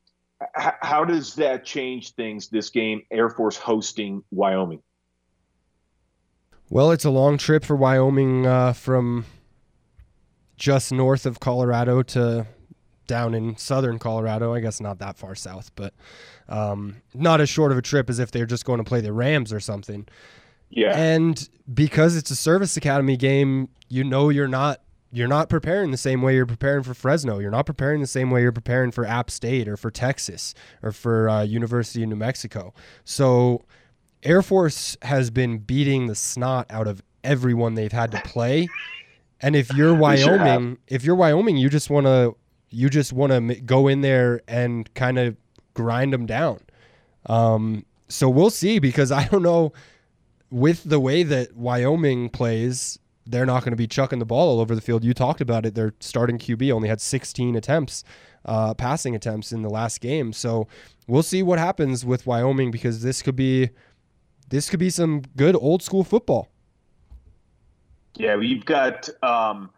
h- 0.42 0.74
how 0.82 1.04
does 1.04 1.36
that 1.36 1.66
change 1.66 2.14
things 2.14 2.48
this 2.48 2.70
game, 2.70 3.04
Air 3.12 3.30
Force 3.30 3.58
hosting 3.58 4.24
Wyoming? 4.32 4.82
Well, 6.70 6.92
it's 6.92 7.06
a 7.06 7.10
long 7.10 7.38
trip 7.38 7.64
for 7.64 7.76
Wyoming 7.76 8.46
uh, 8.46 8.74
from 8.74 9.26
just 10.58 10.92
north 10.92 11.26
of 11.26 11.40
Colorado 11.40 12.02
to 12.04 12.46
down 13.08 13.34
in 13.34 13.58
southern 13.58 14.00
Colorado. 14.00 14.54
I 14.54 14.60
guess 14.60 14.80
not 14.80 15.00
that 15.00 15.18
far 15.18 15.36
south, 15.36 15.72
but 15.76 15.94
um, 16.50 16.98
not 17.14 17.42
as 17.42 17.50
short 17.50 17.72
of 17.72 17.78
a 17.78 17.82
trip 17.82 18.10
as 18.10 18.20
if 18.20 18.32
they're 18.32 18.46
just 18.46 18.66
going 18.66 18.78
to 18.78 18.84
play 18.84 19.02
the 19.02 19.14
Rams 19.14 19.52
or 19.52 19.60
something. 19.60 20.08
Yeah. 20.70 20.98
And 20.98 21.48
because 21.74 22.16
it's 22.16 22.32
a 22.32 22.36
service 22.36 22.78
academy 22.78 23.18
game, 23.18 23.70
you 23.90 24.04
know 24.04 24.30
you're 24.30 24.48
not 24.48 24.82
you're 25.12 25.28
not 25.28 25.50
preparing 25.50 25.92
the 25.92 25.98
same 25.98 26.22
way 26.22 26.36
you're 26.36 26.46
preparing 26.46 26.84
for 26.84 26.94
Fresno. 26.94 27.40
You're 27.40 27.52
not 27.52 27.66
preparing 27.66 28.02
the 28.02 28.08
same 28.08 28.30
way 28.30 28.42
you're 28.42 28.52
preparing 28.52 28.92
for 28.92 29.06
App 29.06 29.32
State 29.32 29.68
or 29.68 29.78
for 29.78 29.90
Texas 29.90 30.54
or 30.84 30.92
for 30.92 31.30
uh, 31.30 31.44
University 31.44 32.04
of 32.04 32.10
New 32.10 32.18
Mexico. 32.18 32.74
So 33.06 33.64
Air 34.24 34.42
Force 34.42 34.98
has 35.04 35.30
been 35.30 35.60
beating 35.60 36.08
the 36.08 36.16
snot 36.16 36.68
out 36.70 36.88
of 36.88 37.02
everyone 37.24 37.76
they've 37.76 37.92
had 37.92 38.12
to 38.12 38.20
play. 38.22 38.68
And 39.40 39.56
if 39.56 39.74
you're 39.74 39.96
Wyoming, 39.98 40.78
if 40.88 41.04
you're 41.04 41.16
Wyoming, 41.16 41.58
you 41.58 41.70
just 41.70 41.90
want 41.90 42.06
to 42.06 42.36
you 42.70 42.90
just 42.90 43.14
want 43.14 43.32
to 43.32 43.56
go 43.62 43.88
in 43.88 44.02
there 44.02 44.42
and 44.48 44.94
kind 44.94 45.18
of 45.18 45.36
grind 45.74 46.14
them 46.14 46.26
down. 46.26 46.60
Um, 47.28 47.86
so 48.08 48.30
we'll 48.30 48.50
see 48.50 48.80
because 48.80 49.12
I 49.12 49.26
don't 49.28 49.44
know 49.44 49.74
with 50.50 50.84
the 50.84 51.00
way 51.00 51.24
that 51.24 51.56
Wyoming 51.56 52.30
plays, 52.30 53.00
they're 53.26 53.46
not 53.46 53.64
going 53.64 53.72
to 53.72 53.78
be 53.78 53.88
chucking 53.88 54.20
the 54.20 54.26
ball 54.26 54.50
all 54.50 54.60
over 54.60 54.74
the 54.74 54.82
field. 54.82 55.04
You 55.04 55.14
talked 55.14 55.42
about 55.42 55.66
it. 55.66 55.76
Their 55.76 55.94
starting 56.00 56.38
QB 56.38 56.72
only 56.72 56.88
had 56.88 57.02
16 57.02 57.56
attempts, 57.56 58.04
uh, 58.46 58.74
passing 58.74 59.16
attempts 59.16 59.52
in 59.52 59.62
the 59.62 59.70
last 59.70 60.00
game. 60.00 60.32
So 60.32 60.68
we'll 61.08 61.24
see 61.24 61.44
what 61.44 61.60
happens 61.60 62.06
with 62.06 62.26
Wyoming 62.26 62.72
because 62.72 63.02
this 63.02 63.22
could 63.22 63.36
be 63.36 63.70
this 64.50 64.70
could 64.70 64.80
be 64.80 64.90
some 64.90 65.24
good 65.36 65.56
old 65.56 65.84
school 65.84 66.06
football. 66.06 66.48
Yeah, 68.16 68.38
we've 68.38 68.66
got 68.66 69.10
um, 69.22 69.70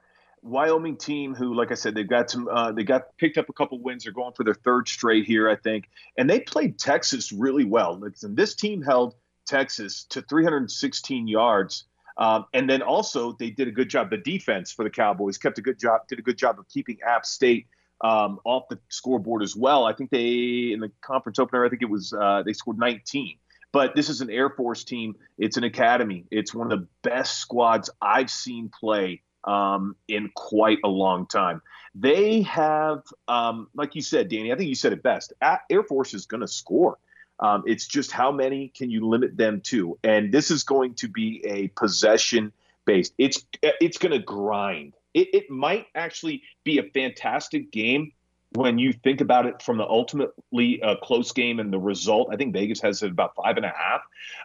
Wyoming 0.42 0.98
team 0.98 1.36
who, 1.36 1.54
like 1.54 1.72
I 1.72 1.76
said, 1.76 1.96
they've 1.96 2.08
got 2.08 2.30
some. 2.30 2.48
Uh, 2.48 2.72
they 2.72 2.84
got 2.84 3.18
picked 3.18 3.38
up 3.38 3.50
a 3.50 3.54
couple 3.54 3.80
wins. 3.80 4.04
They're 4.04 4.14
going 4.14 4.34
for 4.34 4.44
their 4.44 4.54
third 4.54 4.88
straight 4.88 5.26
here, 5.26 5.50
I 5.50 5.56
think, 5.56 5.90
and 6.18 6.30
they 6.30 6.40
played 6.40 6.80
Texas 6.80 7.32
really 7.32 7.66
well. 7.66 8.02
And 8.24 8.38
this 8.38 8.56
team 8.56 8.82
held 8.82 9.16
Texas 9.46 10.06
to 10.10 10.22
316 10.22 11.28
yards, 11.28 11.86
um, 12.18 12.46
and 12.54 12.70
then 12.70 12.82
also 12.82 13.34
they 13.34 13.50
did 13.50 13.68
a 13.68 13.72
good 13.72 13.90
job. 13.90 14.10
The 14.10 14.18
defense 14.18 14.72
for 14.72 14.84
the 14.84 14.90
Cowboys 14.90 15.38
kept 15.38 15.58
a 15.58 15.62
good 15.62 15.80
job. 15.80 16.02
Did 16.08 16.20
a 16.20 16.24
good 16.24 16.38
job 16.38 16.60
of 16.60 16.68
keeping 16.70 16.98
App 17.06 17.26
State 17.26 17.68
um, 18.02 18.40
off 18.46 18.68
the 18.70 18.80
scoreboard 18.90 19.44
as 19.44 19.56
well. 19.56 19.86
I 19.86 19.94
think 19.94 20.10
they 20.10 20.72
in 20.74 20.80
the 20.80 20.92
conference 21.02 21.40
opener, 21.40 21.66
I 21.66 21.70
think 21.70 21.82
it 21.82 21.90
was 21.90 22.14
uh, 22.14 22.44
they 22.46 22.54
scored 22.54 22.80
19. 22.80 23.38
But 23.72 23.96
this 23.96 24.10
is 24.10 24.22
an 24.22 24.32
Air 24.32 24.50
Force 24.50 24.84
team. 24.84 25.16
It's 25.38 25.58
an 25.58 25.64
academy. 25.64 26.26
It's 26.32 26.56
one 26.56 26.72
of 26.72 26.80
the 26.80 26.88
best 27.04 27.38
squads 27.38 27.90
I've 28.02 28.32
seen 28.32 28.70
play 28.70 29.22
um, 29.44 29.96
in 30.08 30.30
quite 30.36 30.80
a 30.84 30.88
long 30.88 31.26
time. 31.26 31.62
They 31.96 32.42
have, 32.44 33.04
um, 33.28 33.68
like 33.74 33.96
you 33.96 34.02
said, 34.02 34.30
Danny, 34.30 34.52
I 34.52 34.56
think 34.56 34.70
you 34.70 34.76
said 34.76 34.94
it 34.94 35.04
best. 35.04 35.34
Air 35.70 35.84
Force 35.84 36.14
is 36.14 36.26
going 36.26 36.42
to 36.42 36.48
score. 36.48 36.98
Um, 37.40 37.64
it's 37.66 37.88
just 37.88 38.12
how 38.12 38.32
many 38.32 38.68
can 38.70 38.90
you 38.90 39.08
limit 39.08 39.38
them 39.38 39.62
to? 39.62 39.98
And 40.04 40.32
this 40.32 40.52
is 40.52 40.64
going 40.64 40.96
to 40.96 41.08
be 41.08 41.42
a 41.46 41.70
possession 41.70 42.52
based. 42.86 43.14
It's 43.18 43.46
it's 43.62 43.98
going 43.98 44.12
to 44.12 44.20
grind. 44.20 44.94
It, 45.14 45.30
it 45.34 45.50
might 45.50 45.88
actually 45.96 46.44
be 46.64 46.80
a 46.80 46.84
fantastic 46.84 47.72
game 47.72 48.12
when 48.54 48.80
you 48.80 48.92
think 48.92 49.22
about 49.22 49.46
it 49.46 49.62
from 49.62 49.78
the 49.78 49.86
ultimately 49.86 50.82
uh, 50.82 50.96
close 50.98 51.32
game 51.32 51.60
and 51.60 51.72
the 51.72 51.80
result. 51.80 52.30
I 52.32 52.36
think 52.36 52.54
Vegas 52.54 52.82
has 52.82 53.04
it 53.04 53.12
about 53.12 53.36
five 53.36 53.58
and 53.58 53.66
a 53.66 53.70
half, 53.70 54.02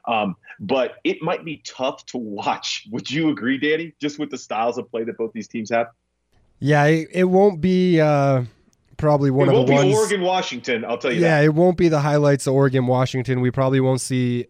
um, 0.07 0.37
but 0.61 0.97
it 1.05 1.23
might 1.23 1.45
be 1.45 1.63
tough 1.65 2.05
to 2.07 2.19
watch. 2.19 2.87
Would 2.91 3.11
you 3.11 3.31
agree, 3.31 3.59
Danny? 3.59 3.95
Just 4.01 4.19
with 4.19 4.31
the 4.31 4.39
styles 4.39 4.79
of 4.79 4.91
play 4.91 5.05
that 5.05 5.17
both 5.17 5.33
these 5.33 5.49
teams 5.49 5.71
have. 5.71 5.89
Yeah, 6.61 6.85
it, 6.85 7.09
it 7.13 7.25
won't 7.25 7.61
be 7.61 8.01
uh, 8.01 8.45
probably 8.97 9.31
one 9.31 9.49
it 9.49 9.53
of 9.53 9.57
won't 9.57 9.67
the 9.69 9.73
be 9.73 9.79
ones. 9.79 9.95
Oregon, 9.95 10.23
Washington. 10.23 10.85
I'll 10.85 10.99
tell 10.99 11.13
you 11.13 11.21
yeah, 11.21 11.41
that. 11.41 11.45
it 11.45 11.55
won't 11.55 11.77
be 11.77 11.89
the 11.89 12.01
highlights 12.01 12.47
of 12.47 12.55
Oregon 12.55 12.87
Washington. 12.87 13.41
We 13.41 13.51
probably 13.51 13.81
won't 13.81 14.01
see 14.01 14.47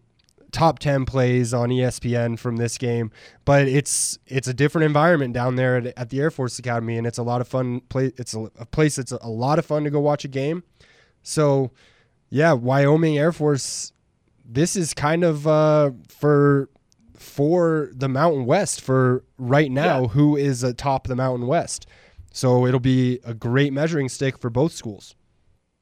top 0.55 0.79
10 0.79 1.05
plays 1.05 1.53
on 1.53 1.69
ESPN 1.69 2.39
from 2.39 2.55
this 2.55 2.77
game, 2.77 3.11
but 3.43 3.67
it's 3.67 4.17
it's 4.25 4.47
a 4.47 4.53
different 4.53 4.85
environment 4.85 5.33
down 5.33 5.55
there 5.57 5.75
at, 5.77 5.87
at 5.97 6.09
the 6.09 6.19
Air 6.21 6.31
Force 6.31 6.57
Academy 6.57 6.97
and 6.97 7.05
it's 7.05 7.17
a 7.17 7.23
lot 7.23 7.41
of 7.41 7.47
fun 7.47 7.81
play 7.89 8.11
it's 8.17 8.33
a, 8.33 8.49
a 8.57 8.65
place 8.65 8.95
that's 8.95 9.11
a 9.11 9.27
lot 9.27 9.59
of 9.59 9.65
fun 9.65 9.83
to 9.83 9.89
go 9.89 9.99
watch 9.99 10.23
a 10.25 10.29
game. 10.29 10.63
So, 11.23 11.71
yeah, 12.29 12.53
Wyoming 12.53 13.17
Air 13.17 13.31
Force 13.31 13.91
this 14.47 14.75
is 14.75 14.93
kind 14.93 15.23
of 15.23 15.45
uh, 15.45 15.91
for 16.07 16.69
for 17.17 17.89
the 17.93 18.07
Mountain 18.07 18.45
West 18.45 18.79
for 18.81 19.23
right 19.37 19.71
now 19.71 20.01
Yeah. 20.03 20.07
who 20.09 20.35
is 20.37 20.63
atop 20.63 21.07
the 21.07 21.15
Mountain 21.15 21.47
West. 21.47 21.85
So 22.31 22.65
it'll 22.65 22.79
be 22.79 23.19
a 23.25 23.33
great 23.33 23.73
measuring 23.73 24.09
stick 24.09 24.37
for 24.37 24.49
both 24.49 24.71
schools. 24.73 25.15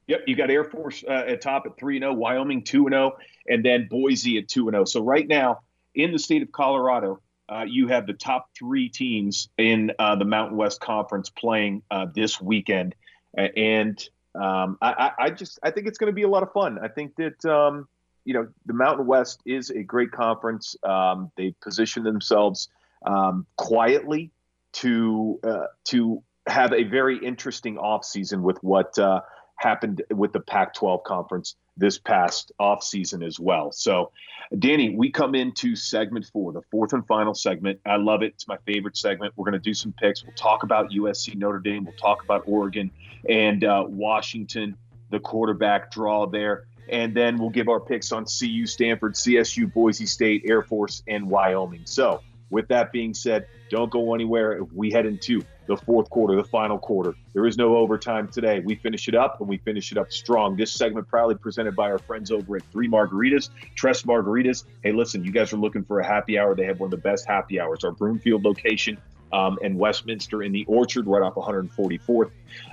Yep, 0.06 0.24
you 0.26 0.36
got 0.36 0.50
Air 0.50 0.64
Force 0.64 1.02
uh, 1.06 1.24
at 1.28 1.40
top 1.40 1.64
at 1.66 1.76
three 1.78 1.96
and 1.96 2.02
zero, 2.02 2.12
Wyoming 2.12 2.62
two 2.62 2.86
and 2.86 2.92
zero, 2.92 3.16
and 3.48 3.64
then 3.64 3.88
Boise 3.88 4.38
at 4.38 4.48
two 4.48 4.68
and 4.68 4.74
zero. 4.74 4.84
So 4.84 5.02
right 5.02 5.26
now 5.26 5.60
in 5.94 6.12
the 6.12 6.18
state 6.18 6.42
of 6.42 6.52
Colorado, 6.52 7.20
uh, 7.48 7.64
you 7.66 7.88
have 7.88 8.06
the 8.06 8.12
top 8.12 8.50
three 8.56 8.88
teams 8.88 9.48
in 9.58 9.92
uh, 9.98 10.16
the 10.16 10.24
Mountain 10.24 10.56
West 10.56 10.80
Conference 10.80 11.30
playing 11.30 11.82
uh, 11.90 12.06
this 12.14 12.40
weekend, 12.40 12.94
and 13.34 14.08
um, 14.34 14.78
I, 14.80 14.92
I, 14.92 15.24
I 15.24 15.30
just 15.30 15.58
I 15.62 15.70
think 15.70 15.86
it's 15.86 15.98
going 15.98 16.10
to 16.10 16.14
be 16.14 16.22
a 16.22 16.28
lot 16.28 16.42
of 16.42 16.52
fun. 16.52 16.78
I 16.82 16.88
think 16.88 17.16
that 17.16 17.44
um, 17.44 17.88
you 18.24 18.34
know 18.34 18.48
the 18.66 18.72
Mountain 18.72 19.06
West 19.06 19.40
is 19.46 19.70
a 19.70 19.82
great 19.82 20.10
conference. 20.10 20.76
Um, 20.82 21.30
they 21.36 21.54
position 21.62 22.02
themselves 22.02 22.68
um, 23.06 23.46
quietly 23.56 24.30
to 24.74 25.38
uh, 25.44 25.66
to 25.84 26.22
have 26.46 26.72
a 26.72 26.84
very 26.84 27.18
interesting 27.18 27.76
offseason 27.76 28.40
with 28.40 28.62
what 28.62 28.98
uh, 28.98 29.20
happened 29.56 30.02
with 30.10 30.32
the 30.32 30.40
Pac-12 30.40 31.04
conference 31.04 31.56
this 31.76 31.98
past 31.98 32.52
offseason 32.60 33.26
as 33.26 33.40
well. 33.40 33.72
So, 33.72 34.12
Danny, 34.58 34.94
we 34.94 35.10
come 35.10 35.34
into 35.34 35.74
segment 35.74 36.26
four, 36.32 36.52
the 36.52 36.62
fourth 36.70 36.92
and 36.92 37.06
final 37.06 37.34
segment. 37.34 37.80
I 37.84 37.96
love 37.96 38.22
it. 38.22 38.32
It's 38.34 38.46
my 38.46 38.58
favorite 38.66 38.96
segment. 38.96 39.32
We're 39.36 39.44
going 39.44 39.54
to 39.54 39.58
do 39.58 39.74
some 39.74 39.92
picks. 39.92 40.22
We'll 40.22 40.34
talk 40.34 40.62
about 40.62 40.90
USC 40.90 41.34
Notre 41.34 41.58
Dame. 41.58 41.84
We'll 41.84 41.96
talk 41.96 42.22
about 42.22 42.44
Oregon 42.46 42.90
and 43.28 43.64
uh, 43.64 43.84
Washington, 43.86 44.76
the 45.10 45.18
quarterback 45.18 45.90
draw 45.90 46.26
there. 46.26 46.66
And 46.88 47.16
then 47.16 47.38
we'll 47.38 47.50
give 47.50 47.68
our 47.68 47.80
picks 47.80 48.12
on 48.12 48.26
CU, 48.26 48.66
Stanford, 48.66 49.14
CSU, 49.14 49.72
Boise 49.72 50.06
State, 50.06 50.44
Air 50.46 50.62
Force, 50.62 51.02
and 51.08 51.28
Wyoming. 51.28 51.82
So, 51.86 52.20
with 52.50 52.68
that 52.68 52.92
being 52.92 53.14
said, 53.14 53.46
don't 53.70 53.90
go 53.90 54.14
anywhere. 54.14 54.62
We 54.72 54.90
head 54.90 55.06
into 55.06 55.42
the 55.66 55.76
fourth 55.76 56.10
quarter, 56.10 56.36
the 56.36 56.44
final 56.44 56.78
quarter. 56.78 57.14
There 57.32 57.46
is 57.46 57.56
no 57.56 57.76
overtime 57.76 58.28
today. 58.28 58.60
We 58.60 58.74
finish 58.74 59.08
it 59.08 59.14
up 59.14 59.40
and 59.40 59.48
we 59.48 59.56
finish 59.58 59.92
it 59.92 59.98
up 59.98 60.12
strong. 60.12 60.56
This 60.56 60.72
segment 60.72 61.08
proudly 61.08 61.36
presented 61.36 61.74
by 61.74 61.90
our 61.90 61.98
friends 61.98 62.30
over 62.30 62.56
at 62.56 62.62
Three 62.70 62.88
Margaritas, 62.88 63.48
Tres 63.74 64.02
Margaritas. 64.02 64.64
Hey, 64.82 64.92
listen, 64.92 65.24
you 65.24 65.32
guys 65.32 65.52
are 65.52 65.56
looking 65.56 65.84
for 65.84 66.00
a 66.00 66.06
happy 66.06 66.38
hour. 66.38 66.54
They 66.54 66.66
have 66.66 66.80
one 66.80 66.88
of 66.88 66.90
the 66.90 66.96
best 66.98 67.26
happy 67.26 67.58
hours. 67.58 67.82
Our 67.84 67.92
Broomfield 67.92 68.44
location 68.44 68.98
um, 69.32 69.58
and 69.62 69.78
Westminster 69.78 70.42
in 70.42 70.52
the 70.52 70.64
Orchard, 70.66 71.06
right 71.06 71.22
off 71.22 71.34
144th, 71.34 72.30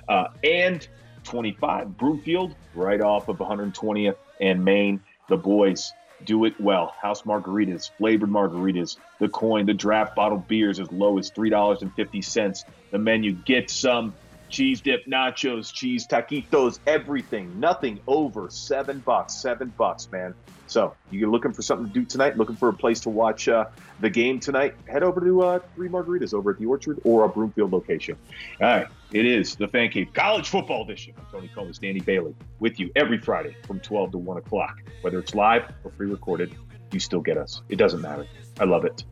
uh, 0.10 0.28
and 0.44 0.88
25 1.24 1.98
Broomfield, 1.98 2.56
right 2.76 3.02
off 3.02 3.30
of 3.30 3.38
120th 3.38 4.16
and 4.40 4.64
Main. 4.64 5.02
The 5.30 5.38
boys 5.38 5.94
do 6.26 6.46
it 6.46 6.54
well. 6.60 6.94
House 7.02 7.24
margaritas, 7.24 7.90
flavored 7.98 8.30
margaritas, 8.30 8.98
the 9.20 9.30
coin, 9.30 9.66
the 9.66 9.74
draft 9.74 10.16
bottle 10.16 10.38
beers 10.38 10.80
as 10.80 10.92
low 10.92 11.18
as 11.18 11.32
$3.50. 11.32 12.66
The 12.92 12.98
menu, 12.98 13.34
get 13.34 13.70
some, 13.70 14.14
cheese 14.52 14.82
dip, 14.82 15.06
nachos, 15.06 15.74
cheese 15.74 16.06
taquitos, 16.06 16.80
everything. 16.86 17.60
Nothing 17.60 18.00
over 18.08 18.50
seven 18.50 19.00
bucks. 19.00 19.34
Seven 19.34 19.74
bucks, 19.78 20.12
man. 20.12 20.36
So 20.68 20.96
you're 21.10 21.30
looking 21.30 21.52
for 21.52 21.62
something 21.62 21.88
to 21.88 21.94
do 21.94 22.06
tonight, 22.06 22.38
looking 22.38 22.56
for 22.56 22.70
a 22.70 22.74
place 22.74 23.02
to 23.02 23.10
watch 23.10 23.50
uh, 23.50 23.66
the 24.00 24.10
game 24.10 24.40
tonight, 24.40 24.74
head 24.88 25.04
over 25.04 25.20
to 25.20 25.42
uh, 25.42 25.60
Three 25.76 25.90
Margaritas 25.90 26.34
over 26.34 26.52
at 26.52 26.60
the 26.60 26.66
Orchard 26.66 27.00
or 27.04 27.24
our 27.24 27.28
Broomfield 27.28 27.74
location. 27.74 28.16
All 28.62 28.68
right, 28.68 28.88
it 29.12 29.26
is 29.26 29.56
the 29.56 29.68
Fan 29.68 29.90
Cave 29.90 30.10
College 30.14 30.48
Football 30.48 30.84
Edition. 30.84 31.14
I'm 31.18 31.26
Tony 31.30 31.50
Comas, 31.54 31.78
Danny 31.78 32.00
Bailey, 32.00 32.34
with 32.60 32.80
you 32.80 32.90
every 32.96 33.18
Friday 33.18 33.56
from 33.68 33.82
12 33.82 34.12
to 34.12 34.18
1 34.18 34.38
o'clock. 34.38 34.82
Whether 35.02 35.20
it's 35.20 35.36
live 35.36 35.64
or 35.84 35.92
pre-recorded, 35.92 36.56
you 36.94 37.02
still 37.02 37.22
get 37.22 37.38
us. 37.38 37.64
It 37.68 37.76
doesn't 37.76 38.02
matter. 38.02 38.26
I 38.60 38.64
love 38.64 38.86
it. 38.86 39.04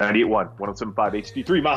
98.1, 0.00 0.56
107.5 0.56 0.94
HD3, 0.94 1.62
Mile 1.62 1.76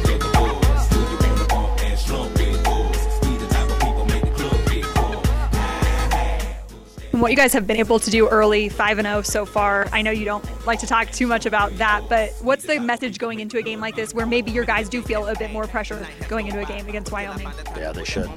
What 7.21 7.31
you 7.31 7.37
guys 7.37 7.53
have 7.53 7.67
been 7.67 7.77
able 7.77 7.99
to 7.99 8.09
do 8.09 8.27
early, 8.27 8.67
5 8.67 8.97
and 8.99 9.05
0 9.05 9.21
so 9.21 9.45
far. 9.45 9.87
I 9.91 10.01
know 10.01 10.11
you 10.11 10.25
don't 10.25 10.43
like 10.65 10.79
to 10.79 10.87
talk 10.87 11.11
too 11.11 11.27
much 11.27 11.45
about 11.45 11.77
that, 11.77 12.09
but 12.09 12.31
what's 12.41 12.65
the 12.65 12.79
message 12.79 13.19
going 13.19 13.39
into 13.39 13.57
a 13.57 13.61
game 13.61 13.79
like 13.79 13.95
this 13.95 14.13
where 14.13 14.25
maybe 14.25 14.51
your 14.51 14.65
guys 14.65 14.89
do 14.89 15.01
feel 15.01 15.27
a 15.27 15.35
bit 15.35 15.51
more 15.51 15.67
pressure 15.67 16.05
going 16.27 16.47
into 16.47 16.59
a 16.59 16.65
game 16.65 16.87
against 16.87 17.11
Wyoming? 17.11 17.47
Yeah, 17.77 17.91
they 17.91 18.05
should. 18.05 18.29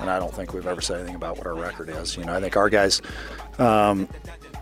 And 0.00 0.10
I 0.10 0.18
don't 0.18 0.34
think 0.34 0.52
we've 0.52 0.66
ever 0.66 0.80
said 0.80 1.00
anything 1.00 1.14
about 1.14 1.36
what 1.36 1.46
our 1.46 1.54
record 1.54 1.88
is. 1.90 2.16
You 2.16 2.24
know, 2.24 2.34
I 2.34 2.40
think 2.40 2.56
our 2.56 2.68
guys, 2.68 3.02
um, 3.58 4.08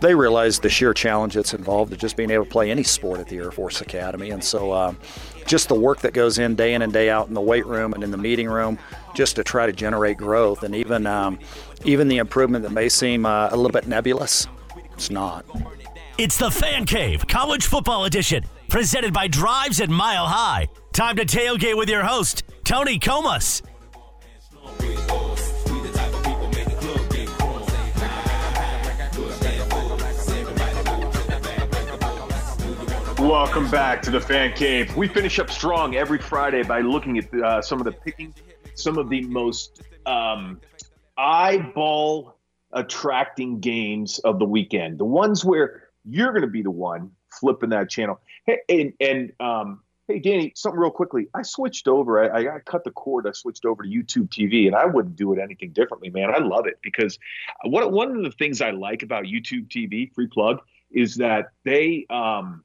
they 0.01 0.15
realize 0.15 0.59
the 0.59 0.69
sheer 0.69 0.93
challenge 0.93 1.35
that's 1.35 1.53
involved 1.53 1.93
of 1.93 1.99
just 1.99 2.17
being 2.17 2.31
able 2.31 2.43
to 2.43 2.49
play 2.49 2.71
any 2.71 2.83
sport 2.83 3.19
at 3.19 3.27
the 3.27 3.37
Air 3.37 3.51
Force 3.51 3.81
Academy. 3.81 4.31
And 4.31 4.43
so, 4.43 4.73
um, 4.73 4.97
just 5.45 5.69
the 5.69 5.75
work 5.75 6.01
that 6.01 6.13
goes 6.13 6.39
in 6.39 6.55
day 6.55 6.73
in 6.73 6.81
and 6.81 6.91
day 6.91 7.09
out 7.09 7.27
in 7.27 7.33
the 7.33 7.41
weight 7.41 7.65
room 7.65 7.93
and 7.93 8.03
in 8.03 8.11
the 8.11 8.17
meeting 8.17 8.47
room, 8.47 8.79
just 9.13 9.35
to 9.35 9.43
try 9.43 9.65
to 9.65 9.73
generate 9.73 10.17
growth, 10.17 10.63
and 10.63 10.75
even 10.75 11.05
um, 11.05 11.39
even 11.85 12.07
the 12.07 12.17
improvement 12.17 12.63
that 12.63 12.71
may 12.71 12.89
seem 12.89 13.25
uh, 13.25 13.49
a 13.51 13.55
little 13.55 13.71
bit 13.71 13.87
nebulous, 13.87 14.47
it's 14.93 15.09
not. 15.09 15.45
It's 16.17 16.37
the 16.37 16.51
Fan 16.51 16.85
Cave 16.85 17.27
College 17.27 17.65
Football 17.65 18.05
Edition, 18.05 18.43
presented 18.69 19.13
by 19.13 19.27
Drives 19.27 19.81
at 19.81 19.89
Mile 19.89 20.27
High. 20.27 20.67
Time 20.93 21.15
to 21.15 21.25
tailgate 21.25 21.77
with 21.77 21.89
your 21.89 22.03
host, 22.03 22.43
Tony 22.63 22.99
Comas. 22.99 23.61
Welcome 33.21 33.69
back 33.69 34.01
to 34.01 34.09
the 34.09 34.19
Fan 34.19 34.53
Cave. 34.53 34.95
We 34.97 35.07
finish 35.07 35.37
up 35.37 35.51
strong 35.51 35.95
every 35.95 36.17
Friday 36.17 36.63
by 36.63 36.81
looking 36.81 37.19
at 37.19 37.31
uh, 37.31 37.61
some 37.61 37.77
of 37.77 37.85
the 37.85 37.91
picking, 37.91 38.33
some 38.73 38.97
of 38.97 39.09
the 39.09 39.21
most 39.21 39.83
um, 40.07 40.59
eyeball 41.19 42.35
attracting 42.73 43.59
games 43.59 44.17
of 44.19 44.39
the 44.39 44.45
weekend. 44.45 44.97
The 44.97 45.05
ones 45.05 45.45
where 45.45 45.89
you're 46.03 46.31
going 46.31 46.41
to 46.41 46.47
be 46.47 46.63
the 46.63 46.71
one 46.71 47.11
flipping 47.39 47.69
that 47.69 47.91
channel. 47.91 48.19
Hey, 48.47 48.57
and, 48.67 48.93
and 48.99 49.31
um, 49.39 49.83
hey, 50.07 50.17
Danny, 50.17 50.53
something 50.55 50.79
real 50.79 50.89
quickly. 50.89 51.27
I 51.35 51.43
switched 51.43 51.87
over. 51.87 52.33
I, 52.33 52.55
I 52.55 52.59
cut 52.61 52.83
the 52.83 52.91
cord. 52.91 53.27
I 53.27 53.33
switched 53.33 53.65
over 53.65 53.83
to 53.83 53.89
YouTube 53.89 54.29
TV, 54.29 54.65
and 54.65 54.75
I 54.75 54.87
wouldn't 54.87 55.15
do 55.15 55.31
it 55.31 55.39
anything 55.39 55.73
differently, 55.73 56.09
man. 56.09 56.31
I 56.33 56.39
love 56.39 56.65
it 56.65 56.79
because 56.81 57.19
what 57.65 57.91
one 57.91 58.17
of 58.17 58.23
the 58.23 58.31
things 58.31 58.63
I 58.63 58.71
like 58.71 59.03
about 59.03 59.25
YouTube 59.25 59.67
TV, 59.67 60.11
free 60.11 60.27
plug, 60.27 60.57
is 60.89 61.17
that 61.17 61.51
they. 61.63 62.07
Um, 62.09 62.63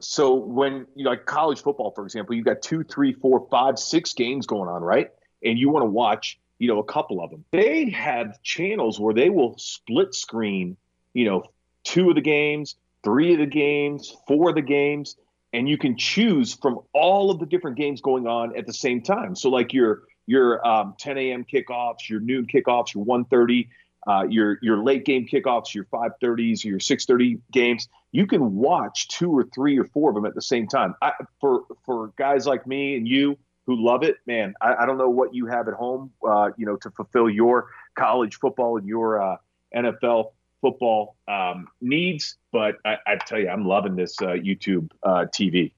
so 0.00 0.34
when 0.34 0.86
you 0.94 1.04
know, 1.04 1.10
like 1.10 1.26
college 1.26 1.62
football, 1.62 1.90
for 1.90 2.04
example, 2.04 2.34
you've 2.34 2.44
got 2.44 2.62
two, 2.62 2.84
three, 2.84 3.12
four, 3.12 3.46
five, 3.50 3.78
six 3.78 4.12
games 4.12 4.46
going 4.46 4.68
on, 4.68 4.82
right? 4.82 5.10
And 5.42 5.58
you 5.58 5.70
want 5.70 5.82
to 5.82 5.90
watch, 5.90 6.38
you 6.58 6.68
know, 6.68 6.78
a 6.78 6.84
couple 6.84 7.22
of 7.22 7.30
them. 7.30 7.44
They 7.52 7.90
have 7.90 8.42
channels 8.42 9.00
where 9.00 9.14
they 9.14 9.30
will 9.30 9.56
split 9.58 10.14
screen, 10.14 10.76
you 11.14 11.24
know, 11.24 11.44
two 11.84 12.10
of 12.10 12.14
the 12.14 12.20
games, 12.20 12.76
three 13.02 13.32
of 13.32 13.38
the 13.38 13.46
games, 13.46 14.14
four 14.26 14.50
of 14.50 14.54
the 14.54 14.62
games, 14.62 15.16
and 15.52 15.68
you 15.68 15.78
can 15.78 15.96
choose 15.96 16.54
from 16.54 16.80
all 16.92 17.30
of 17.30 17.38
the 17.38 17.46
different 17.46 17.76
games 17.76 18.00
going 18.00 18.26
on 18.26 18.56
at 18.56 18.66
the 18.66 18.74
same 18.74 19.02
time. 19.02 19.34
So 19.34 19.48
like 19.48 19.72
your 19.72 20.02
your 20.26 20.66
um, 20.66 20.94
10 20.98 21.16
a.m. 21.18 21.44
kickoffs, 21.44 22.08
your 22.08 22.20
noon 22.20 22.46
kickoffs, 22.46 22.94
your 22.94 23.04
1:30 23.04 23.68
uh, 24.06 24.24
your 24.28 24.58
your 24.62 24.82
late 24.82 25.04
game 25.04 25.26
kickoffs, 25.26 25.74
your 25.74 25.84
5:30s, 25.84 26.64
your 26.64 26.78
6:30 26.78 27.40
games. 27.52 27.88
You 28.12 28.26
can 28.26 28.56
watch 28.56 29.08
two 29.08 29.36
or 29.36 29.44
three 29.54 29.78
or 29.78 29.84
four 29.84 30.10
of 30.10 30.14
them 30.14 30.24
at 30.24 30.34
the 30.34 30.42
same 30.42 30.66
time. 30.68 30.94
I, 31.02 31.12
for 31.40 31.64
for 31.84 32.12
guys 32.16 32.46
like 32.46 32.66
me 32.66 32.96
and 32.96 33.06
you 33.06 33.36
who 33.66 33.84
love 33.84 34.04
it, 34.04 34.16
man, 34.26 34.54
I, 34.60 34.76
I 34.76 34.86
don't 34.86 34.96
know 34.96 35.10
what 35.10 35.34
you 35.34 35.46
have 35.46 35.66
at 35.66 35.74
home, 35.74 36.12
uh, 36.26 36.50
you 36.56 36.66
know, 36.66 36.76
to 36.76 36.90
fulfill 36.90 37.28
your 37.28 37.68
college 37.96 38.36
football 38.36 38.78
and 38.78 38.86
your 38.86 39.20
uh, 39.20 39.36
NFL 39.74 40.30
football 40.60 41.16
um, 41.26 41.66
needs. 41.80 42.36
But 42.52 42.76
I, 42.84 42.98
I, 43.06 43.16
tell 43.16 43.40
you, 43.40 43.48
I'm 43.48 43.64
loving 43.64 43.96
this 43.96 44.16
uh, 44.22 44.28
YouTube 44.28 44.90
uh, 45.02 45.26
TV. 45.32 45.72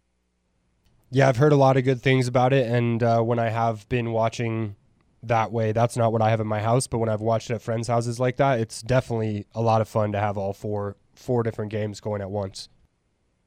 Yeah, 1.11 1.29
I've 1.29 1.39
heard 1.39 1.53
a 1.53 1.57
lot 1.57 1.79
of 1.79 1.85
good 1.85 2.03
things 2.03 2.29
about 2.29 2.53
it, 2.53 2.71
and 2.71 3.03
uh, 3.03 3.23
when 3.23 3.39
I 3.39 3.49
have 3.49 3.89
been 3.89 4.13
watching 4.13 4.77
that 5.23 5.53
way. 5.53 5.73
That's 5.73 5.97
not 5.97 6.13
what 6.13 6.23
I 6.23 6.31
have 6.31 6.41
in 6.41 6.47
my 6.47 6.61
house, 6.61 6.87
but 6.87 6.99
when 6.99 7.09
I've 7.09 7.21
watched 7.21 7.51
it 7.51 7.55
at 7.55 7.63
friends' 7.63 7.89
houses 7.89 8.21
like 8.21 8.37
that, 8.37 8.61
it's 8.61 8.83
definitely 8.83 9.47
a 9.55 9.61
lot 9.61 9.81
of 9.81 9.89
fun 9.89 10.13
to 10.13 10.21
have 10.21 10.37
all 10.37 10.53
four 10.53 10.97
four 11.15 11.43
different 11.43 11.71
games 11.71 12.01
going 12.01 12.23
at 12.23 12.31
once. 12.31 12.69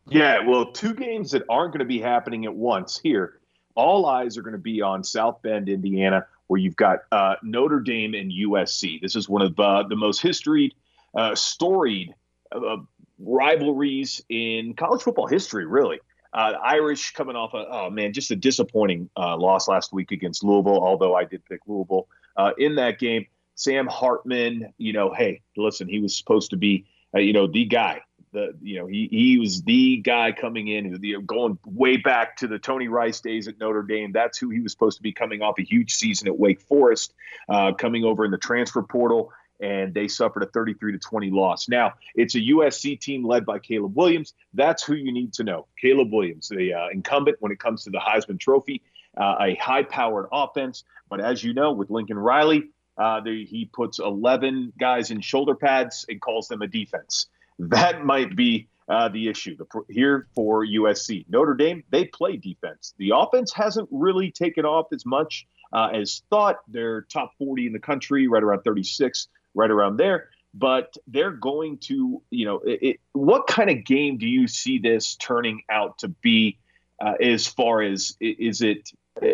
Yeah, 0.09 0.45
well, 0.45 0.71
two 0.71 0.93
games 0.93 1.31
that 1.31 1.43
aren't 1.49 1.71
going 1.71 1.79
to 1.79 1.85
be 1.85 1.99
happening 1.99 2.45
at 2.45 2.53
once 2.53 2.99
here. 2.99 3.39
All 3.75 4.05
eyes 4.05 4.37
are 4.37 4.41
going 4.41 4.53
to 4.53 4.59
be 4.59 4.81
on 4.81 5.03
South 5.03 5.41
Bend, 5.41 5.69
Indiana, 5.69 6.25
where 6.47 6.59
you've 6.59 6.75
got 6.75 6.99
uh, 7.11 7.35
Notre 7.43 7.79
Dame 7.79 8.13
and 8.13 8.31
USC. 8.31 8.99
This 8.99 9.15
is 9.15 9.29
one 9.29 9.41
of 9.41 9.57
uh, 9.57 9.83
the 9.87 9.95
most 9.95 10.21
historied, 10.21 10.73
uh, 11.15 11.33
storied 11.35 12.13
uh, 12.51 12.77
rivalries 13.19 14.21
in 14.27 14.73
college 14.73 15.01
football 15.01 15.27
history, 15.27 15.65
really. 15.65 15.99
Uh, 16.33 16.53
Irish 16.63 17.11
coming 17.11 17.35
off 17.35 17.53
a 17.53 17.65
oh 17.69 17.89
man, 17.89 18.13
just 18.13 18.31
a 18.31 18.35
disappointing 18.35 19.09
uh, 19.17 19.37
loss 19.37 19.67
last 19.67 19.91
week 19.91 20.11
against 20.11 20.43
Louisville. 20.43 20.81
Although 20.81 21.15
I 21.15 21.25
did 21.25 21.43
pick 21.45 21.61
Louisville 21.67 22.07
uh, 22.37 22.51
in 22.57 22.75
that 22.75 22.99
game. 22.99 23.25
Sam 23.55 23.85
Hartman, 23.85 24.73
you 24.77 24.93
know, 24.93 25.13
hey, 25.13 25.41
listen, 25.55 25.87
he 25.87 25.99
was 25.99 26.17
supposed 26.17 26.49
to 26.51 26.57
be, 26.57 26.85
uh, 27.15 27.19
you 27.19 27.33
know, 27.33 27.47
the 27.47 27.65
guy. 27.65 28.01
The 28.33 28.55
you 28.61 28.79
know 28.79 28.87
he 28.87 29.09
he 29.11 29.37
was 29.39 29.61
the 29.63 29.97
guy 29.97 30.31
coming 30.31 30.69
in, 30.69 30.97
know, 31.01 31.19
going 31.19 31.59
way 31.65 31.97
back 31.97 32.37
to 32.37 32.47
the 32.47 32.57
Tony 32.59 32.87
Rice 32.87 33.19
days 33.19 33.49
at 33.49 33.59
Notre 33.59 33.83
Dame. 33.83 34.13
That's 34.13 34.37
who 34.37 34.49
he 34.49 34.61
was 34.61 34.71
supposed 34.71 34.97
to 34.97 35.03
be 35.03 35.11
coming 35.11 35.41
off 35.41 35.59
a 35.59 35.63
huge 35.63 35.93
season 35.93 36.29
at 36.29 36.39
Wake 36.39 36.61
Forest, 36.61 37.13
uh, 37.49 37.73
coming 37.73 38.05
over 38.05 38.23
in 38.23 38.31
the 38.31 38.37
transfer 38.37 38.81
portal 38.83 39.33
and 39.61 39.93
they 39.93 40.07
suffered 40.07 40.43
a 40.43 40.47
33 40.47 40.93
to 40.93 40.97
20 40.97 41.29
loss. 41.29 41.69
Now, 41.69 41.93
it's 42.15 42.35
a 42.35 42.39
USC 42.39 42.99
team 42.99 43.25
led 43.25 43.45
by 43.45 43.59
Caleb 43.59 43.95
Williams. 43.95 44.33
That's 44.53 44.83
who 44.83 44.95
you 44.95 45.13
need 45.13 45.33
to 45.33 45.43
know. 45.43 45.67
Caleb 45.79 46.11
Williams, 46.11 46.49
the 46.49 46.73
uh, 46.73 46.87
incumbent 46.91 47.37
when 47.39 47.51
it 47.51 47.59
comes 47.59 47.83
to 47.83 47.91
the 47.91 47.99
Heisman 47.99 48.39
Trophy, 48.39 48.81
uh, 49.17 49.35
a 49.39 49.55
high 49.55 49.83
powered 49.83 50.27
offense. 50.31 50.83
But 51.09 51.21
as 51.21 51.43
you 51.43 51.53
know, 51.53 51.71
with 51.71 51.89
Lincoln 51.89 52.17
Riley, 52.17 52.69
uh, 52.97 53.21
he 53.23 53.69
puts 53.71 53.99
11 53.99 54.73
guys 54.79 55.11
in 55.11 55.21
shoulder 55.21 55.55
pads 55.55 56.05
and 56.09 56.19
calls 56.19 56.47
them 56.47 56.61
a 56.61 56.67
defense. 56.67 57.27
That 57.59 58.03
might 58.03 58.35
be 58.35 58.67
uh, 58.89 59.09
the 59.09 59.29
issue 59.29 59.55
the, 59.55 59.65
here 59.89 60.27
for 60.35 60.65
USC. 60.65 61.25
Notre 61.29 61.53
Dame, 61.53 61.83
they 61.91 62.05
play 62.05 62.37
defense. 62.37 62.93
The 62.97 63.11
offense 63.15 63.53
hasn't 63.53 63.87
really 63.91 64.31
taken 64.31 64.65
off 64.65 64.87
as 64.91 65.05
much 65.05 65.47
uh, 65.71 65.89
as 65.93 66.23
thought. 66.29 66.57
They're 66.67 67.01
top 67.03 67.31
40 67.37 67.67
in 67.67 67.73
the 67.73 67.79
country, 67.79 68.27
right 68.27 68.43
around 68.43 68.63
36 68.63 69.27
right 69.53 69.71
around 69.71 69.97
there. 69.97 70.29
But 70.53 70.97
they're 71.07 71.31
going 71.31 71.77
to, 71.83 72.21
you 72.29 72.45
know, 72.45 72.57
it, 72.57 72.79
it, 72.81 72.99
what 73.13 73.47
kind 73.47 73.69
of 73.69 73.85
game 73.85 74.17
do 74.17 74.27
you 74.27 74.47
see 74.47 74.79
this 74.79 75.15
turning 75.15 75.63
out 75.69 75.99
to 75.99 76.09
be? 76.09 76.57
Uh, 76.99 77.13
as 77.19 77.47
far 77.47 77.81
as 77.81 78.15
is 78.19 78.61
it 78.61 78.91
uh, 79.23 79.27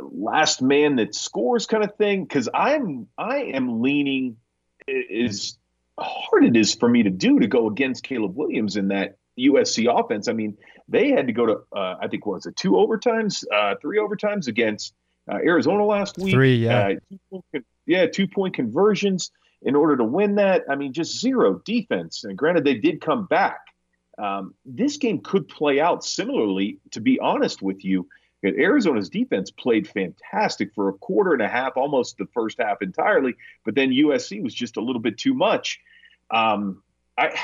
last 0.00 0.62
man 0.62 0.96
that 0.96 1.14
scores 1.14 1.66
kind 1.66 1.84
of 1.84 1.94
thing? 1.96 2.24
Because 2.24 2.48
I'm 2.54 3.06
I 3.18 3.50
am 3.54 3.82
leaning 3.82 4.38
is 4.88 5.58
hard 5.98 6.44
it 6.44 6.56
is 6.56 6.74
for 6.74 6.88
me 6.88 7.02
to 7.02 7.10
do 7.10 7.40
to 7.40 7.46
go 7.46 7.68
against 7.68 8.02
Caleb 8.02 8.36
Williams 8.36 8.76
in 8.76 8.88
that 8.88 9.16
USC 9.38 9.86
offense. 9.92 10.28
I 10.28 10.32
mean, 10.32 10.56
they 10.88 11.10
had 11.10 11.26
to 11.26 11.32
go 11.32 11.46
to 11.46 11.52
uh, 11.74 11.96
I 12.00 12.08
think 12.08 12.26
what 12.26 12.34
was 12.34 12.46
it 12.46 12.56
two 12.56 12.72
overtimes, 12.72 13.44
uh, 13.52 13.74
three 13.80 13.98
overtimes 13.98 14.48
against 14.48 14.94
uh, 15.30 15.36
Arizona 15.36 15.84
last 15.84 16.18
week. 16.18 16.34
Three, 16.34 16.56
yeah, 16.56 16.94
uh, 17.54 17.58
yeah, 17.86 18.06
two 18.06 18.28
point 18.28 18.54
conversions 18.54 19.30
in 19.62 19.74
order 19.74 19.96
to 19.96 20.04
win 20.04 20.36
that. 20.36 20.64
I 20.68 20.76
mean, 20.76 20.92
just 20.92 21.20
zero 21.20 21.60
defense. 21.64 22.24
And 22.24 22.36
granted, 22.36 22.64
they 22.64 22.74
did 22.74 23.00
come 23.00 23.26
back. 23.26 23.60
Um, 24.18 24.54
this 24.64 24.96
game 24.96 25.20
could 25.20 25.48
play 25.48 25.80
out 25.80 26.04
similarly. 26.04 26.78
To 26.92 27.00
be 27.00 27.18
honest 27.20 27.62
with 27.62 27.84
you, 27.84 28.08
Arizona's 28.44 29.08
defense 29.08 29.50
played 29.50 29.88
fantastic 29.88 30.74
for 30.74 30.88
a 30.88 30.92
quarter 30.94 31.32
and 31.32 31.42
a 31.42 31.48
half, 31.48 31.76
almost 31.76 32.16
the 32.16 32.26
first 32.32 32.58
half 32.58 32.82
entirely. 32.82 33.34
But 33.64 33.74
then 33.74 33.90
USC 33.90 34.42
was 34.42 34.54
just 34.54 34.76
a 34.76 34.80
little 34.80 35.02
bit 35.02 35.18
too 35.18 35.34
much. 35.34 35.80
Um, 36.30 36.82
I 37.18 37.38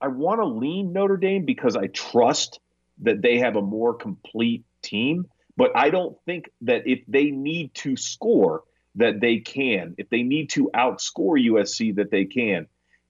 I 0.00 0.08
want 0.08 0.40
to 0.40 0.46
lean 0.46 0.92
Notre 0.92 1.16
Dame 1.16 1.44
because 1.44 1.76
I 1.76 1.88
trust 1.88 2.60
that 3.02 3.22
they 3.22 3.38
have 3.38 3.56
a 3.56 3.62
more 3.62 3.94
complete 3.94 4.64
team. 4.82 5.26
But 5.56 5.76
I 5.76 5.90
don't 5.90 6.16
think 6.24 6.50
that 6.62 6.86
if 6.86 7.00
they 7.06 7.30
need 7.30 7.74
to 7.74 7.96
score, 7.96 8.62
that 9.00 9.20
they 9.20 9.38
can. 9.38 9.94
If 9.98 10.08
they 10.08 10.22
need 10.22 10.50
to 10.50 10.70
outscore 10.74 11.44
USC, 11.44 11.96
that 11.96 12.10
they 12.10 12.24
can. 12.24 12.66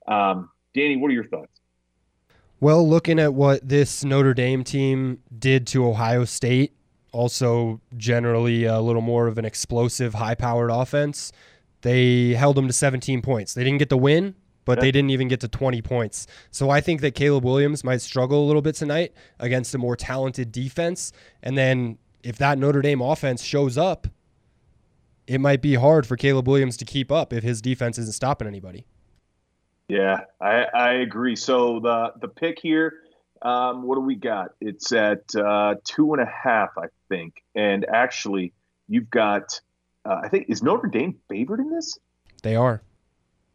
Um, 0.09 0.51
Danny, 0.75 0.97
what 0.97 1.11
are 1.11 1.15
your 1.15 1.25
thoughts? 1.25 1.61
Well, 2.61 2.87
looking 2.87 3.19
at 3.19 3.35
what 3.35 3.67
this 3.67 4.05
Notre 4.05 4.35
Dame 4.35 4.65
team 4.65 5.23
did 5.37 5.67
to 5.69 5.87
Ohio 5.87 6.25
State, 6.25 6.75
also 7.13 7.81
generally 7.97 8.65
a 8.65 8.81
little 8.81 9.03
more 9.03 9.27
of 9.27 9.39
an 9.39 9.45
explosive, 9.45 10.15
high 10.15 10.35
powered 10.35 10.71
offense, 10.71 11.33
they 11.83 12.35
held 12.35 12.57
them 12.57 12.67
to 12.67 12.73
17 12.73 13.23
points. 13.23 13.55
They 13.55 13.65
didn't 13.65 13.79
get 13.79 13.89
the 13.89 13.97
win, 13.97 14.35
but 14.67 14.81
they 14.81 14.91
didn't 14.93 15.11
even 15.11 15.29
get 15.29 15.41
to 15.41 15.49
20 15.49 15.81
points. 15.83 16.27
So 16.51 16.71
I 16.71 16.81
think 16.81 17.01
that 17.01 17.15
Caleb 17.15 17.45
Williams 17.45 17.83
might 17.83 18.03
struggle 18.03 18.45
a 18.45 18.47
little 18.47 18.63
bit 18.63 18.75
tonight 18.75 19.13
against 19.39 19.75
a 19.75 19.79
more 19.79 19.97
talented 19.97 20.53
defense. 20.53 21.13
And 21.43 21.57
then 21.57 21.99
if 22.23 22.37
that 22.39 22.59
Notre 22.59 22.83
Dame 22.83 23.01
offense 23.01 23.43
shows 23.43 23.79
up, 23.79 24.07
it 25.31 25.41
might 25.41 25.63
be 25.63 25.75
hard 25.75 26.09
for 26.09 26.17
Caleb 26.17 26.49
Williams 26.49 26.77
to 26.79 26.85
keep 26.85 27.13
up 27.13 27.33
if 27.33 27.45
his 27.45 27.63
defense 27.63 27.99
isn't 27.99 28.15
stopping 28.15 28.49
anybody. 28.49 28.85
Yeah, 29.89 30.23
I, 30.41 30.65
I 30.75 30.93
agree. 30.95 31.37
So 31.37 31.79
the 31.79 32.15
the 32.21 32.27
pick 32.27 32.59
here, 32.61 32.95
um, 33.41 33.85
what 33.85 33.95
do 33.95 34.01
we 34.01 34.17
got? 34.17 34.55
It's 34.61 34.91
at 34.91 35.33
uh, 35.37 35.77
two 35.85 36.13
and 36.15 36.21
a 36.21 36.27
half, 36.27 36.71
I 36.77 36.87
think. 37.09 37.45
And 37.55 37.87
actually, 37.89 38.53
you've 38.89 39.09
got, 39.09 39.61
uh, 40.05 40.21
I 40.25 40.29
think, 40.29 40.47
is 40.49 40.65
Notre 40.65 40.89
Dame 40.89 41.17
favored 41.29 41.61
in 41.61 41.71
this? 41.71 41.97
They 42.43 42.57
are. 42.57 42.83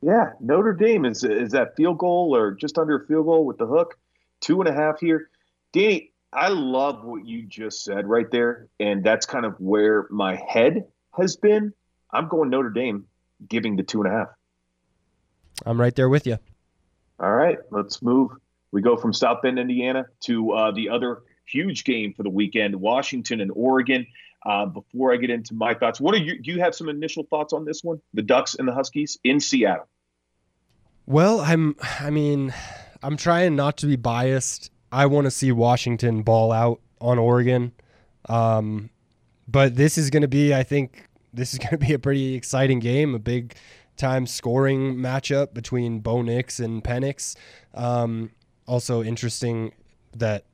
Yeah, 0.01 0.31
Notre 0.39 0.73
Dame 0.73 1.03
is 1.03 1.25
is 1.25 1.51
that 1.51 1.75
field 1.75 1.97
goal 1.97 2.33
or 2.37 2.51
just 2.51 2.77
under 2.77 3.03
a 3.03 3.05
field 3.05 3.25
goal 3.25 3.45
with 3.45 3.57
the 3.57 3.67
hook, 3.67 3.97
two 4.39 4.61
and 4.61 4.69
a 4.69 4.73
half 4.73 5.01
here. 5.01 5.29
Danny, 5.73 6.13
I 6.31 6.47
love 6.47 7.03
what 7.03 7.25
you 7.25 7.43
just 7.43 7.83
said 7.83 8.07
right 8.07 8.31
there, 8.31 8.69
and 8.79 9.03
that's 9.03 9.25
kind 9.25 9.45
of 9.45 9.59
where 9.59 10.07
my 10.09 10.41
head 10.47 10.85
has 11.17 11.35
been. 11.35 11.73
I'm 12.11 12.27
going 12.27 12.49
Notre 12.49 12.69
Dame, 12.69 13.05
giving 13.47 13.75
the 13.75 13.83
two 13.83 14.01
and 14.01 14.11
a 14.11 14.15
half. 14.17 14.27
I'm 15.65 15.79
right 15.79 15.95
there 15.95 16.09
with 16.09 16.27
you. 16.27 16.37
All 17.19 17.31
right, 17.31 17.57
let's 17.71 18.01
move. 18.01 18.31
We 18.71 18.81
go 18.81 18.97
from 18.97 19.13
South 19.13 19.41
Bend, 19.41 19.57
Indiana, 19.57 20.05
to 20.21 20.51
uh, 20.51 20.71
the 20.71 20.89
other 20.89 21.21
huge 21.45 21.83
game 21.83 22.13
for 22.13 22.23
the 22.23 22.29
weekend: 22.29 22.75
Washington 22.75 23.41
and 23.41 23.51
Oregon. 23.53 24.05
Uh, 24.45 24.65
before 24.67 25.11
I 25.11 25.17
get 25.17 25.31
into 25.31 25.55
my 25.55 25.73
thoughts, 25.73 25.99
what 25.99 26.13
are 26.13 26.19
you? 26.19 26.39
Do 26.39 26.51
you 26.51 26.59
have 26.59 26.75
some 26.75 26.89
initial 26.89 27.23
thoughts 27.23 27.53
on 27.53 27.65
this 27.65 27.83
one? 27.83 28.01
The 28.13 28.21
Ducks 28.21 28.55
and 28.55 28.67
the 28.67 28.73
Huskies 28.73 29.17
in 29.23 29.39
Seattle. 29.39 29.87
Well, 31.05 31.39
I'm. 31.39 31.75
I 31.99 32.09
mean, 32.09 32.53
I'm 33.01 33.17
trying 33.17 33.55
not 33.55 33.77
to 33.77 33.87
be 33.87 33.95
biased. 33.95 34.71
I 34.91 35.05
want 35.07 35.25
to 35.25 35.31
see 35.31 35.51
Washington 35.51 36.21
ball 36.21 36.51
out 36.51 36.79
on 37.01 37.17
Oregon, 37.17 37.71
um, 38.29 38.89
but 39.47 39.75
this 39.75 39.97
is 39.97 40.09
going 40.09 40.21
to 40.21 40.27
be. 40.27 40.53
I 40.53 40.63
think 40.63 41.07
this 41.33 41.53
is 41.53 41.59
going 41.59 41.71
to 41.71 41.77
be 41.77 41.93
a 41.93 41.99
pretty 41.99 42.35
exciting 42.35 42.79
game. 42.79 43.15
A 43.15 43.19
big 43.19 43.55
time 43.97 44.25
scoring 44.27 44.95
matchup 44.95 45.53
between 45.53 45.99
Bo 45.99 46.21
Nix 46.21 46.59
and 46.59 46.83
Penix. 46.83 47.35
Um, 47.73 48.31
also 48.67 49.03
interesting 49.03 49.71
that 50.15 50.45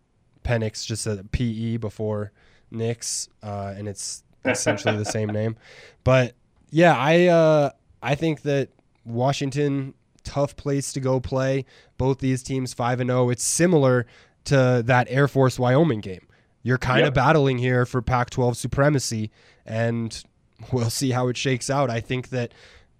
Penix 0.43 0.85
just 0.85 1.03
said 1.03 1.31
PE 1.31 1.77
before 1.77 2.31
Nix, 2.71 3.29
uh, 3.43 3.73
and 3.77 3.87
it's 3.87 4.23
essentially 4.45 4.97
the 4.97 5.05
same 5.05 5.29
name. 5.29 5.55
But 6.03 6.33
yeah, 6.69 6.95
I 6.97 7.27
uh, 7.27 7.71
I 8.01 8.15
think 8.15 8.41
that 8.41 8.69
Washington 9.05 9.93
tough 10.23 10.55
place 10.55 10.93
to 10.93 10.99
go 10.99 11.19
play. 11.19 11.65
Both 11.97 12.19
these 12.19 12.43
teams 12.43 12.73
five 12.73 12.99
and 12.99 13.09
zero. 13.09 13.29
It's 13.29 13.43
similar 13.43 14.05
to 14.45 14.81
that 14.85 15.07
Air 15.09 15.27
Force 15.27 15.59
Wyoming 15.59 15.99
game. 15.99 16.27
You're 16.63 16.77
kind 16.77 16.99
Yep. 16.99 17.07
of 17.09 17.13
battling 17.13 17.57
here 17.57 17.85
for 17.85 18.01
Pac-12 18.01 18.55
supremacy, 18.55 19.31
and 19.65 20.23
we'll 20.71 20.89
see 20.89 21.11
how 21.11 21.27
it 21.27 21.37
shakes 21.37 21.69
out. 21.69 21.89
I 21.89 21.99
think 22.01 22.29
that 22.29 22.53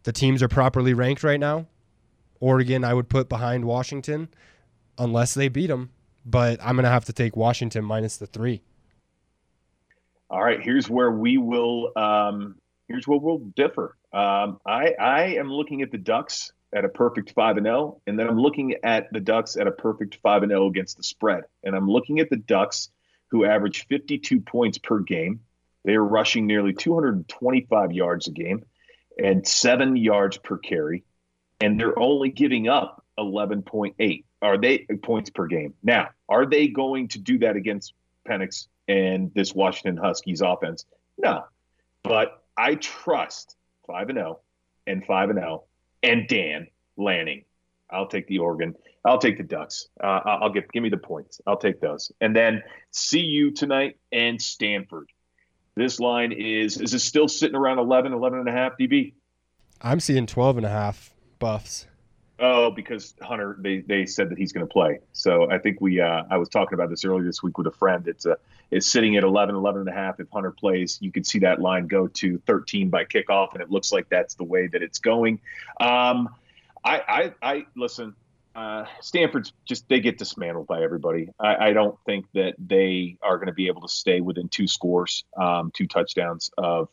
the 0.03 0.11
teams 0.11 0.41
are 0.41 0.47
properly 0.47 0.93
ranked 0.93 1.23
right 1.23 1.39
now. 1.39 1.67
Oregon, 2.39 2.83
I 2.83 2.93
would 2.95 3.07
put 3.07 3.29
behind 3.29 3.65
Washington, 3.65 4.29
unless 4.97 5.33
they 5.35 5.47
beat 5.47 5.67
them. 5.67 5.91
But 6.25 6.59
I'm 6.61 6.75
gonna 6.75 6.89
have 6.89 7.05
to 7.05 7.13
take 7.13 7.35
Washington 7.35 7.83
minus 7.85 8.17
the 8.17 8.27
three. 8.27 8.61
All 10.29 10.41
right, 10.43 10.61
here's 10.61 10.89
where 10.89 11.11
we 11.11 11.37
will. 11.37 11.91
Um, 11.95 12.55
here's 12.87 13.07
where 13.07 13.19
we'll 13.19 13.39
differ. 13.55 13.97
Um, 14.13 14.59
I 14.65 14.93
I 14.99 15.23
am 15.35 15.51
looking 15.51 15.81
at 15.81 15.91
the 15.91 15.97
Ducks 15.97 16.53
at 16.73 16.85
a 16.85 16.89
perfect 16.89 17.31
five 17.33 17.57
and 17.57 17.65
zero, 17.65 17.99
and 18.07 18.17
then 18.17 18.27
I'm 18.27 18.39
looking 18.39 18.75
at 18.83 19.11
the 19.11 19.19
Ducks 19.19 19.57
at 19.57 19.67
a 19.67 19.71
perfect 19.71 20.19
five 20.23 20.43
and 20.43 20.51
zero 20.51 20.67
against 20.67 20.97
the 20.97 21.03
spread, 21.03 21.43
and 21.63 21.75
I'm 21.75 21.89
looking 21.89 22.19
at 22.19 22.29
the 22.29 22.37
Ducks 22.37 22.89
who 23.31 23.45
average 23.45 23.87
52 23.87 24.41
points 24.41 24.77
per 24.77 24.99
game. 24.99 25.41
They 25.83 25.95
are 25.95 26.03
rushing 26.03 26.45
nearly 26.45 26.73
225 26.73 27.91
yards 27.91 28.27
a 28.27 28.31
game 28.31 28.63
and 29.17 29.47
seven 29.47 29.95
yards 29.95 30.37
per 30.37 30.57
carry, 30.57 31.03
and 31.59 31.79
they're 31.79 31.97
only 31.97 32.29
giving 32.29 32.67
up 32.67 33.03
11.8 33.17 34.23
are 34.41 34.57
they 34.57 34.79
points 35.03 35.29
per 35.29 35.47
game. 35.47 35.73
Now, 35.83 36.09
are 36.27 36.45
they 36.45 36.67
going 36.67 37.09
to 37.09 37.19
do 37.19 37.39
that 37.39 37.55
against 37.55 37.93
Penix 38.27 38.67
and 38.87 39.31
this 39.33 39.53
Washington 39.53 39.97
Huskies 39.97 40.41
offense? 40.41 40.85
No, 41.17 41.45
but 42.03 42.43
I 42.57 42.75
trust 42.75 43.55
five 43.85 44.09
and 44.09 44.17
zero 44.17 44.39
and 44.87 45.05
five 45.05 45.29
and 45.29 45.39
zero 45.39 45.65
and 46.01 46.27
Dan 46.27 46.67
Lanning. 46.97 47.45
I'll 47.91 48.07
take 48.07 48.27
the 48.27 48.39
Oregon. 48.39 48.75
I'll 49.03 49.17
take 49.17 49.37
the 49.37 49.43
Ducks. 49.43 49.87
Uh, 50.01 50.19
I'll 50.25 50.43
I'll 50.43 50.49
give 50.51 50.71
give 50.71 50.83
me 50.83 50.89
the 50.89 50.97
points. 50.97 51.41
I'll 51.47 51.57
take 51.57 51.81
those. 51.81 52.11
And 52.21 52.35
then 52.35 52.63
CU 53.11 53.51
tonight 53.51 53.97
and 54.11 54.41
Stanford. 54.41 55.09
This 55.75 55.99
line 55.99 56.31
is 56.31 56.79
is 56.79 56.93
it 56.93 56.99
still 56.99 57.27
sitting 57.27 57.55
around 57.55 57.79
11, 57.79 58.13
11 58.13 58.39
and 58.39 58.49
a 58.49 58.51
half 58.51 58.73
DB? 58.79 59.13
I'm 59.81 59.99
seeing 59.99 60.25
12 60.25 60.57
and 60.57 60.65
a 60.65 60.69
half 60.69 61.13
buffs. 61.39 61.87
Oh, 62.43 62.71
because 62.71 63.13
Hunter, 63.21 63.55
they, 63.59 63.81
they 63.81 64.07
said 64.07 64.29
that 64.29 64.37
he's 64.37 64.51
going 64.51 64.65
to 64.65 64.71
play. 64.71 64.99
So 65.13 65.49
I 65.51 65.59
think 65.59 65.79
we, 65.79 66.01
uh, 66.01 66.23
I 66.31 66.37
was 66.37 66.49
talking 66.49 66.73
about 66.73 66.89
this 66.89 67.05
earlier 67.05 67.23
this 67.23 67.43
week 67.43 67.59
with 67.59 67.67
a 67.67 67.71
friend. 67.71 68.07
It's 68.07 68.25
a, 68.25 68.35
it's 68.71 68.87
sitting 68.87 69.15
at 69.15 69.23
11, 69.23 69.53
11 69.53 69.81
and 69.81 69.89
a 69.89 69.93
half. 69.93 70.19
If 70.19 70.27
Hunter 70.33 70.49
plays, 70.49 70.97
you 71.01 71.11
could 71.11 71.27
see 71.27 71.37
that 71.39 71.61
line 71.61 71.85
go 71.85 72.07
to 72.07 72.41
13 72.47 72.89
by 72.89 73.05
kickoff. 73.05 73.53
And 73.53 73.61
it 73.61 73.69
looks 73.69 73.91
like 73.91 74.09
that's 74.09 74.33
the 74.33 74.43
way 74.43 74.65
that 74.67 74.81
it's 74.81 74.97
going. 74.97 75.39
Um, 75.79 76.29
I, 76.83 77.33
I, 77.41 77.53
I 77.53 77.65
listen, 77.75 78.15
uh, 78.55 78.85
Stanford's 78.99 79.53
just, 79.65 79.87
they 79.87 79.99
get 79.99 80.17
dismantled 80.17 80.67
by 80.67 80.83
everybody. 80.83 81.29
I, 81.39 81.67
I 81.69 81.73
don't 81.73 81.97
think 82.05 82.25
that 82.33 82.55
they 82.57 83.17
are 83.21 83.37
going 83.37 83.47
to 83.47 83.53
be 83.53 83.67
able 83.67 83.81
to 83.81 83.87
stay 83.87 84.21
within 84.21 84.49
two 84.49 84.67
scores, 84.67 85.23
um, 85.37 85.71
two 85.73 85.87
touchdowns 85.87 86.51
of, 86.57 86.89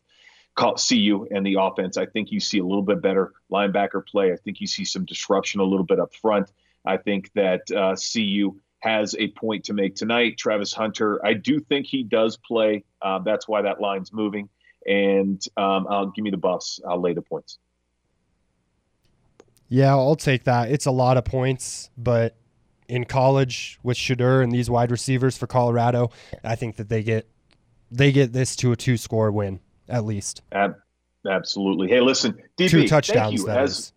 CU 0.58 1.24
and 1.30 1.46
the 1.46 1.56
offense. 1.60 1.96
I 1.96 2.06
think 2.06 2.32
you 2.32 2.40
see 2.40 2.58
a 2.58 2.64
little 2.64 2.82
bit 2.82 3.00
better 3.00 3.32
linebacker 3.48 4.04
play. 4.04 4.32
I 4.32 4.36
think 4.36 4.60
you 4.60 4.66
see 4.66 4.84
some 4.84 5.04
disruption 5.04 5.60
a 5.60 5.64
little 5.64 5.86
bit 5.86 6.00
up 6.00 6.12
front. 6.14 6.50
I 6.84 6.96
think 6.96 7.30
that 7.34 7.70
uh, 7.70 7.94
CU 7.94 8.58
has 8.80 9.14
a 9.18 9.28
point 9.28 9.64
to 9.66 9.72
make 9.72 9.94
tonight. 9.94 10.36
Travis 10.36 10.72
Hunter, 10.72 11.24
I 11.24 11.34
do 11.34 11.60
think 11.60 11.86
he 11.86 12.02
does 12.02 12.36
play. 12.38 12.84
Uh, 13.02 13.20
that's 13.20 13.46
why 13.46 13.62
that 13.62 13.80
line's 13.80 14.12
moving. 14.12 14.48
And 14.86 15.40
um, 15.56 15.86
I'll 15.88 16.06
give 16.06 16.24
me 16.24 16.30
the 16.30 16.36
buffs. 16.36 16.80
I'll 16.88 17.00
lay 17.00 17.14
the 17.14 17.22
points. 17.22 17.58
Yeah, 19.68 19.90
I'll 19.94 20.16
take 20.16 20.44
that. 20.44 20.70
It's 20.70 20.86
a 20.86 20.90
lot 20.90 21.16
of 21.16 21.24
points, 21.24 21.90
but 21.96 22.36
in 22.88 23.04
college 23.04 23.78
with 23.82 23.96
Shedeur 23.96 24.42
and 24.42 24.50
these 24.50 24.70
wide 24.70 24.90
receivers 24.90 25.36
for 25.36 25.46
Colorado, 25.46 26.10
I 26.42 26.56
think 26.56 26.76
that 26.76 26.88
they 26.88 27.02
get 27.02 27.28
they 27.90 28.12
get 28.12 28.32
this 28.32 28.56
to 28.56 28.72
a 28.72 28.76
two 28.76 28.96
score 28.96 29.30
win 29.30 29.60
at 29.88 30.04
least. 30.04 30.42
Ab- 30.52 30.76
absolutely. 31.28 31.88
Hey, 31.88 32.00
listen, 32.00 32.34
DB, 32.58 32.68
Two 32.70 32.78
thank 32.78 32.90
touchdowns, 32.90 33.40
you. 33.40 33.46
that 33.46 33.58
As-. 33.58 33.92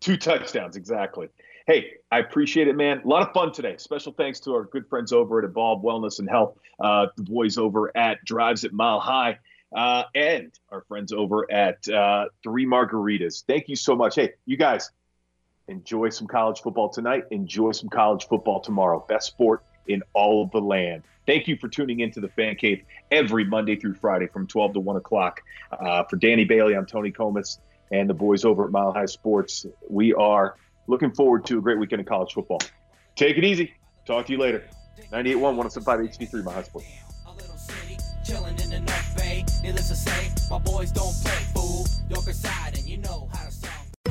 Two 0.00 0.16
touchdowns, 0.16 0.76
exactly. 0.76 1.28
Hey, 1.66 1.92
I 2.10 2.18
appreciate 2.18 2.66
it, 2.66 2.74
man. 2.74 3.02
A 3.04 3.08
lot 3.08 3.22
of 3.26 3.32
fun 3.32 3.52
today. 3.52 3.76
Special 3.78 4.12
thanks 4.12 4.40
to 4.40 4.52
our 4.52 4.64
good 4.64 4.88
friends 4.88 5.12
over 5.12 5.38
at 5.38 5.44
Evolve 5.44 5.82
Wellness 5.82 6.18
and 6.18 6.28
Health, 6.28 6.58
uh, 6.80 7.06
the 7.16 7.22
boys 7.22 7.56
over 7.56 7.96
at 7.96 8.18
Drives 8.24 8.64
at 8.64 8.72
Mile 8.72 8.98
High, 8.98 9.38
uh, 9.74 10.02
and 10.16 10.50
our 10.70 10.80
friends 10.82 11.12
over 11.12 11.50
at 11.52 11.86
uh, 11.88 12.26
Three 12.42 12.66
Margaritas. 12.66 13.44
Thank 13.46 13.68
you 13.68 13.76
so 13.76 13.94
much. 13.94 14.16
Hey, 14.16 14.32
you 14.44 14.56
guys, 14.56 14.90
Enjoy 15.72 16.10
some 16.10 16.26
college 16.26 16.60
football 16.60 16.90
tonight. 16.90 17.24
Enjoy 17.30 17.72
some 17.72 17.88
college 17.88 18.28
football 18.28 18.60
tomorrow. 18.60 19.02
Best 19.08 19.28
sport 19.28 19.64
in 19.86 20.02
all 20.12 20.44
of 20.44 20.50
the 20.50 20.60
land. 20.60 21.02
Thank 21.26 21.48
you 21.48 21.56
for 21.56 21.66
tuning 21.68 22.00
into 22.00 22.20
the 22.20 22.28
Fan 22.28 22.56
Cave 22.56 22.82
every 23.10 23.44
Monday 23.44 23.76
through 23.76 23.94
Friday 23.94 24.26
from 24.26 24.46
12 24.46 24.74
to 24.74 24.80
1 24.80 24.96
o'clock. 24.96 25.40
Uh, 25.72 26.04
for 26.04 26.16
Danny 26.16 26.44
Bailey, 26.44 26.76
I'm 26.76 26.84
Tony 26.84 27.10
Comas 27.10 27.58
and 27.90 28.08
the 28.08 28.14
boys 28.14 28.44
over 28.44 28.66
at 28.66 28.70
Mile 28.70 28.92
High 28.92 29.06
Sports. 29.06 29.64
We 29.88 30.12
are 30.12 30.56
looking 30.88 31.12
forward 31.12 31.46
to 31.46 31.56
a 31.56 31.62
great 31.62 31.78
weekend 31.78 32.00
of 32.00 32.06
college 32.06 32.34
football. 32.34 32.60
Take 33.16 33.38
it 33.38 33.44
easy. 33.44 33.72
Talk 34.06 34.26
to 34.26 34.32
you 34.32 34.38
later. 34.38 34.64
98.1, 35.10 35.84
107.5 35.84 36.18
HD3, 36.18 36.44
Mile 36.44 36.54
High 36.54 36.62
Sports. 36.64 36.86
Chilling 38.26 38.58
in 38.60 38.70
the 38.70 38.80
North 38.80 39.16
Bay. 39.16 39.44
Needless 39.62 39.88
to 39.88 39.96
say, 39.96 40.30
my 40.50 40.58
boys 40.58 40.92
don't 40.92 41.14
play 41.22 41.32
fool. 41.54 41.86
And 42.14 42.88
you 42.88 42.98
know. 42.98 43.21